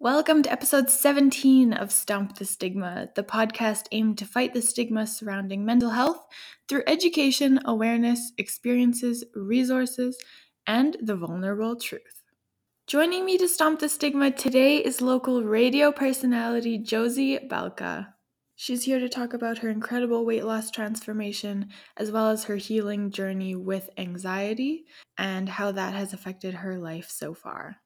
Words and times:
Welcome 0.00 0.44
to 0.44 0.52
episode 0.52 0.90
17 0.90 1.72
of 1.72 1.90
Stomp 1.90 2.38
the 2.38 2.44
Stigma, 2.44 3.08
the 3.16 3.24
podcast 3.24 3.86
aimed 3.90 4.16
to 4.18 4.26
fight 4.26 4.54
the 4.54 4.62
stigma 4.62 5.08
surrounding 5.08 5.64
mental 5.64 5.90
health 5.90 6.24
through 6.68 6.84
education, 6.86 7.58
awareness, 7.64 8.30
experiences, 8.38 9.24
resources, 9.34 10.16
and 10.68 10.96
the 11.02 11.16
vulnerable 11.16 11.74
truth. 11.74 12.22
Joining 12.86 13.24
me 13.24 13.38
to 13.38 13.48
stomp 13.48 13.80
the 13.80 13.88
stigma 13.88 14.30
today 14.30 14.76
is 14.76 15.00
local 15.00 15.42
radio 15.42 15.90
personality 15.90 16.78
Josie 16.78 17.40
Balka. 17.50 18.06
She's 18.54 18.84
here 18.84 19.00
to 19.00 19.08
talk 19.08 19.34
about 19.34 19.58
her 19.58 19.68
incredible 19.68 20.24
weight 20.24 20.44
loss 20.44 20.70
transformation, 20.70 21.70
as 21.96 22.12
well 22.12 22.30
as 22.30 22.44
her 22.44 22.56
healing 22.56 23.10
journey 23.10 23.56
with 23.56 23.90
anxiety 23.98 24.84
and 25.16 25.48
how 25.48 25.72
that 25.72 25.94
has 25.94 26.12
affected 26.12 26.54
her 26.54 26.78
life 26.78 27.10
so 27.10 27.34
far 27.34 27.78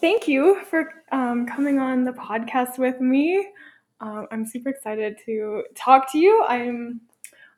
thank 0.00 0.26
you 0.26 0.60
for 0.68 0.92
um, 1.12 1.46
coming 1.46 1.78
on 1.78 2.04
the 2.04 2.12
podcast 2.12 2.78
with 2.78 3.00
me. 3.00 3.46
Um, 4.00 4.26
I'm 4.30 4.46
super 4.46 4.70
excited 4.70 5.18
to 5.26 5.64
talk 5.74 6.10
to 6.12 6.18
you. 6.18 6.44
I'm 6.48 7.00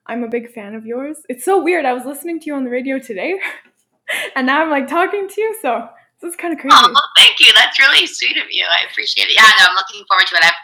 I'm 0.06 0.24
a 0.24 0.28
big 0.28 0.52
fan 0.52 0.74
of 0.74 0.84
yours. 0.84 1.18
It's 1.28 1.44
so 1.44 1.62
weird. 1.62 1.84
I 1.84 1.92
was 1.92 2.04
listening 2.04 2.40
to 2.40 2.46
you 2.46 2.54
on 2.54 2.64
the 2.64 2.70
radio 2.70 2.98
today, 2.98 3.38
and 4.36 4.46
now 4.46 4.62
I'm 4.62 4.70
like 4.70 4.88
talking 4.88 5.28
to 5.28 5.40
you. 5.40 5.56
So 5.62 5.88
this 6.20 6.30
is 6.30 6.36
kind 6.36 6.52
of 6.52 6.58
crazy. 6.58 6.74
Oh, 6.76 6.90
well, 6.92 7.10
thank 7.16 7.38
you. 7.38 7.52
That's 7.54 7.78
really 7.78 8.06
sweet 8.06 8.36
of 8.36 8.50
you. 8.50 8.66
I 8.66 8.90
appreciate 8.90 9.28
it. 9.28 9.34
Yeah, 9.34 9.46
no, 9.58 9.66
I'm 9.70 9.76
looking 9.76 10.04
forward 10.08 10.26
to 10.26 10.36
it. 10.36 10.44
I've 10.44 10.60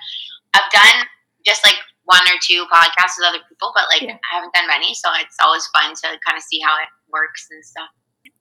I've 0.54 0.70
done 0.72 1.06
just 1.46 1.62
like 1.64 1.78
one 2.04 2.26
or 2.26 2.38
two 2.42 2.66
podcasts 2.66 3.14
with 3.18 3.28
other 3.28 3.44
people, 3.48 3.70
but 3.74 3.84
like 3.92 4.02
yeah. 4.02 4.18
I 4.18 4.34
haven't 4.34 4.52
done 4.52 4.66
many, 4.66 4.94
so 4.94 5.08
it's 5.14 5.36
always 5.40 5.66
fun 5.68 5.94
to 5.94 6.08
kind 6.26 6.36
of 6.36 6.42
see 6.42 6.58
how 6.58 6.74
it 6.82 6.88
works 7.12 7.46
and 7.50 7.64
stuff 7.64 7.88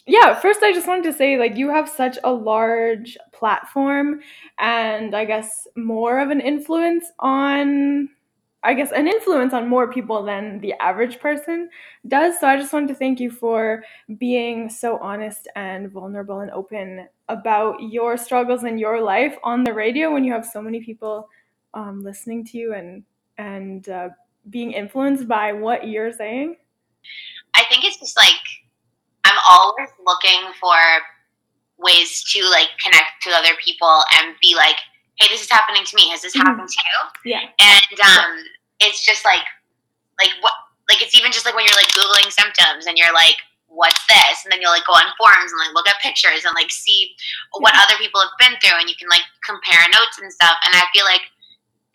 yeah, 0.08 0.40
first 0.40 0.64
I 0.64 0.72
just 0.72 0.88
wanted 0.88 1.04
to 1.04 1.14
say 1.14 1.38
like 1.38 1.58
you 1.58 1.70
have 1.70 1.90
such 1.90 2.18
a 2.24 2.32
large 2.32 3.18
platform 3.34 4.22
and 4.58 5.14
I 5.14 5.26
guess 5.26 5.68
more 5.76 6.20
of 6.20 6.30
an 6.30 6.40
influence 6.40 7.12
on 7.20 8.10
I 8.64 8.74
guess 8.74 8.92
an 8.92 9.08
influence 9.08 9.54
on 9.54 9.70
more 9.70 9.92
people 9.92 10.24
than 10.24 10.60
the 10.62 10.74
average 10.82 11.20
person 11.20 11.70
does. 12.08 12.40
So 12.40 12.48
I 12.48 12.58
just 12.58 12.74
wanted 12.74 12.88
to 12.90 12.96
thank 12.96 13.20
you 13.20 13.30
for 13.30 13.84
being 14.18 14.70
so 14.70 14.98
honest 14.98 15.48
and 15.56 15.92
vulnerable 15.92 16.40
and 16.40 16.52
open 16.52 17.08
about 17.30 17.76
your 17.82 18.18
struggles 18.18 18.64
in 18.64 18.78
your 18.78 19.02
life 19.02 19.38
on 19.44 19.64
the 19.64 19.74
radio 19.74 20.12
when 20.12 20.24
you 20.24 20.32
have 20.34 20.46
so 20.46 20.62
many 20.62 20.82
people 20.82 21.30
um, 21.74 22.02
listening 22.02 22.46
to 22.46 22.58
you 22.58 22.74
and 22.74 23.04
and 23.38 23.90
uh, 23.90 24.10
being 24.50 24.72
influenced 24.72 25.28
by 25.28 25.52
what 25.52 25.88
you're 25.88 26.14
saying. 26.14 26.56
I 27.54 27.64
think 27.70 27.84
it's 27.84 28.00
just 28.00 28.18
like 28.18 28.34
I'm 29.38 29.46
always 29.46 29.94
looking 30.02 30.50
for 30.58 30.74
ways 31.78 32.26
to 32.34 32.42
like 32.50 32.74
connect 32.82 33.22
to 33.24 33.30
other 33.38 33.54
people 33.64 34.02
and 34.18 34.34
be 34.42 34.58
like, 34.58 34.82
hey, 35.22 35.30
this 35.30 35.46
is 35.46 35.52
happening 35.52 35.86
to 35.86 35.96
me. 35.96 36.10
Has 36.10 36.26
this 36.26 36.34
mm-hmm. 36.34 36.48
happened 36.48 36.70
to 36.70 36.82
you? 36.82 37.38
Yeah. 37.38 37.46
And 37.62 37.98
um, 38.02 38.42
it's 38.82 39.06
just 39.06 39.22
like, 39.22 39.46
like 40.18 40.34
what, 40.42 40.54
like 40.90 41.06
it's 41.06 41.14
even 41.14 41.30
just 41.30 41.46
like 41.46 41.54
when 41.54 41.66
you're 41.70 41.78
like 41.78 41.94
googling 41.94 42.34
symptoms 42.34 42.90
and 42.90 42.98
you're 42.98 43.14
like, 43.14 43.38
what's 43.70 44.02
this? 44.10 44.42
And 44.42 44.50
then 44.50 44.58
you'll 44.58 44.74
like 44.74 44.90
go 44.90 44.98
on 44.98 45.14
forums 45.22 45.54
and 45.54 45.62
like 45.62 45.76
look 45.78 45.86
at 45.86 46.02
pictures 46.02 46.48
and 46.48 46.58
like 46.58 46.74
see 46.74 47.14
what 47.62 47.78
yeah. 47.78 47.86
other 47.86 48.00
people 48.02 48.18
have 48.18 48.34
been 48.42 48.58
through, 48.58 48.80
and 48.80 48.90
you 48.90 48.98
can 48.98 49.12
like 49.12 49.22
compare 49.46 49.86
notes 49.94 50.18
and 50.18 50.34
stuff. 50.34 50.58
And 50.66 50.74
I 50.74 50.88
feel 50.96 51.06
like 51.06 51.30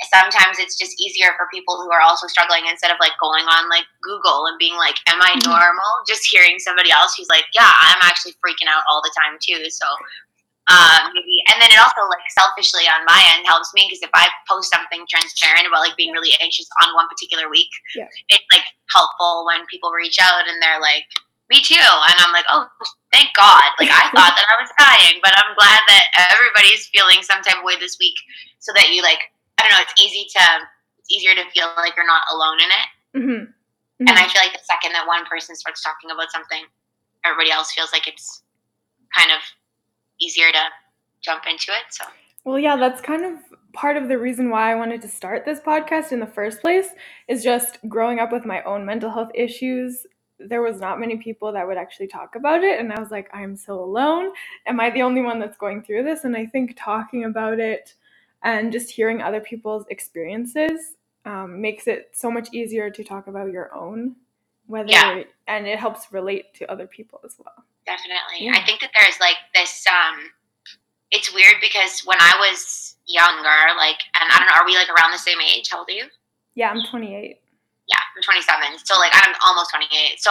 sometimes 0.08 0.58
it's 0.58 0.78
just 0.78 0.98
easier 1.00 1.34
for 1.36 1.46
people 1.52 1.76
who 1.78 1.90
are 1.92 2.00
also 2.00 2.26
struggling 2.26 2.64
instead 2.70 2.90
of 2.90 2.98
like 2.98 3.12
going 3.20 3.44
on 3.46 3.68
like 3.68 3.86
Google 4.02 4.46
and 4.46 4.58
being 4.58 4.76
like, 4.76 4.96
Am 5.06 5.20
I 5.20 5.36
mm-hmm. 5.36 5.50
normal? 5.50 5.90
Just 6.06 6.26
hearing 6.26 6.58
somebody 6.58 6.90
else 6.90 7.14
who's 7.14 7.30
like, 7.30 7.46
Yeah, 7.54 7.70
I'm 7.70 8.02
actually 8.02 8.32
freaking 8.40 8.70
out 8.70 8.82
all 8.90 9.02
the 9.02 9.14
time 9.14 9.38
too. 9.42 9.68
So 9.70 9.86
um, 10.70 11.10
maybe, 11.10 11.42
and 11.50 11.58
then 11.58 11.74
it 11.74 11.80
also 11.82 12.06
like 12.06 12.22
selfishly 12.30 12.86
on 12.86 13.02
my 13.02 13.18
end 13.34 13.42
helps 13.44 13.74
me 13.74 13.90
because 13.90 14.00
if 14.00 14.14
I 14.14 14.30
post 14.46 14.70
something 14.70 15.02
transparent 15.10 15.66
about 15.66 15.82
like 15.82 15.98
being 15.98 16.14
really 16.14 16.38
anxious 16.38 16.70
on 16.86 16.94
one 16.94 17.10
particular 17.10 17.50
week, 17.50 17.70
yeah. 17.98 18.06
it's 18.30 18.46
like 18.54 18.64
helpful 18.94 19.42
when 19.44 19.66
people 19.66 19.90
reach 19.90 20.22
out 20.22 20.46
and 20.46 20.62
they're 20.62 20.78
like, 20.78 21.02
me 21.50 21.60
too. 21.60 21.76
And 21.76 22.16
I'm 22.16 22.32
like, 22.32 22.46
oh, 22.48 22.64
thank 23.12 23.34
God. 23.34 23.74
Like, 23.76 23.90
I 23.90 24.08
thought 24.16 24.38
that 24.38 24.48
I 24.48 24.56
was 24.56 24.70
dying, 24.78 25.20
but 25.20 25.36
I'm 25.36 25.52
glad 25.58 25.82
that 25.90 26.04
everybody's 26.32 26.88
feeling 26.88 27.20
some 27.20 27.42
type 27.42 27.58
of 27.58 27.64
way 27.66 27.76
this 27.76 27.98
week 27.98 28.16
so 28.58 28.72
that 28.72 28.94
you 28.94 29.02
like 29.02 29.20
I 29.62 29.68
don't 29.68 29.78
know. 29.78 29.84
It's 29.88 30.02
easy 30.02 30.26
to 30.36 30.42
it's 30.98 31.10
easier 31.10 31.34
to 31.34 31.48
feel 31.50 31.66
like 31.76 31.94
you're 31.96 32.06
not 32.06 32.22
alone 32.32 32.58
in 32.60 32.68
it. 32.68 32.88
Mm-hmm. 33.16 33.42
Mm-hmm. 34.02 34.08
And 34.08 34.18
I 34.18 34.28
feel 34.28 34.42
like 34.42 34.52
the 34.52 34.64
second 34.64 34.92
that 34.92 35.06
one 35.06 35.24
person 35.26 35.54
starts 35.54 35.82
talking 35.82 36.10
about 36.10 36.30
something, 36.30 36.64
everybody 37.24 37.50
else 37.50 37.72
feels 37.72 37.92
like 37.92 38.08
it's 38.08 38.42
kind 39.16 39.30
of 39.30 39.38
easier 40.20 40.50
to 40.50 40.62
jump 41.22 41.44
into 41.48 41.70
it. 41.70 41.90
So. 41.90 42.04
Well, 42.44 42.58
yeah, 42.58 42.76
that's 42.76 43.00
kind 43.00 43.24
of 43.24 43.38
part 43.72 43.96
of 43.96 44.08
the 44.08 44.18
reason 44.18 44.50
why 44.50 44.72
I 44.72 44.74
wanted 44.74 45.02
to 45.02 45.08
start 45.08 45.44
this 45.44 45.60
podcast 45.60 46.12
in 46.12 46.20
the 46.20 46.26
first 46.26 46.60
place 46.60 46.88
is 47.28 47.44
just 47.44 47.78
growing 47.88 48.18
up 48.18 48.32
with 48.32 48.44
my 48.44 48.62
own 48.62 48.84
mental 48.84 49.10
health 49.10 49.30
issues. 49.34 50.06
There 50.40 50.62
was 50.62 50.80
not 50.80 50.98
many 50.98 51.16
people 51.18 51.52
that 51.52 51.66
would 51.66 51.76
actually 51.76 52.08
talk 52.08 52.34
about 52.34 52.64
it. 52.64 52.80
And 52.80 52.92
I 52.92 52.98
was 52.98 53.12
like, 53.12 53.30
I'm 53.32 53.56
so 53.56 53.78
alone. 53.78 54.32
Am 54.66 54.80
I 54.80 54.90
the 54.90 55.02
only 55.02 55.22
one 55.22 55.38
that's 55.38 55.56
going 55.56 55.82
through 55.82 56.02
this? 56.02 56.24
And 56.24 56.36
I 56.36 56.46
think 56.46 56.76
talking 56.76 57.24
about 57.24 57.60
it 57.60 57.94
and 58.44 58.72
just 58.72 58.90
hearing 58.90 59.22
other 59.22 59.40
people's 59.40 59.84
experiences 59.90 60.96
um, 61.24 61.60
makes 61.60 61.86
it 61.86 62.10
so 62.12 62.30
much 62.30 62.48
easier 62.52 62.90
to 62.90 63.04
talk 63.04 63.26
about 63.26 63.50
your 63.50 63.74
own 63.74 64.16
whether 64.66 64.90
yeah. 64.90 65.22
and 65.48 65.66
it 65.66 65.78
helps 65.78 66.12
relate 66.12 66.54
to 66.54 66.70
other 66.70 66.86
people 66.86 67.20
as 67.24 67.36
well. 67.38 67.64
Definitely. 67.84 68.46
Yeah. 68.46 68.52
i 68.54 68.64
think 68.64 68.80
that 68.80 68.90
there's 68.98 69.18
like 69.20 69.36
this 69.54 69.84
um 69.86 70.30
it's 71.10 71.34
weird 71.34 71.56
because 71.60 72.00
when 72.04 72.18
i 72.20 72.36
was 72.38 72.96
younger 73.06 73.76
like 73.76 73.98
and 74.20 74.30
i 74.32 74.38
don't 74.38 74.46
know 74.46 74.54
are 74.54 74.64
we 74.64 74.76
like 74.76 74.88
around 74.88 75.10
the 75.10 75.18
same 75.18 75.38
age? 75.40 75.68
How 75.70 75.80
old 75.80 75.88
are 75.88 75.92
you? 75.92 76.06
Yeah 76.54 76.70
i'm 76.70 76.84
28 76.88 77.38
yeah, 77.90 77.98
I'm 77.98 78.22
27. 78.22 78.46
So 78.86 78.98
like 78.98 79.10
I'm 79.14 79.34
almost 79.42 79.74
28. 79.74 79.90
So 80.22 80.30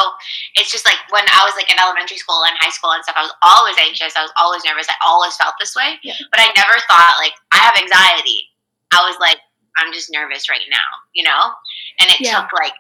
it's 0.56 0.72
just 0.72 0.88
like 0.88 1.00
when 1.12 1.28
I 1.28 1.44
was 1.44 1.54
like 1.60 1.68
in 1.68 1.76
elementary 1.76 2.18
school 2.18 2.48
and 2.48 2.56
high 2.64 2.72
school 2.72 2.96
and 2.96 3.04
stuff, 3.04 3.20
I 3.20 3.28
was 3.28 3.36
always 3.44 3.76
anxious. 3.76 4.16
I 4.16 4.24
was 4.24 4.34
always 4.40 4.64
nervous. 4.64 4.88
I 4.88 4.96
always 5.04 5.36
felt 5.36 5.56
this 5.60 5.76
way. 5.76 6.00
Yeah. 6.04 6.16
But 6.32 6.40
I 6.40 6.48
never 6.56 6.76
thought 6.88 7.20
like 7.20 7.36
I 7.52 7.60
have 7.60 7.76
anxiety. 7.76 8.48
I 8.96 9.04
was 9.04 9.20
like 9.20 9.44
I'm 9.78 9.92
just 9.94 10.12
nervous 10.12 10.50
right 10.50 10.64
now, 10.70 10.90
you 11.14 11.24
know? 11.24 11.56
And 12.00 12.12
it 12.12 12.20
yeah. 12.20 12.44
took 12.44 12.52
like 12.54 12.76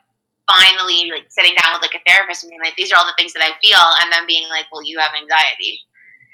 finally 0.48 1.12
like 1.12 1.32
sitting 1.32 1.56
down 1.56 1.76
with 1.76 1.84
like 1.84 1.96
a 1.96 2.04
therapist 2.08 2.44
and 2.44 2.52
being 2.52 2.62
like, 2.62 2.76
these 2.76 2.92
are 2.92 3.00
all 3.00 3.08
the 3.08 3.16
things 3.16 3.34
that 3.34 3.44
I 3.44 3.56
feel, 3.64 3.84
and 4.04 4.12
then 4.12 4.28
being 4.28 4.48
like, 4.50 4.68
well, 4.72 4.84
you 4.84 5.00
have 5.00 5.16
anxiety. 5.16 5.84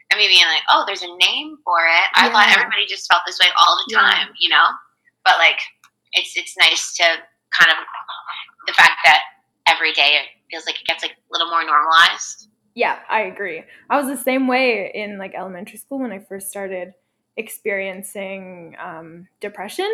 And 0.09 0.17
me 0.17 0.31
being 0.31 0.47
like, 0.47 0.63
oh, 0.71 0.87
there's 0.87 1.03
a 1.03 1.11
name 1.19 1.59
for 1.67 1.83
it. 1.83 2.07
I 2.15 2.27
yeah. 2.27 2.31
thought 2.31 2.55
everybody 2.55 2.87
just 2.87 3.11
felt 3.11 3.27
this 3.27 3.39
way 3.39 3.51
all 3.59 3.75
the 3.75 3.93
time, 3.93 4.31
you 4.39 4.47
know? 4.47 4.65
But 5.25 5.35
like, 5.37 5.59
it's 6.13 6.31
it's 6.37 6.55
nice 6.57 6.95
to 6.97 7.19
kind 7.51 7.71
of 7.71 7.77
the 8.65 8.73
fact 8.73 8.99
that 9.05 9.21
every 9.67 9.93
day 9.93 10.19
it 10.21 10.27
feels 10.49 10.65
like 10.65 10.79
it 10.79 10.87
gets 10.87 11.03
like 11.03 11.11
a 11.11 11.31
little 11.31 11.49
more 11.49 11.65
normalized. 11.65 12.49
Yeah, 12.75 12.99
I 13.09 13.21
agree. 13.21 13.63
I 13.89 13.99
was 13.99 14.07
the 14.07 14.23
same 14.23 14.47
way 14.47 14.91
in 14.93 15.17
like 15.17 15.33
elementary 15.35 15.77
school 15.77 15.99
when 15.99 16.11
I 16.11 16.19
first 16.19 16.49
started 16.49 16.93
experiencing 17.35 18.75
um, 18.83 19.27
depression, 19.39 19.91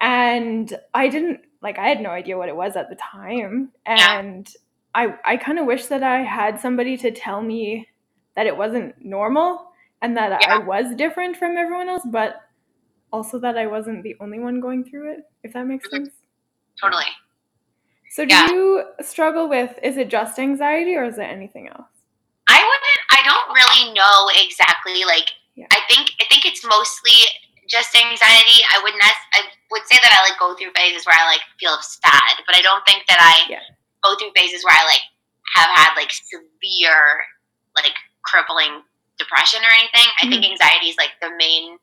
and 0.00 0.76
I 0.92 1.08
didn't 1.08 1.40
like 1.62 1.78
I 1.78 1.88
had 1.88 2.00
no 2.00 2.10
idea 2.10 2.38
what 2.38 2.48
it 2.48 2.56
was 2.56 2.76
at 2.76 2.88
the 2.88 2.96
time, 2.96 3.72
and 3.84 4.48
yeah. 4.94 5.14
I 5.24 5.32
I 5.32 5.36
kind 5.36 5.58
of 5.58 5.66
wish 5.66 5.86
that 5.86 6.02
I 6.02 6.22
had 6.22 6.60
somebody 6.60 6.96
to 6.98 7.10
tell 7.10 7.42
me 7.42 7.88
that 8.36 8.46
it 8.46 8.56
wasn't 8.56 8.94
normal 9.04 9.70
and 10.02 10.16
that 10.16 10.38
yeah. 10.42 10.56
I 10.56 10.58
was 10.58 10.94
different 10.96 11.36
from 11.36 11.56
everyone 11.56 11.88
else, 11.88 12.02
but 12.04 12.42
also 13.12 13.38
that 13.38 13.56
I 13.56 13.66
wasn't 13.66 14.02
the 14.02 14.16
only 14.20 14.38
one 14.38 14.60
going 14.60 14.84
through 14.84 15.12
it. 15.12 15.20
If 15.42 15.54
that 15.54 15.66
makes 15.66 15.88
mm-hmm. 15.88 16.04
sense. 16.04 16.14
Totally. 16.80 17.10
So 18.14 18.24
do 18.24 18.34
yeah. 18.34 18.46
you 18.46 18.84
struggle 19.02 19.48
with 19.48 19.74
is 19.82 19.96
it 19.96 20.08
just 20.08 20.38
anxiety 20.38 20.94
or 20.94 21.04
is 21.04 21.18
it 21.18 21.26
anything 21.26 21.66
else? 21.66 21.90
I 22.46 22.62
wouldn't 22.62 23.00
I 23.10 23.20
don't 23.26 23.48
really 23.50 23.90
know 23.90 24.30
exactly 24.38 25.02
like 25.04 25.34
yeah. 25.58 25.66
I 25.70 25.82
think 25.90 26.10
I 26.22 26.24
think 26.30 26.46
it's 26.46 26.62
mostly 26.62 27.18
just 27.66 27.90
anxiety. 27.90 28.62
I 28.70 28.78
wouldn't 28.82 29.02
I 29.02 29.50
would 29.70 29.82
say 29.90 29.98
that 29.98 30.14
I 30.14 30.30
like 30.30 30.38
go 30.38 30.54
through 30.54 30.70
phases 30.78 31.06
where 31.06 31.18
I 31.18 31.26
like 31.26 31.42
feel 31.58 31.74
sad, 31.82 32.38
but 32.46 32.54
I 32.54 32.62
don't 32.62 32.86
think 32.86 33.02
that 33.10 33.18
I 33.18 33.50
yeah. 33.50 33.66
go 34.06 34.14
through 34.14 34.30
phases 34.36 34.62
where 34.62 34.78
I 34.78 34.86
like 34.86 35.02
have 35.58 35.74
had 35.74 35.98
like 35.98 36.14
severe 36.14 37.18
like 37.74 37.98
crippling 38.22 38.86
depression 39.18 39.62
or 39.66 39.74
anything. 39.74 40.06
I 40.22 40.30
mm-hmm. 40.30 40.38
think 40.38 40.54
anxiety 40.54 40.86
is 40.86 40.98
like 41.02 41.18
the 41.18 41.34
main 41.34 41.82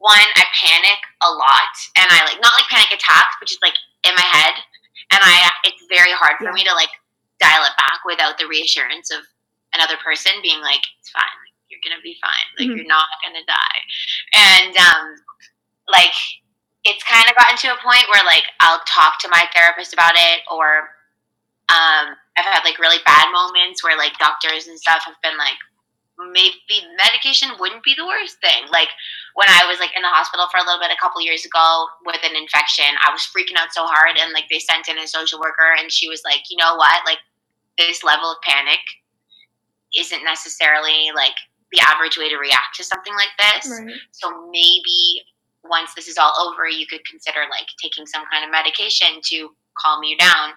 one. 0.00 0.28
I 0.40 0.44
panic 0.56 1.00
a 1.20 1.30
lot 1.36 1.74
and 2.00 2.08
I 2.08 2.24
like 2.24 2.40
not 2.40 2.56
like 2.56 2.68
panic 2.72 2.96
attacks, 2.96 3.36
but 3.36 3.48
just 3.48 3.60
like 3.60 3.76
in 4.04 4.14
my 4.14 4.22
head 4.22 4.54
and 5.12 5.20
I 5.22 5.50
it's 5.64 5.84
very 5.88 6.12
hard 6.12 6.36
for 6.38 6.52
me 6.52 6.64
to 6.64 6.74
like 6.74 6.90
dial 7.40 7.64
it 7.64 7.76
back 7.76 8.00
without 8.04 8.38
the 8.38 8.46
reassurance 8.46 9.10
of 9.10 9.20
another 9.74 9.96
person 10.02 10.32
being 10.42 10.60
like, 10.62 10.80
it's 10.98 11.10
fine, 11.10 11.22
like, 11.44 11.54
you're 11.68 11.80
gonna 11.84 12.00
be 12.02 12.16
fine, 12.20 12.48
like 12.58 12.68
Mhm. 12.68 12.76
you're 12.76 12.86
not 12.86 13.08
gonna 13.24 13.44
die. 13.44 13.80
And 14.32 14.76
um, 14.76 15.16
like 15.88 16.14
it's 16.84 17.02
kind 17.04 17.28
of 17.28 17.34
gotten 17.36 17.56
to 17.58 17.74
a 17.74 17.82
point 17.82 18.06
where 18.14 18.24
like 18.24 18.44
I'll 18.60 18.80
talk 18.86 19.18
to 19.20 19.28
my 19.28 19.48
therapist 19.54 19.92
about 19.92 20.14
it, 20.16 20.42
or 20.50 20.94
um, 21.68 22.14
I've 22.38 22.44
had 22.46 22.64
like 22.64 22.78
really 22.78 23.02
bad 23.04 23.30
moments 23.32 23.82
where 23.82 23.96
like 23.98 24.16
doctors 24.18 24.68
and 24.68 24.78
stuff 24.78 25.02
have 25.04 25.16
been 25.22 25.36
like, 25.36 25.58
maybe 26.18 26.80
medication 26.96 27.52
wouldn't 27.60 27.84
be 27.84 27.94
the 27.96 28.06
worst 28.06 28.40
thing. 28.40 28.64
Like 28.72 28.88
when 29.34 29.48
I 29.48 29.68
was 29.68 29.78
like 29.78 29.92
in 29.96 30.02
the 30.02 30.08
hospital 30.08 30.48
for 30.48 30.58
a 30.58 30.64
little 30.64 30.80
bit 30.80 30.90
a 30.90 31.00
couple 31.00 31.20
years 31.20 31.44
ago 31.44 31.86
with 32.04 32.20
an 32.24 32.36
infection, 32.36 32.88
I 33.04 33.12
was 33.12 33.28
freaking 33.28 33.60
out 33.60 33.72
so 33.72 33.84
hard, 33.84 34.16
and 34.16 34.32
like 34.32 34.48
they 34.48 34.58
sent 34.58 34.88
in 34.88 34.98
a 34.98 35.06
social 35.06 35.38
worker, 35.38 35.76
and 35.76 35.92
she 35.92 36.08
was 36.08 36.22
like, 36.24 36.48
you 36.48 36.56
know 36.56 36.74
what, 36.76 37.04
like 37.04 37.20
this 37.76 38.02
level 38.02 38.32
of 38.32 38.40
panic 38.42 38.80
isn't 39.96 40.24
necessarily 40.24 41.12
like 41.14 41.36
the 41.72 41.80
average 41.84 42.16
way 42.16 42.28
to 42.28 42.36
react 42.36 42.76
to 42.76 42.84
something 42.84 43.14
like 43.14 43.34
this. 43.38 43.68
Right. 43.68 43.94
So 44.12 44.48
maybe 44.50 45.22
once 45.64 45.94
this 45.94 46.08
is 46.08 46.16
all 46.16 46.32
over, 46.48 46.68
you 46.68 46.86
could 46.86 47.04
consider 47.04 47.40
like 47.50 47.66
taking 47.82 48.06
some 48.06 48.24
kind 48.30 48.44
of 48.44 48.50
medication 48.50 49.20
to 49.24 49.50
calm 49.76 50.02
you 50.02 50.16
down 50.16 50.52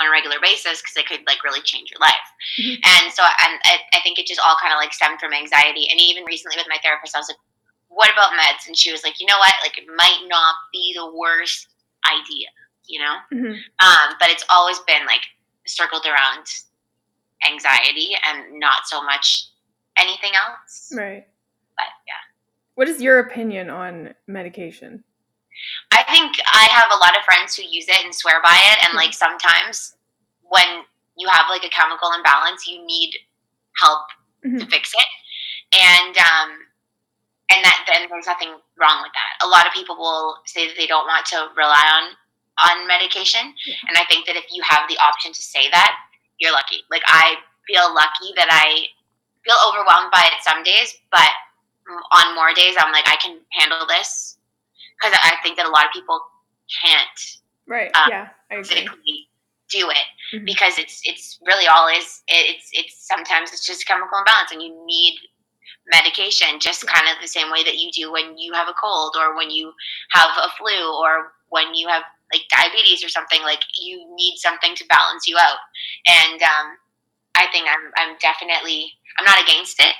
on 0.00 0.06
a 0.06 0.10
regular 0.10 0.36
basis 0.40 0.80
because 0.80 0.96
it 0.96 1.06
could 1.06 1.26
like 1.26 1.42
really 1.42 1.60
change 1.62 1.90
your 1.90 1.98
life. 2.00 2.28
Mhm. 2.58 2.78
And 2.84 3.12
so, 3.12 3.22
and 3.22 3.58
I, 3.64 3.78
I 3.94 4.00
think 4.02 4.18
it 4.18 4.26
just 4.26 4.40
all 4.40 4.56
kind 4.60 4.72
of 4.72 4.78
like 4.78 4.92
stemmed 4.92 5.18
from 5.20 5.32
anxiety. 5.32 5.88
And 5.90 6.00
even 6.00 6.24
recently 6.24 6.56
with 6.56 6.68
my 6.68 6.78
therapist, 6.82 7.16
I 7.16 7.18
was 7.18 7.28
like, 7.28 7.38
"What 7.88 8.12
about 8.12 8.32
meds?" 8.32 8.66
And 8.66 8.76
she 8.76 8.92
was 8.92 9.02
like, 9.02 9.18
"You 9.20 9.26
know 9.26 9.38
what? 9.38 9.54
Like 9.62 9.76
it 9.78 9.86
might 9.96 10.22
not 10.28 10.54
be 10.72 10.94
the 10.96 11.10
worst 11.10 11.66
idea, 12.06 12.48
you 12.86 13.00
know." 13.00 13.16
Mhm. 13.32 13.58
Um, 13.80 14.14
but 14.20 14.28
it's 14.30 14.44
always 14.50 14.78
been 14.80 15.04
like 15.06 15.22
circled 15.66 16.06
around 16.06 16.46
anxiety 17.46 18.14
and 18.26 18.58
not 18.58 18.86
so 18.86 19.02
much 19.02 19.46
anything 19.98 20.32
else. 20.34 20.92
Right. 20.94 21.26
But 21.76 21.86
yeah. 22.06 22.14
What 22.74 22.88
is 22.88 23.02
your 23.02 23.18
opinion 23.18 23.70
on 23.70 24.14
medication? 24.28 25.02
I 25.92 26.02
think 26.04 26.36
I 26.52 26.66
have 26.70 26.90
a 26.92 26.98
lot 26.98 27.16
of 27.16 27.24
friends 27.24 27.56
who 27.56 27.62
use 27.62 27.88
it 27.88 28.04
and 28.04 28.14
swear 28.14 28.40
by 28.42 28.56
it, 28.72 28.84
and 28.86 28.94
like 28.94 29.12
sometimes 29.14 29.94
when 30.42 30.84
you 31.16 31.28
have 31.28 31.46
like 31.50 31.64
a 31.64 31.68
chemical 31.70 32.12
imbalance, 32.12 32.66
you 32.66 32.84
need 32.86 33.14
help 33.80 34.06
to 34.42 34.48
Mhm. 34.48 34.70
fix 34.70 34.92
it, 34.94 35.06
and 35.76 36.16
um, 36.18 36.66
and 37.50 37.64
that 37.64 37.84
then 37.86 38.08
there's 38.08 38.26
nothing 38.26 38.54
wrong 38.76 39.02
with 39.02 39.12
that. 39.12 39.44
A 39.44 39.48
lot 39.48 39.66
of 39.66 39.72
people 39.72 39.96
will 39.96 40.40
say 40.46 40.68
that 40.68 40.76
they 40.76 40.86
don't 40.86 41.06
want 41.06 41.26
to 41.26 41.50
rely 41.56 41.84
on 41.92 42.16
on 42.70 42.86
medication, 42.86 43.54
Yeah. 43.66 43.76
and 43.88 43.98
I 43.98 44.04
think 44.06 44.26
that 44.26 44.36
if 44.36 44.44
you 44.50 44.62
have 44.62 44.88
the 44.88 44.98
option 44.98 45.32
to 45.32 45.42
say 45.42 45.70
that, 45.70 45.96
you're 46.38 46.52
lucky. 46.52 46.84
Like 46.90 47.02
I 47.06 47.36
feel 47.66 47.92
lucky 47.94 48.32
that 48.36 48.48
I 48.50 48.88
feel 49.44 49.56
overwhelmed 49.68 50.10
by 50.10 50.24
it 50.26 50.42
some 50.42 50.62
days, 50.62 50.96
but 51.10 51.30
on 52.12 52.34
more 52.34 52.52
days 52.52 52.76
I'm 52.78 52.92
like 52.92 53.08
I 53.08 53.16
can 53.16 53.40
handle 53.52 53.86
this 53.86 54.37
because 55.00 55.16
I 55.22 55.36
think 55.42 55.56
that 55.56 55.66
a 55.66 55.70
lot 55.70 55.86
of 55.86 55.92
people 55.92 56.20
can't 56.82 57.38
Right. 57.68 57.90
Uh, 57.92 58.06
yeah, 58.08 58.28
physically 58.50 59.28
do 59.68 59.90
it 59.90 60.06
Mhm. 60.32 60.46
because 60.46 60.78
it's 60.78 61.00
it's 61.04 61.38
really 61.46 61.66
all 61.66 61.86
is 61.88 62.22
it's 62.26 62.70
it's 62.72 63.06
sometimes 63.06 63.52
it's 63.52 63.66
just 63.66 63.86
chemical 63.86 64.18
imbalance 64.18 64.50
and 64.50 64.62
you 64.62 64.72
need 64.86 65.20
medication 65.90 66.58
just 66.58 66.86
kind 66.86 67.06
of 67.08 67.20
the 67.20 67.28
same 67.28 67.50
way 67.50 67.62
that 67.64 67.76
you 67.76 67.90
do 67.92 68.10
when 68.10 68.36
you 68.38 68.52
have 68.54 68.68
a 68.68 68.72
cold 68.72 69.16
or 69.18 69.36
when 69.36 69.50
you 69.50 69.72
have 70.12 70.30
a 70.38 70.48
flu 70.56 70.96
or 70.96 71.32
when 71.48 71.74
you 71.74 71.88
have 71.88 72.02
like 72.32 72.42
diabetes 72.50 73.04
or 73.04 73.08
something 73.08 73.42
like 73.42 73.60
you 73.78 74.04
need 74.16 74.36
something 74.36 74.74
to 74.74 74.84
balance 74.86 75.26
you 75.26 75.36
out 75.38 75.58
and 76.06 76.42
um, 76.42 76.76
i 77.34 77.46
think 77.52 77.66
I'm, 77.68 77.92
I'm 77.96 78.16
definitely 78.20 78.92
i'm 79.18 79.24
not 79.24 79.42
against 79.42 79.80
it 79.80 79.94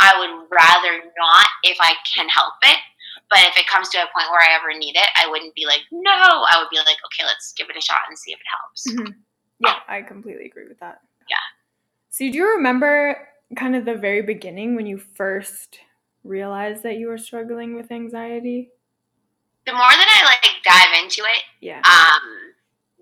i 0.00 0.18
would 0.18 0.46
rather 0.50 1.04
not 1.18 1.46
if 1.64 1.78
i 1.80 1.94
can 2.14 2.28
help 2.28 2.54
it 2.62 2.78
but 3.32 3.40
if 3.48 3.56
it 3.56 3.66
comes 3.66 3.88
to 3.88 3.96
a 3.98 4.06
point 4.12 4.28
where 4.30 4.44
i 4.44 4.52
ever 4.54 4.76
need 4.78 4.94
it 4.94 5.08
i 5.16 5.26
wouldn't 5.26 5.54
be 5.54 5.64
like 5.64 5.80
no 5.90 6.10
i 6.12 6.54
would 6.60 6.68
be 6.70 6.76
like 6.78 7.00
okay 7.08 7.24
let's 7.24 7.52
give 7.56 7.68
it 7.70 7.76
a 7.76 7.80
shot 7.80 8.04
and 8.08 8.18
see 8.18 8.32
if 8.32 8.38
it 8.38 8.50
helps 8.52 8.82
Mhm. 8.92 9.14
Yeah, 9.64 9.76
I 9.86 10.02
completely 10.02 10.46
agree 10.46 10.66
with 10.66 10.80
that. 10.80 10.98
Yeah. 11.30 11.36
So, 12.10 12.24
do 12.28 12.36
you 12.36 12.48
remember 12.56 13.16
kind 13.56 13.76
of 13.76 13.84
the 13.84 13.94
very 13.94 14.20
beginning 14.20 14.74
when 14.74 14.86
you 14.86 14.98
first 14.98 15.78
realized 16.24 16.82
that 16.82 16.96
you 16.96 17.06
were 17.06 17.18
struggling 17.18 17.76
with 17.76 17.92
anxiety? 17.92 18.70
the 19.64 19.72
more 19.72 19.80
that 19.94 20.10
i 20.18 20.24
like 20.26 20.62
dive 20.64 21.04
into 21.04 21.22
it 21.22 21.42
Yeah. 21.60 21.78
um, 21.86 22.26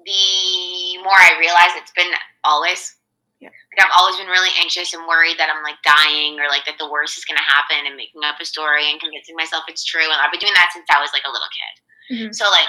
the 0.05 1.03
more 1.03 1.17
I 1.17 1.37
realize 1.39 1.71
it's 1.77 1.93
been 1.93 2.13
always. 2.45 2.97
Yeah. 3.41 3.49
Like 3.73 3.81
I've 3.81 3.97
always 3.97 4.21
been 4.21 4.29
really 4.29 4.53
anxious 4.61 4.93
and 4.93 5.09
worried 5.09 5.41
that 5.41 5.49
I'm 5.49 5.65
like 5.65 5.81
dying 5.81 6.37
or 6.37 6.47
like 6.53 6.69
that 6.69 6.77
the 6.77 6.89
worst 6.89 7.17
is 7.17 7.25
gonna 7.25 7.41
happen 7.43 7.89
and 7.89 7.97
making 7.97 8.21
up 8.21 8.37
a 8.37 8.45
story 8.45 8.85
and 8.93 9.01
convincing 9.01 9.35
myself 9.35 9.65
it's 9.67 9.85
true. 9.85 10.05
And 10.05 10.21
I've 10.21 10.31
been 10.31 10.45
doing 10.45 10.57
that 10.57 10.71
since 10.77 10.85
I 10.93 11.01
was 11.01 11.11
like 11.17 11.25
a 11.25 11.33
little 11.33 11.49
kid. 11.49 11.75
Mhm. 12.13 12.31
So 12.37 12.49
like, 12.53 12.69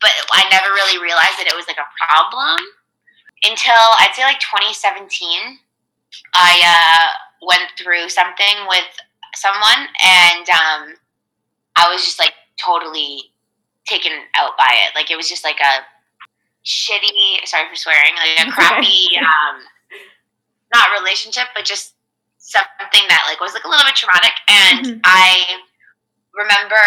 but 0.00 0.14
I 0.32 0.46
never 0.50 0.70
really 0.74 1.02
realized 1.02 1.38
that 1.42 1.50
it 1.50 1.56
was 1.58 1.66
like 1.66 1.78
a 1.82 1.90
problem 1.98 2.58
until 3.42 3.82
I'd 3.98 4.14
say 4.14 4.22
like 4.22 4.38
2017. 4.40 5.58
I 6.34 6.52
uh, 6.62 7.08
went 7.46 7.72
through 7.78 8.08
something 8.08 8.66
with 8.68 8.86
someone 9.34 9.88
and 10.02 10.46
um, 10.50 10.82
I 11.76 11.88
was 11.90 12.04
just 12.04 12.18
like 12.18 12.34
totally 12.62 13.32
taken 13.86 14.12
out 14.36 14.56
by 14.58 14.70
it. 14.86 14.94
Like 14.94 15.10
it 15.10 15.16
was 15.16 15.28
just 15.28 15.42
like 15.42 15.58
a 15.58 15.82
shitty, 16.64 17.42
sorry 17.44 17.68
for 17.68 17.76
swearing, 17.76 18.14
like 18.14 18.46
a 18.46 18.50
crappy, 18.52 19.16
um, 19.18 19.62
not 20.72 20.88
relationship, 20.98 21.48
but 21.54 21.64
just 21.64 21.94
something 22.38 23.06
that 23.08 23.24
like 23.28 23.40
was 23.40 23.54
like 23.54 23.64
a 23.64 23.68
little 23.68 23.86
bit 23.86 23.94
traumatic. 23.94 24.32
And 24.48 24.86
Mhm. 24.86 25.00
I 25.04 25.62
remember 26.34 26.80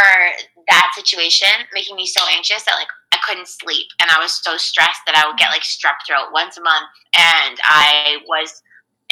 that 0.68 0.92
situation 0.96 1.48
making 1.74 1.96
me 1.96 2.06
so 2.06 2.22
anxious 2.34 2.64
that 2.64 2.76
like 2.76 2.90
I 3.14 3.18
couldn't 3.26 3.48
sleep 3.48 3.88
and 4.00 4.10
I 4.10 4.20
was 4.20 4.34
so 4.34 4.58
stressed 4.58 5.02
that 5.06 5.16
I 5.16 5.28
would 5.28 5.38
get 5.38 5.52
like 5.52 5.62
strep 5.62 6.02
throat 6.06 6.34
once 6.34 6.58
a 6.58 6.62
month 6.62 6.90
and 7.14 7.60
I 7.64 8.18
was 8.28 8.62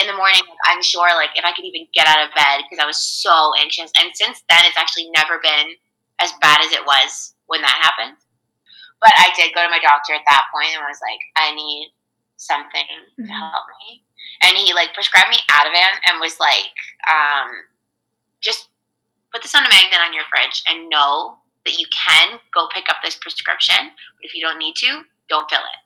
in 0.01 0.07
the 0.07 0.17
morning 0.17 0.41
I'm 0.65 0.81
sure 0.81 1.07
like 1.15 1.29
if 1.37 1.45
I 1.45 1.53
could 1.53 1.65
even 1.65 1.85
get 1.93 2.07
out 2.07 2.25
of 2.25 2.33
bed 2.33 2.65
because 2.65 2.81
I 2.81 2.87
was 2.89 2.97
so 2.97 3.53
anxious 3.61 3.91
and 4.01 4.09
since 4.15 4.41
then 4.49 4.65
it's 4.65 4.77
actually 4.77 5.09
never 5.15 5.37
been 5.37 5.77
as 6.19 6.33
bad 6.41 6.61
as 6.65 6.73
it 6.73 6.83
was 6.85 7.35
when 7.45 7.61
that 7.61 7.77
happened 7.85 8.17
but 8.99 9.13
I 9.17 9.29
did 9.37 9.53
go 9.53 9.61
to 9.61 9.69
my 9.69 9.79
doctor 9.79 10.13
at 10.17 10.25
that 10.25 10.49
point 10.51 10.73
and 10.73 10.81
was 10.81 10.99
like 11.05 11.21
I 11.37 11.53
need 11.53 11.93
something 12.37 12.89
to 13.17 13.21
Mhm. 13.21 13.29
help 13.53 13.65
me 13.85 14.01
and 14.41 14.57
he 14.57 14.73
like 14.73 14.93
prescribed 14.93 15.29
me 15.29 15.37
Ativan 15.49 15.93
and 16.09 16.19
was 16.19 16.39
like 16.39 16.75
um 17.09 17.49
just 18.41 18.69
put 19.31 19.41
this 19.41 19.55
on 19.55 19.65
a 19.65 19.69
magnet 19.69 19.99
on 20.05 20.13
your 20.13 20.23
fridge 20.29 20.61
and 20.69 20.89
know 20.89 21.37
that 21.65 21.79
you 21.79 21.87
can 21.89 22.39
go 22.53 22.67
pick 22.73 22.89
up 22.89 22.97
this 23.03 23.15
prescription, 23.15 23.75
but 23.87 24.21
if 24.23 24.35
you 24.35 24.41
don't 24.43 24.59
need 24.59 24.75
to, 24.75 25.01
don't 25.29 25.49
fill 25.49 25.63
it. 25.63 25.79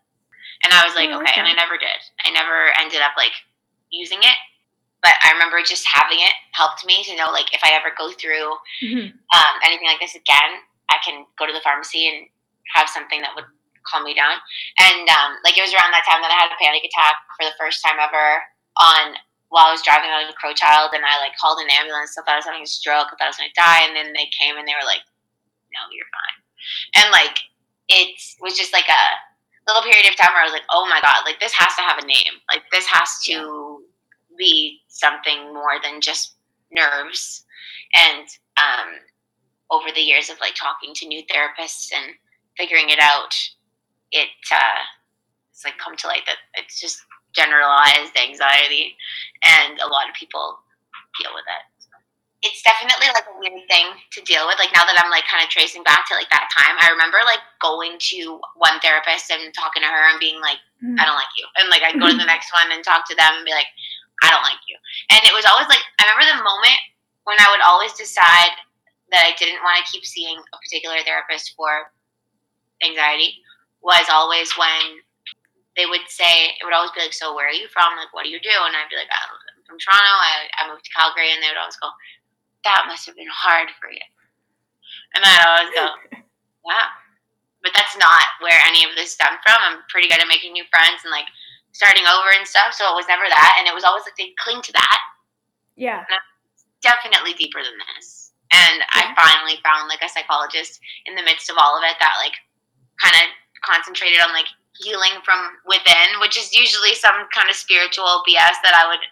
And 0.66 0.74
I 0.74 0.84
was 0.84 0.96
like, 0.96 1.10
Oh, 1.14 1.22
okay, 1.22 1.38
and 1.38 1.48
I 1.48 1.54
never 1.54 1.78
did. 1.78 2.00
I 2.26 2.32
never 2.32 2.74
ended 2.82 3.02
up 3.02 3.14
like 3.16 3.32
using 3.92 4.20
it. 4.20 4.38
But 5.04 5.14
I 5.24 5.32
remember 5.32 5.62
just 5.62 5.86
having 5.86 6.18
it 6.20 6.34
helped 6.54 6.84
me 6.86 7.04
to 7.06 7.16
know 7.16 7.30
like 7.32 7.54
if 7.54 7.62
I 7.64 7.72
ever 7.78 7.94
go 7.96 8.12
through 8.12 8.58
Mhm. 8.84 9.14
um, 9.14 9.54
anything 9.64 9.88
like 9.88 10.00
this 10.02 10.16
again, 10.16 10.66
I 10.90 10.98
can 11.06 11.26
go 11.38 11.46
to 11.46 11.54
the 11.54 11.62
pharmacy 11.62 12.08
and 12.10 12.28
have 12.74 12.90
something 12.90 13.22
that 13.22 13.36
would 13.36 13.46
calm 13.88 14.04
me 14.04 14.14
down. 14.14 14.38
And 14.78 15.08
um, 15.10 15.40
like 15.44 15.58
it 15.58 15.64
was 15.64 15.74
around 15.74 15.96
that 15.96 16.06
time 16.06 16.22
that 16.22 16.32
I 16.32 16.38
had 16.38 16.52
a 16.52 16.60
panic 16.62 16.84
attack 16.84 17.18
for 17.40 17.48
the 17.48 17.58
first 17.58 17.82
time 17.82 17.98
ever 17.98 18.44
on 18.78 19.18
while 19.50 19.72
I 19.72 19.76
was 19.76 19.84
driving 19.84 20.12
on 20.12 20.28
Crowchild, 20.36 20.92
and 20.92 21.08
I 21.08 21.20
like 21.24 21.40
called 21.40 21.64
an 21.64 21.72
ambulance. 21.72 22.16
I 22.18 22.22
thought 22.24 22.36
I 22.36 22.44
was 22.44 22.50
having 22.50 22.64
a 22.64 22.68
stroke. 22.68 23.08
I 23.08 23.16
thought 23.16 23.32
I 23.32 23.34
was 23.34 23.40
gonna 23.40 23.56
die, 23.56 23.88
and 23.88 23.96
then 23.96 24.12
they 24.12 24.28
came 24.36 24.60
and 24.60 24.68
they 24.68 24.76
were 24.76 24.88
like, 24.88 25.04
"No, 25.72 25.88
you're 25.92 26.12
fine." 26.12 26.38
And 27.00 27.08
like 27.12 27.40
it 27.88 28.20
was 28.42 28.58
just 28.58 28.74
like 28.74 28.88
a 28.92 29.06
little 29.68 29.84
period 29.84 30.08
of 30.08 30.20
time 30.20 30.36
where 30.36 30.44
I 30.44 30.48
was 30.48 30.54
like, 30.54 30.68
"Oh 30.72 30.86
my 30.88 31.00
god, 31.02 31.24
like 31.24 31.40
this 31.40 31.56
has 31.56 31.76
to 31.76 31.82
have 31.82 32.00
a 32.00 32.06
name. 32.06 32.44
Like 32.52 32.64
this 32.72 32.86
has 32.88 33.24
to 33.32 33.84
be 34.38 34.82
something 34.88 35.54
more 35.54 35.80
than 35.82 36.02
just 36.02 36.36
nerves." 36.72 37.46
And 37.96 38.28
um, 38.60 39.00
over 39.72 39.88
the 39.94 40.02
years 40.02 40.30
of 40.30 40.40
like 40.40 40.56
talking 40.56 40.94
to 40.96 41.08
new 41.08 41.24
therapists 41.24 41.92
and 41.96 42.16
figuring 42.58 42.90
it 42.90 43.00
out, 43.00 43.34
it 44.12 44.30
uh, 44.52 44.82
it's 45.52 45.66
like 45.66 45.78
come 45.78 45.96
to 45.98 46.08
light 46.08 46.24
that 46.26 46.38
it's 46.56 46.80
just 46.80 47.02
generalized 47.34 48.16
anxiety, 48.18 48.96
and 49.44 49.80
a 49.80 49.88
lot 49.88 50.10
of 50.10 50.16
people 50.16 50.60
deal 51.22 51.32
with 51.34 51.46
it. 51.48 51.64
It's 52.46 52.62
definitely 52.62 53.10
like 53.18 53.26
a 53.26 53.34
weird 53.42 53.66
thing 53.66 53.98
to 54.14 54.22
deal 54.22 54.46
with. 54.46 54.62
Like 54.62 54.70
now 54.70 54.86
that 54.86 55.02
I'm 55.02 55.10
like 55.10 55.26
kind 55.26 55.42
of 55.42 55.50
tracing 55.50 55.82
back 55.82 56.06
to 56.08 56.14
like 56.14 56.30
that 56.30 56.46
time, 56.54 56.78
I 56.78 56.94
remember 56.94 57.18
like 57.26 57.42
going 57.58 57.98
to 58.14 58.38
one 58.54 58.78
therapist 58.86 59.34
and 59.34 59.42
talking 59.58 59.82
to 59.82 59.90
her 59.90 60.04
and 60.14 60.22
being 60.22 60.38
like, 60.40 60.62
Mhm. 60.78 61.02
I 61.02 61.06
don't 61.10 61.18
like 61.18 61.34
you. 61.38 61.50
And 61.58 61.70
like 61.74 61.82
I'd 61.82 61.98
go 61.98 62.06
to 62.06 62.14
the 62.14 62.30
next 62.30 62.54
one 62.54 62.70
and 62.70 62.86
talk 62.86 63.10
to 63.10 63.18
them 63.18 63.42
and 63.42 63.46
be 63.46 63.52
like, 63.58 63.66
I 64.22 64.30
don't 64.30 64.46
like 64.46 64.62
you. 64.70 64.78
And 65.10 65.26
it 65.26 65.34
was 65.34 65.46
always 65.50 65.66
like 65.68 65.82
I 65.98 66.06
remember 66.06 66.38
the 66.38 66.46
moment 66.46 66.78
when 67.26 67.38
I 67.42 67.50
would 67.50 67.66
always 67.66 67.94
decide 67.98 68.54
that 69.10 69.26
I 69.26 69.34
didn't 69.42 69.66
want 69.66 69.82
to 69.82 69.90
keep 69.92 70.06
seeing 70.06 70.38
a 70.38 70.58
particular 70.62 71.02
therapist 71.02 71.58
for 71.58 71.90
anxiety 72.86 73.42
was 73.82 74.06
always 74.12 74.52
when 74.58 75.02
they 75.78 75.86
would 75.86 76.10
say 76.10 76.58
it 76.58 76.66
would 76.66 76.74
always 76.74 76.92
be 76.92 77.02
like, 77.02 77.14
"So 77.14 77.34
where 77.38 77.48
are 77.48 77.56
you 77.56 77.70
from? 77.70 77.96
Like, 77.96 78.12
what 78.12 78.26
do 78.26 78.34
you 78.34 78.42
do?" 78.42 78.52
And 78.52 78.76
I'd 78.76 78.90
be 78.90 78.98
like, 78.98 79.12
"I'm 79.14 79.62
from 79.64 79.78
Toronto. 79.78 80.10
I, 80.10 80.50
I 80.58 80.68
moved 80.68 80.84
to 80.86 80.96
Calgary," 80.98 81.32
and 81.32 81.42
they 81.42 81.50
would 81.54 81.62
always 81.62 81.78
go, 81.78 81.94
"That 82.66 82.90
must 82.90 83.06
have 83.06 83.16
been 83.16 83.30
hard 83.30 83.70
for 83.80 83.94
you." 83.94 84.04
And 85.14 85.22
I'd 85.24 85.46
always 85.46 85.72
go, 85.78 85.86
"Yeah," 86.68 86.90
but 87.62 87.72
that's 87.78 87.96
not 87.96 88.26
where 88.42 88.58
any 88.66 88.84
of 88.84 88.98
this 88.98 89.14
stemmed 89.14 89.40
from. 89.46 89.62
I'm 89.62 89.86
pretty 89.88 90.10
good 90.10 90.20
at 90.20 90.28
making 90.28 90.54
new 90.54 90.66
friends 90.74 91.06
and 91.06 91.14
like 91.14 91.30
starting 91.78 92.10
over 92.10 92.34
and 92.34 92.48
stuff. 92.48 92.74
So 92.74 92.90
it 92.90 92.98
was 92.98 93.08
never 93.08 93.30
that, 93.30 93.62
and 93.62 93.70
it 93.70 93.78
was 93.78 93.86
always 93.86 94.04
like 94.10 94.18
they 94.18 94.34
cling 94.42 94.66
to 94.66 94.74
that. 94.74 95.00
Yeah, 95.78 96.04
Definitely 96.82 97.34
deeper 97.38 97.62
than 97.62 97.78
this. 97.94 98.34
And 98.50 98.82
I 98.96 99.14
finally 99.14 99.60
found 99.62 99.90
like 99.90 100.02
a 100.02 100.10
psychologist 100.10 100.80
in 101.06 101.14
the 101.16 101.24
midst 101.24 101.50
of 101.50 101.58
all 101.60 101.78
of 101.78 101.84
it 101.84 101.98
that 102.00 102.16
like 102.24 102.34
kind 102.98 103.14
of 103.14 103.28
concentrated 103.64 104.20
on 104.22 104.34
like 104.34 104.48
healing 104.80 105.18
from 105.26 105.40
within, 105.66 106.20
which 106.22 106.38
is 106.38 106.54
usually 106.54 106.94
some 106.94 107.16
kind 107.34 107.50
of 107.50 107.56
spiritual 107.56 108.22
BS 108.28 108.58
that 108.62 108.76
I 108.78 108.88
would 108.90 109.04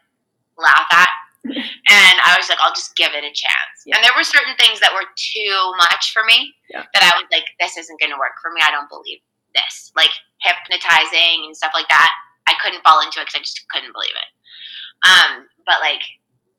laugh 0.58 0.88
at. 0.92 1.10
And 1.86 2.18
I 2.26 2.34
was 2.42 2.50
like, 2.50 2.58
I'll 2.58 2.74
just 2.74 2.98
give 2.98 3.14
it 3.14 3.22
a 3.22 3.30
chance. 3.30 3.86
Yeah. 3.86 3.94
And 3.96 4.02
there 4.02 4.18
were 4.18 4.26
certain 4.26 4.58
things 4.58 4.82
that 4.82 4.90
were 4.98 5.06
too 5.14 5.54
much 5.78 6.10
for 6.10 6.26
me 6.26 6.50
Yeah. 6.74 6.82
that 6.98 7.06
I 7.06 7.14
was 7.22 7.30
like, 7.30 7.46
this 7.62 7.78
isn't 7.78 8.02
going 8.02 8.10
to 8.10 8.18
work 8.18 8.34
for 8.42 8.50
me. 8.50 8.66
I 8.66 8.74
don't 8.74 8.90
believe 8.90 9.22
this. 9.54 9.94
Like 9.94 10.10
hypnotizing 10.42 11.46
and 11.46 11.54
stuff 11.54 11.78
like 11.78 11.86
that. 11.94 12.10
I 12.50 12.58
couldn't 12.58 12.82
fall 12.82 12.98
into 13.06 13.22
it 13.22 13.30
because 13.30 13.38
I 13.38 13.46
just 13.46 13.62
couldn't 13.70 13.94
believe 13.94 14.18
it. 14.18 14.30
Um, 15.06 15.46
but 15.70 15.86
like, 15.86 16.02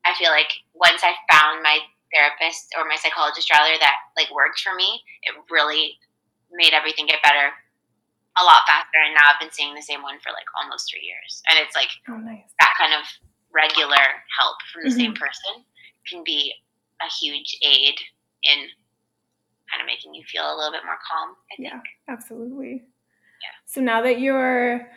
I 0.06 0.14
feel 0.14 0.30
like 0.30 0.54
once 0.70 1.02
I 1.02 1.18
found 1.26 1.66
my 1.66 1.82
therapist 2.14 2.70
or 2.78 2.86
my 2.86 2.94
psychologist 2.94 3.50
rather 3.50 3.74
that 3.82 3.98
like 4.14 4.30
worked 4.30 4.62
for 4.62 4.78
me, 4.78 5.02
it 5.26 5.34
really 5.50 5.98
made 6.54 6.70
everything 6.78 7.10
get 7.10 7.26
better 7.26 7.50
a 8.40 8.44
lot 8.44 8.62
faster. 8.66 8.98
And 9.04 9.14
now 9.14 9.32
I've 9.32 9.40
been 9.40 9.52
seeing 9.52 9.74
the 9.74 9.82
same 9.82 10.02
one 10.02 10.18
for 10.20 10.30
like 10.32 10.46
almost 10.60 10.90
three 10.90 11.04
years. 11.06 11.42
And 11.48 11.58
it's 11.58 11.74
like 11.76 11.88
oh 12.08 12.16
nice. 12.16 12.52
that 12.60 12.74
kind 12.78 12.92
of 12.94 13.04
regular 13.52 14.04
help 14.38 14.56
from 14.72 14.84
the 14.84 14.90
same 14.90 15.14
Mhm. 15.14 15.18
person 15.18 15.64
can 16.08 16.22
be 16.24 16.52
a 17.00 17.08
huge 17.20 17.56
aid 17.62 17.94
in 18.42 18.58
kind 19.70 19.80
of 19.80 19.86
making 19.86 20.14
you 20.14 20.22
feel 20.24 20.44
a 20.44 20.54
little 20.56 20.72
bit 20.72 20.84
more 20.84 20.98
calm. 21.06 21.36
I 21.52 21.56
think. 21.56 21.68
Yeah, 21.72 21.80
absolutely. 22.08 22.84
Yeah. 23.42 23.54
So 23.64 23.80
now 23.80 24.02
that 24.02 24.20
you're 24.20 24.88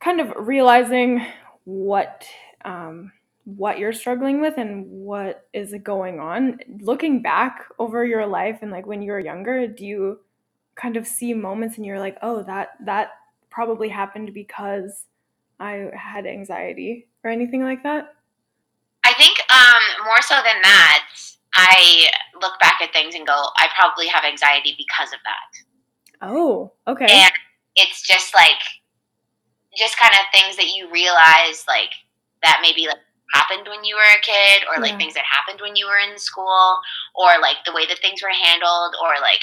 kind 0.00 0.20
of 0.20 0.32
realizing 0.36 1.24
what 1.64 2.26
um, 2.64 3.12
what 3.44 3.78
you're 3.78 3.92
struggling 3.92 4.40
with 4.40 4.58
and 4.58 4.84
what 4.86 5.48
is 5.54 5.74
going 5.82 6.20
on, 6.20 6.58
looking 6.80 7.22
back 7.22 7.64
over 7.78 8.04
your 8.04 8.26
life 8.26 8.58
and 8.62 8.70
like 8.70 8.86
when 8.86 9.00
you 9.00 9.12
were 9.12 9.20
younger, 9.20 9.66
do 9.66 9.86
you 9.86 10.20
kind 10.80 10.96
of 10.96 11.06
see 11.06 11.34
moments 11.34 11.76
and 11.76 11.84
you're 11.84 11.98
like, 11.98 12.16
oh, 12.22 12.42
that 12.44 12.70
that 12.84 13.10
probably 13.50 13.88
happened 13.88 14.32
because 14.32 15.04
I 15.58 15.90
had 15.94 16.26
anxiety 16.26 17.08
or 17.24 17.30
anything 17.30 17.62
like 17.62 17.82
that? 17.82 18.14
I 19.04 19.12
think 19.14 19.38
um, 19.52 20.04
more 20.04 20.22
so 20.22 20.36
than 20.36 20.60
that, 20.62 21.08
I 21.54 22.06
look 22.40 22.58
back 22.60 22.80
at 22.82 22.92
things 22.92 23.14
and 23.14 23.26
go, 23.26 23.48
I 23.56 23.68
probably 23.78 24.06
have 24.06 24.24
anxiety 24.24 24.74
because 24.76 25.12
of 25.12 25.18
that. 25.24 26.28
Oh, 26.28 26.72
okay. 26.86 27.06
And 27.08 27.32
it's 27.74 28.02
just 28.06 28.34
like, 28.34 28.60
just 29.76 29.98
kind 29.98 30.12
of 30.12 30.20
things 30.32 30.56
that 30.56 30.74
you 30.74 30.90
realize, 30.90 31.64
like, 31.66 31.90
that 32.42 32.60
maybe 32.62 32.86
like 32.86 32.98
happened 33.34 33.66
when 33.68 33.84
you 33.84 33.94
were 33.94 34.12
a 34.12 34.20
kid, 34.22 34.64
or 34.68 34.80
like 34.80 34.92
Yeah. 34.92 34.98
things 34.98 35.14
that 35.14 35.24
happened 35.24 35.60
when 35.60 35.76
you 35.76 35.86
were 35.86 35.98
in 35.98 36.18
school, 36.18 36.78
or 37.14 37.38
like 37.40 37.56
the 37.64 37.72
way 37.72 37.86
that 37.86 37.98
things 37.98 38.22
were 38.22 38.30
handled, 38.30 38.94
or 39.02 39.14
like 39.20 39.40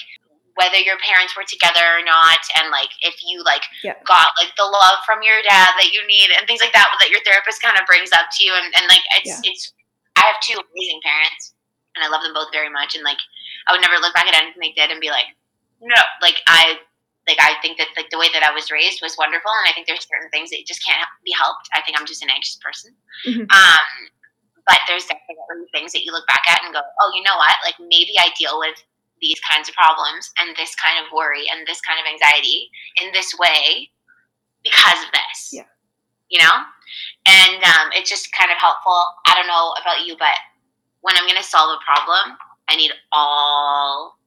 whether 0.56 0.80
your 0.80 0.96
parents 1.04 1.36
were 1.36 1.44
together 1.48 1.84
or 2.00 2.04
not, 2.04 2.40
and 2.60 2.72
like 2.72 2.92
if 3.04 3.16
you 3.24 3.44
like 3.44 3.64
Yeah. 3.84 3.96
got 4.08 4.32
like 4.40 4.56
the 4.56 4.64
love 4.68 5.04
from 5.06 5.22
your 5.22 5.40
dad 5.44 5.72
that 5.80 5.92
you 5.92 6.00
need, 6.08 6.32
and 6.32 6.48
things 6.48 6.64
like 6.64 6.72
that 6.74 6.88
that 7.00 7.12
your 7.12 7.22
therapist 7.28 7.62
kind 7.62 7.76
of 7.78 7.86
brings 7.86 8.12
up 8.12 8.28
to 8.36 8.40
you, 8.44 8.54
and, 8.56 8.72
and 8.76 8.88
like 8.88 9.04
it's 9.20 9.40
it's. 9.44 9.74
I 10.16 10.24
have 10.32 10.40
two 10.40 10.56
amazing 10.56 11.02
parents, 11.04 11.54
and 11.96 12.04
I 12.04 12.08
love 12.08 12.24
them 12.24 12.34
both 12.34 12.48
very 12.56 12.72
much, 12.72 12.96
and 12.96 13.04
like 13.04 13.20
I 13.68 13.76
would 13.76 13.84
never 13.84 14.00
look 14.00 14.16
back 14.16 14.28
at 14.28 14.36
anything 14.36 14.64
they 14.64 14.72
did 14.72 14.92
and 14.92 15.04
be 15.04 15.12
like, 15.12 15.28
no, 15.84 16.00
like 16.24 16.40
I 16.48 16.80
like 17.28 17.38
I 17.44 17.60
think 17.62 17.78
that 17.78 17.92
like 18.00 18.10
the 18.10 18.18
way 18.18 18.32
that 18.32 18.44
I 18.44 18.56
was 18.56 18.72
raised 18.72 19.04
was 19.04 19.20
wonderful, 19.20 19.52
and 19.52 19.68
I 19.68 19.74
think 19.76 19.88
there's 19.92 20.08
certain 20.08 20.32
things 20.32 20.52
that 20.56 20.64
just 20.66 20.86
can't 20.88 21.04
be 21.28 21.36
helped. 21.36 21.68
I 21.76 21.82
think 21.84 22.00
I'm 22.00 22.08
just 22.08 22.24
an 22.24 22.32
anxious 22.32 22.56
person, 22.64 22.96
Mhm. 23.28 23.44
um, 23.52 23.88
but 24.66 24.80
there's 24.88 25.04
definitely 25.06 25.68
things 25.76 25.92
that 25.92 26.08
you 26.08 26.16
look 26.16 26.26
back 26.32 26.48
at 26.48 26.64
and 26.64 26.74
go, 26.74 26.80
oh, 26.80 27.12
you 27.14 27.22
know 27.28 27.36
what? 27.36 27.60
Like 27.68 27.76
maybe 27.80 28.16
I 28.18 28.32
deal 28.40 28.58
with 28.58 28.80
these 29.22 29.40
kinds 29.50 29.70
of 29.70 29.76
problems 29.76 30.32
and 30.40 30.56
this 30.58 30.76
kind 30.76 31.00
of 31.04 31.12
worry 31.14 31.46
and 31.52 31.66
this 31.68 31.82
kind 31.82 32.00
of 32.00 32.06
anxiety 32.06 32.70
in 33.02 33.12
this 33.14 33.34
way 33.40 33.90
because 34.64 35.00
of 35.06 35.12
this. 35.12 35.52
Yeah. 35.54 35.70
You 36.30 36.40
know, 36.42 36.56
and 37.26 37.64
um, 37.64 37.94
it's 37.94 38.10
just 38.10 38.34
kind 38.34 38.52
of 38.52 38.58
helpful. 38.58 38.98
I 39.28 39.36
don't 39.36 39.48
know 39.48 39.74
about 39.82 40.06
you, 40.06 40.16
but 40.18 40.36
when 41.02 41.16
I'm 41.16 41.26
going 41.30 41.38
to 41.40 41.46
solve 41.46 41.70
a 41.78 41.82
problem, 41.86 42.38
I 42.68 42.76
need 42.76 42.92
all 43.14 44.18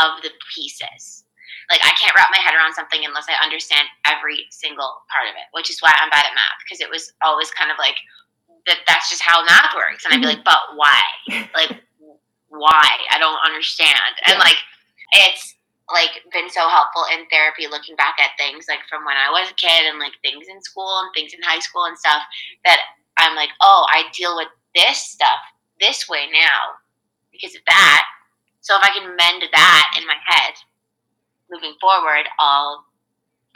of 0.00 0.22
the 0.22 0.30
pieces. 0.54 1.24
Like 1.70 1.80
I 1.82 1.94
can't 1.98 2.14
wrap 2.14 2.28
my 2.30 2.38
head 2.42 2.54
around 2.54 2.74
something 2.74 3.02
unless 3.04 3.26
I 3.30 3.42
understand 3.42 3.88
every 4.06 4.46
single 4.50 5.02
part 5.10 5.26
of 5.30 5.34
it, 5.34 5.46
which 5.52 5.70
is 5.70 5.80
why 5.80 5.94
I'm 5.98 6.10
bad 6.10 6.26
at 6.26 6.34
math 6.34 6.58
because 6.66 6.80
it 6.80 6.90
was 6.90 7.12
always 7.22 7.50
kind 7.52 7.70
of 7.70 7.78
like 7.78 7.96
that. 8.66 8.78
That's 8.86 9.08
just 9.10 9.22
how 9.22 9.44
math 9.44 9.74
works, 9.74 10.04
and 10.04 10.14
I'd 10.14 10.20
be 10.20 10.26
Mhm. 10.26 10.36
like, 10.36 10.44
"But 10.44 10.62
why? 10.76 11.02
Like, 11.54 11.82
why? 12.48 12.88
I 13.10 13.18
don't 13.18 13.38
understand." 13.44 14.14
And 14.26 14.38
like, 14.38 14.56
it's 15.12 15.54
like 15.92 16.10
been 16.32 16.50
so 16.50 16.68
helpful 16.68 17.04
in 17.12 17.26
therapy 17.30 17.66
looking 17.68 17.94
back 17.96 18.16
at 18.18 18.30
things 18.38 18.66
like 18.68 18.80
from 18.88 19.04
when 19.04 19.16
I 19.16 19.30
was 19.30 19.50
a 19.50 19.54
kid 19.54 19.86
and 19.86 19.98
like 19.98 20.12
things 20.22 20.46
in 20.48 20.60
school 20.62 21.00
and 21.00 21.10
things 21.14 21.32
in 21.32 21.40
high 21.42 21.60
school 21.60 21.84
and 21.84 21.96
stuff 21.96 22.22
that 22.64 22.80
I'm 23.18 23.36
like, 23.36 23.50
oh, 23.60 23.86
I 23.90 24.04
deal 24.12 24.36
with 24.36 24.48
this 24.74 24.98
stuff 24.98 25.38
this 25.80 26.08
way 26.08 26.26
now 26.32 26.74
because 27.32 27.54
of 27.54 27.62
that. 27.68 28.04
So 28.60 28.76
if 28.76 28.82
I 28.82 28.90
can 28.98 29.14
mend 29.14 29.44
that 29.52 29.94
in 29.98 30.06
my 30.06 30.16
head 30.26 30.54
moving 31.50 31.74
forward, 31.80 32.26
I'll 32.40 32.84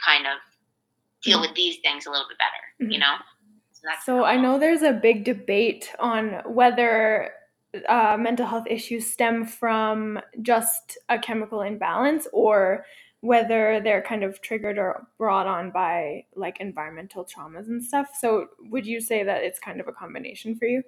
kind 0.05 0.25
of 0.25 0.37
deal 1.21 1.39
Mhm. 1.39 1.41
with 1.41 1.55
these 1.55 1.79
things 1.79 2.05
a 2.05 2.11
little 2.11 2.27
bit 2.27 2.37
better, 2.37 2.91
you 2.91 2.97
Mhm. 2.97 3.01
know? 3.01 3.17
So 3.73 3.89
So 4.05 4.23
I 4.25 4.37
know 4.37 4.57
there's 4.57 4.83
a 4.83 4.93
big 4.93 5.25
debate 5.25 5.93
on 5.99 6.41
whether 6.45 7.33
uh, 7.87 8.17
mental 8.19 8.45
health 8.45 8.65
issues 8.69 9.11
stem 9.11 9.45
from 9.45 10.19
just 10.41 10.97
a 11.09 11.17
chemical 11.17 11.61
imbalance 11.61 12.27
or 12.33 12.85
whether 13.21 13.79
they're 13.83 14.01
kind 14.01 14.23
of 14.23 14.41
triggered 14.41 14.77
or 14.77 15.07
brought 15.17 15.47
on 15.47 15.71
by 15.71 16.25
like 16.35 16.59
environmental 16.59 17.23
traumas 17.23 17.67
and 17.67 17.83
stuff. 17.83 18.09
So 18.19 18.47
would 18.71 18.85
you 18.85 18.99
say 18.99 19.23
that 19.23 19.43
it's 19.43 19.59
kind 19.59 19.79
of 19.79 19.87
a 19.87 19.91
combination 19.91 20.55
for 20.55 20.65
you? 20.65 20.83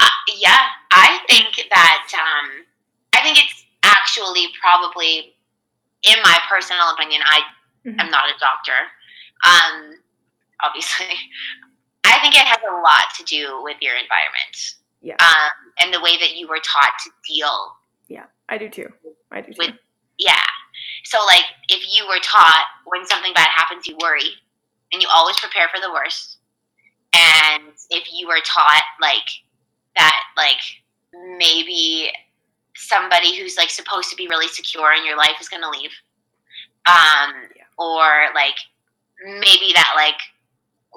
Uh, 0.00 0.08
yeah, 0.38 0.66
I 0.90 1.20
think 1.28 1.68
that 1.70 2.08
um, 2.14 2.64
I 3.12 3.22
think 3.22 3.38
it's 3.38 3.64
actually 3.84 4.48
probably, 4.60 5.36
in 6.02 6.16
my 6.22 6.38
personal 6.48 6.90
opinion, 6.94 7.22
I 7.24 7.40
Mhm. 7.86 8.00
am 8.00 8.10
not 8.10 8.28
a 8.28 8.38
doctor. 8.40 8.90
Um, 9.44 10.00
obviously, 10.62 11.14
I 12.04 12.18
think 12.20 12.34
it 12.34 12.46
has 12.46 12.58
a 12.68 12.72
lot 12.72 13.12
to 13.18 13.24
do 13.24 13.62
with 13.62 13.76
your 13.80 13.94
environment. 13.94 14.74
Yeah. 15.04 15.16
Um, 15.20 15.50
and 15.80 15.92
the 15.92 16.00
way 16.00 16.16
that 16.18 16.34
you 16.34 16.48
were 16.48 16.60
taught 16.64 16.92
to 17.04 17.10
deal. 17.28 17.76
Yeah, 18.08 18.24
I 18.48 18.56
do 18.58 18.68
too. 18.70 18.88
I 19.30 19.42
do 19.42 19.52
too. 19.52 19.56
With- 19.58 19.78
Yeah. 20.18 20.40
So, 21.04 21.18
like, 21.26 21.44
if 21.68 21.84
you 21.94 22.06
were 22.08 22.18
taught 22.22 22.64
when 22.86 23.04
something 23.04 23.34
bad 23.34 23.48
happens, 23.54 23.86
you 23.86 23.96
worry, 24.00 24.30
and 24.92 25.02
you 25.02 25.08
always 25.12 25.38
prepare 25.38 25.68
for 25.68 25.80
the 25.80 25.92
worst. 25.92 26.38
And 27.14 27.74
if 27.90 28.08
you 28.12 28.26
were 28.26 28.40
taught 28.44 28.82
like 29.00 29.28
that, 29.96 30.22
like 30.36 30.60
maybe 31.36 32.10
somebody 32.74 33.36
who's 33.36 33.56
like 33.56 33.70
supposed 33.70 34.10
to 34.10 34.16
be 34.16 34.26
really 34.28 34.48
secure 34.48 34.92
in 34.94 35.04
your 35.06 35.16
life 35.16 35.36
is 35.40 35.48
going 35.48 35.62
to 35.62 35.68
leave, 35.70 35.92
um, 36.86 37.34
Yeah. 37.54 37.64
or 37.78 38.28
like 38.34 38.56
maybe 39.24 39.72
that 39.74 39.92
like 39.94 40.18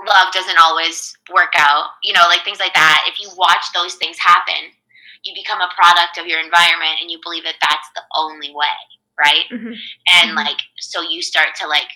love 0.06 0.32
doesn't 0.34 0.60
always 0.62 1.16
work 1.34 1.54
out, 1.58 1.90
you 2.04 2.14
know, 2.14 2.24
like 2.30 2.44
things 2.44 2.60
like 2.60 2.74
that. 2.74 3.06
If 3.08 3.22
you 3.22 3.30
watch 3.38 3.66
those 3.74 3.96
things 3.96 4.18
happen, 4.20 4.72
you 5.24 5.34
become 5.34 5.62
a 5.62 5.70
product 5.76 6.18
of 6.18 6.28
your 6.28 6.40
environment 6.40 7.00
and 7.02 7.10
you 7.10 7.20
believe 7.24 7.44
that 7.44 7.56
that's 7.62 7.90
the 7.96 8.04
only 8.16 8.52
way, 8.54 8.78
right? 9.18 9.46
Mhm. 9.52 9.76
and 10.14 10.32
Mhm. 10.32 10.36
like 10.36 10.60
so 10.80 11.02
you 11.02 11.22
start 11.22 11.56
to 11.56 11.68
like 11.68 11.90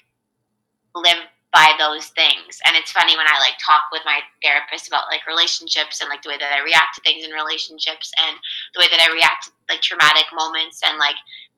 live 0.95 1.17
by 1.53 1.75
those 1.77 2.07
things 2.07 2.59
and 2.65 2.75
it's 2.77 2.91
funny 2.91 3.15
when 3.17 3.27
i 3.27 3.37
like 3.39 3.57
talk 3.59 3.83
with 3.91 4.01
my 4.05 4.21
therapist 4.41 4.87
about 4.87 5.07
like 5.11 5.25
relationships 5.27 5.99
and 5.99 6.09
like 6.09 6.21
the 6.21 6.29
way 6.29 6.37
that 6.37 6.51
i 6.53 6.59
react 6.59 6.95
to 6.95 7.01
things 7.01 7.25
in 7.25 7.31
relationships 7.31 8.11
and 8.25 8.37
the 8.73 8.79
way 8.79 8.87
that 8.89 9.01
i 9.01 9.11
react 9.13 9.45
to 9.45 9.51
like 9.69 9.81
traumatic 9.81 10.25
moments 10.33 10.81
and 10.85 10.97
like 10.97 11.15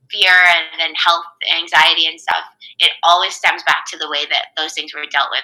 fear 0.09 0.33
and, 0.33 0.79
then 0.79 0.93
health 0.95 1.25
anxiety 1.55 2.07
and 2.07 2.19
stuff 2.19 2.43
it 2.79 2.91
always 3.03 3.35
stems 3.35 3.63
back 3.63 3.85
to 3.87 3.97
the 3.97 4.09
way 4.09 4.25
that 4.29 4.47
those 4.57 4.73
things 4.73 4.93
were 4.93 5.05
dealt 5.11 5.29
with 5.31 5.43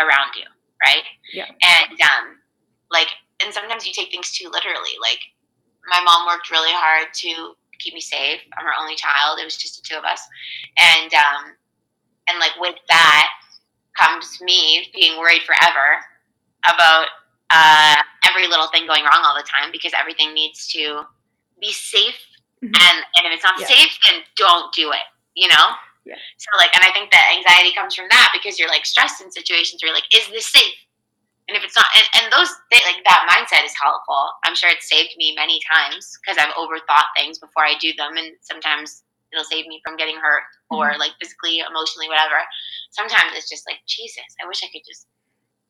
around 0.00 0.30
you 0.36 0.44
right 0.84 1.04
Yeah. 1.32 1.46
and 1.62 2.00
um 2.00 2.38
like 2.90 3.08
and 3.44 3.52
sometimes 3.52 3.86
you 3.86 3.92
take 3.92 4.10
things 4.10 4.30
too 4.32 4.48
literally 4.48 4.94
like 5.00 5.20
my 5.88 6.00
mom 6.04 6.26
worked 6.26 6.50
really 6.50 6.72
hard 6.72 7.08
to 7.14 7.54
keep 7.78 7.94
me 7.94 8.00
safe. 8.00 8.40
I'm 8.58 8.66
her 8.66 8.72
only 8.78 8.96
child. 8.96 9.38
It 9.40 9.44
was 9.44 9.56
just 9.56 9.76
the 9.80 9.88
two 9.88 9.96
of 9.96 10.04
us, 10.04 10.20
and 10.78 11.12
um, 11.14 11.54
and 12.28 12.38
like 12.38 12.52
with 12.60 12.74
that, 12.88 13.28
comes 13.98 14.40
me 14.40 14.88
being 14.94 15.18
worried 15.18 15.42
forever 15.42 16.02
about 16.66 17.06
uh, 17.50 17.96
every 18.28 18.46
little 18.46 18.66
thing 18.68 18.86
going 18.86 19.04
wrong 19.04 19.22
all 19.24 19.34
the 19.36 19.46
time 19.48 19.70
because 19.72 19.92
everything 19.98 20.34
needs 20.34 20.66
to 20.68 21.02
be 21.60 21.72
safe. 21.72 22.18
Mhm. 22.62 22.74
And, 22.74 23.04
and 23.16 23.26
if 23.26 23.32
it's 23.32 23.44
not 23.44 23.58
Yeah. 23.60 23.66
safe, 23.68 23.98
then 24.04 24.22
don't 24.36 24.74
do 24.74 24.90
it, 24.90 25.06
you 25.34 25.48
know? 25.48 25.70
Yeah. 26.08 26.16
So, 26.40 26.48
like, 26.56 26.72
and 26.72 26.80
I 26.80 26.88
think 26.96 27.12
that 27.12 27.36
anxiety 27.36 27.76
comes 27.76 27.92
from 27.92 28.08
that 28.08 28.32
because 28.32 28.56
you're 28.56 28.72
like 28.72 28.88
stressed 28.88 29.20
in 29.20 29.28
situations 29.28 29.84
where 29.84 29.92
you're 29.92 30.00
like, 30.00 30.08
is 30.08 30.24
this 30.32 30.48
safe? 30.48 30.80
And 31.48 31.56
if 31.56 31.64
it's 31.64 31.76
not, 31.76 31.88
and, 31.96 32.08
and 32.16 32.26
those, 32.32 32.48
thi- 32.72 32.84
like, 32.84 33.04
that 33.04 33.28
mindset 33.28 33.64
is 33.64 33.72
helpful. 33.76 34.32
I'm 34.44 34.56
sure 34.56 34.68
it's 34.68 34.88
saved 34.88 35.16
me 35.16 35.36
many 35.36 35.60
times 35.64 36.08
because 36.20 36.40
I've 36.40 36.52
overthought 36.56 37.12
things 37.16 37.40
before 37.40 37.64
I 37.64 37.76
do 37.80 37.92
them. 37.96 38.16
And 38.16 38.36
sometimes 38.40 39.04
it'll 39.32 39.48
save 39.48 39.68
me 39.68 39.80
from 39.84 39.96
getting 39.96 40.16
hurt 40.16 40.48
or 40.72 40.92
mm-hmm. 40.92 41.00
like 41.00 41.12
physically, 41.20 41.60
emotionally, 41.60 42.08
whatever. 42.08 42.40
Sometimes 42.92 43.36
it's 43.36 43.48
just 43.48 43.68
like, 43.68 43.80
Jesus, 43.84 44.28
I 44.40 44.48
wish 44.48 44.64
I 44.64 44.72
could 44.72 44.84
just 44.88 45.08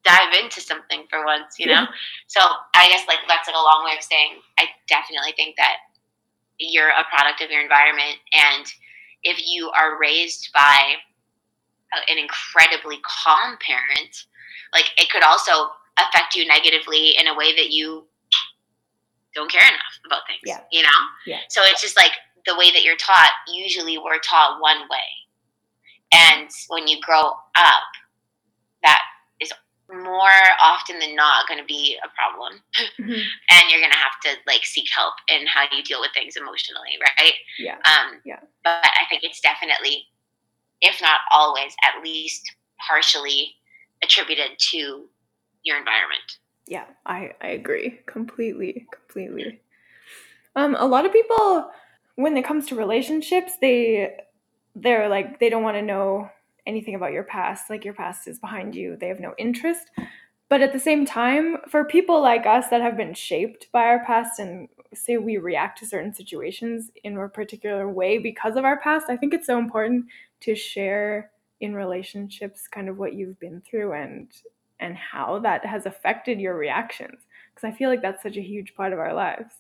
dive 0.06 0.34
into 0.34 0.62
something 0.62 1.06
for 1.10 1.26
once, 1.26 1.58
you 1.58 1.66
know? 1.66 1.86
Yeah. 1.86 1.92
So 2.28 2.44
I 2.76 2.86
guess 2.92 3.08
like 3.08 3.24
that's 3.26 3.48
like 3.48 3.56
a 3.56 3.64
long 3.64 3.88
way 3.88 3.96
of 3.96 4.04
saying 4.04 4.38
I 4.60 4.68
definitely 4.86 5.32
think 5.32 5.56
that 5.56 5.80
you're 6.60 6.92
a 6.92 7.08
product 7.08 7.40
of 7.40 7.50
your 7.50 7.62
environment 7.62 8.20
and 8.36 8.66
if 9.22 9.38
you 9.44 9.70
are 9.70 9.98
raised 9.98 10.50
by 10.52 10.96
a- 11.92 12.10
an 12.10 12.18
incredibly 12.18 12.98
calm 13.02 13.58
parent, 13.58 14.24
like 14.72 14.92
it 14.96 15.10
could 15.10 15.22
also 15.22 15.72
affect 15.98 16.34
you 16.34 16.46
negatively 16.46 17.16
in 17.18 17.26
a 17.26 17.34
way 17.34 17.54
that 17.56 17.70
you 17.70 18.06
don't 19.34 19.50
care 19.50 19.66
enough 19.66 19.98
about 20.06 20.26
things. 20.26 20.40
Yeah. 20.44 20.62
You 20.70 20.82
know? 20.82 20.98
Yeah. 21.26 21.40
So 21.48 21.62
it's 21.64 21.80
just 21.80 21.96
like 21.96 22.12
the 22.46 22.56
way 22.56 22.70
that 22.70 22.82
you're 22.82 22.96
taught, 22.96 23.32
usually 23.52 23.98
we're 23.98 24.18
taught 24.18 24.60
one 24.60 24.88
way. 24.88 25.08
And 26.12 26.48
when 26.68 26.88
you 26.88 27.00
grow 27.00 27.32
up, 27.54 27.82
that 28.82 29.02
more 29.90 30.30
often 30.60 30.98
than 30.98 31.14
not 31.16 31.48
going 31.48 31.58
to 31.58 31.64
be 31.66 31.96
a 32.04 32.08
problem 32.10 32.60
Mhm. 32.98 33.22
and 33.50 33.70
you're 33.70 33.80
gonna 33.80 33.94
have 33.94 34.20
to 34.24 34.36
like 34.46 34.64
seek 34.64 34.86
help 34.94 35.14
in 35.28 35.46
how 35.46 35.64
you 35.72 35.82
deal 35.82 36.00
with 36.00 36.12
things 36.12 36.36
emotionally, 36.36 36.98
right? 37.00 37.34
Yeah. 37.58 37.76
Um, 37.84 38.20
Yeah. 38.24 38.40
But 38.64 38.84
I 38.84 39.06
think 39.08 39.24
it's 39.24 39.40
definitely, 39.40 40.06
if 40.80 41.00
not 41.00 41.20
always, 41.32 41.74
at 41.82 42.02
least 42.02 42.42
partially 42.86 43.54
attributed 44.02 44.58
to 44.58 45.08
your 45.64 45.78
environment. 45.78 46.38
Yeah, 46.66 46.84
I, 47.06 47.32
I 47.40 47.48
agree 47.48 48.00
completely, 48.06 48.86
completely. 48.92 49.60
Um, 50.54 50.76
a 50.78 50.86
lot 50.86 51.06
of 51.06 51.12
people, 51.12 51.70
when 52.16 52.36
it 52.36 52.44
comes 52.44 52.66
to 52.66 52.74
relationships, 52.74 53.52
they 53.60 54.16
they're 54.74 55.08
like 55.08 55.40
they 55.40 55.48
don't 55.48 55.62
want 55.62 55.76
to 55.76 55.82
know 55.82 56.30
anything 56.68 56.94
about 56.94 57.12
your 57.12 57.24
past. 57.24 57.70
Like 57.70 57.84
your 57.84 57.94
past 57.94 58.28
is 58.28 58.38
behind 58.38 58.74
you. 58.76 58.96
They 58.96 59.08
have 59.08 59.18
no 59.18 59.34
interest. 59.38 59.90
But 60.48 60.62
at 60.62 60.72
the 60.72 60.78
same 60.78 61.04
time, 61.04 61.58
for 61.68 61.84
people 61.84 62.22
like 62.22 62.46
us 62.46 62.68
that 62.68 62.80
have 62.80 62.96
been 62.96 63.14
shaped 63.14 63.70
by 63.72 63.84
our 63.84 64.04
past 64.04 64.38
and 64.38 64.68
say 64.94 65.16
we 65.16 65.36
react 65.36 65.78
to 65.78 65.86
certain 65.86 66.14
situations 66.14 66.90
in 67.04 67.16
a 67.16 67.28
particular 67.28 67.88
way 67.88 68.18
because 68.18 68.56
of 68.56 68.64
our 68.64 68.78
past, 68.80 69.06
I 69.10 69.16
think 69.16 69.34
it's 69.34 69.46
so 69.46 69.58
important 69.58 70.06
to 70.40 70.54
share 70.54 71.30
in 71.60 71.74
relationships 71.74 72.68
kind 72.68 72.88
of 72.88 72.98
what 72.98 73.14
you've 73.14 73.38
been 73.40 73.60
through 73.68 73.92
and 73.92 74.28
and 74.80 74.96
how 74.96 75.40
that 75.40 75.66
has 75.66 75.86
affected 75.86 76.40
your 76.40 76.56
reactions 76.56 77.18
because 77.52 77.68
I 77.68 77.76
feel 77.76 77.90
like 77.90 78.00
that's 78.00 78.22
such 78.22 78.36
a 78.36 78.42
huge 78.42 78.76
part 78.76 78.92
of 78.92 79.00
our 79.00 79.12
lives. 79.12 79.54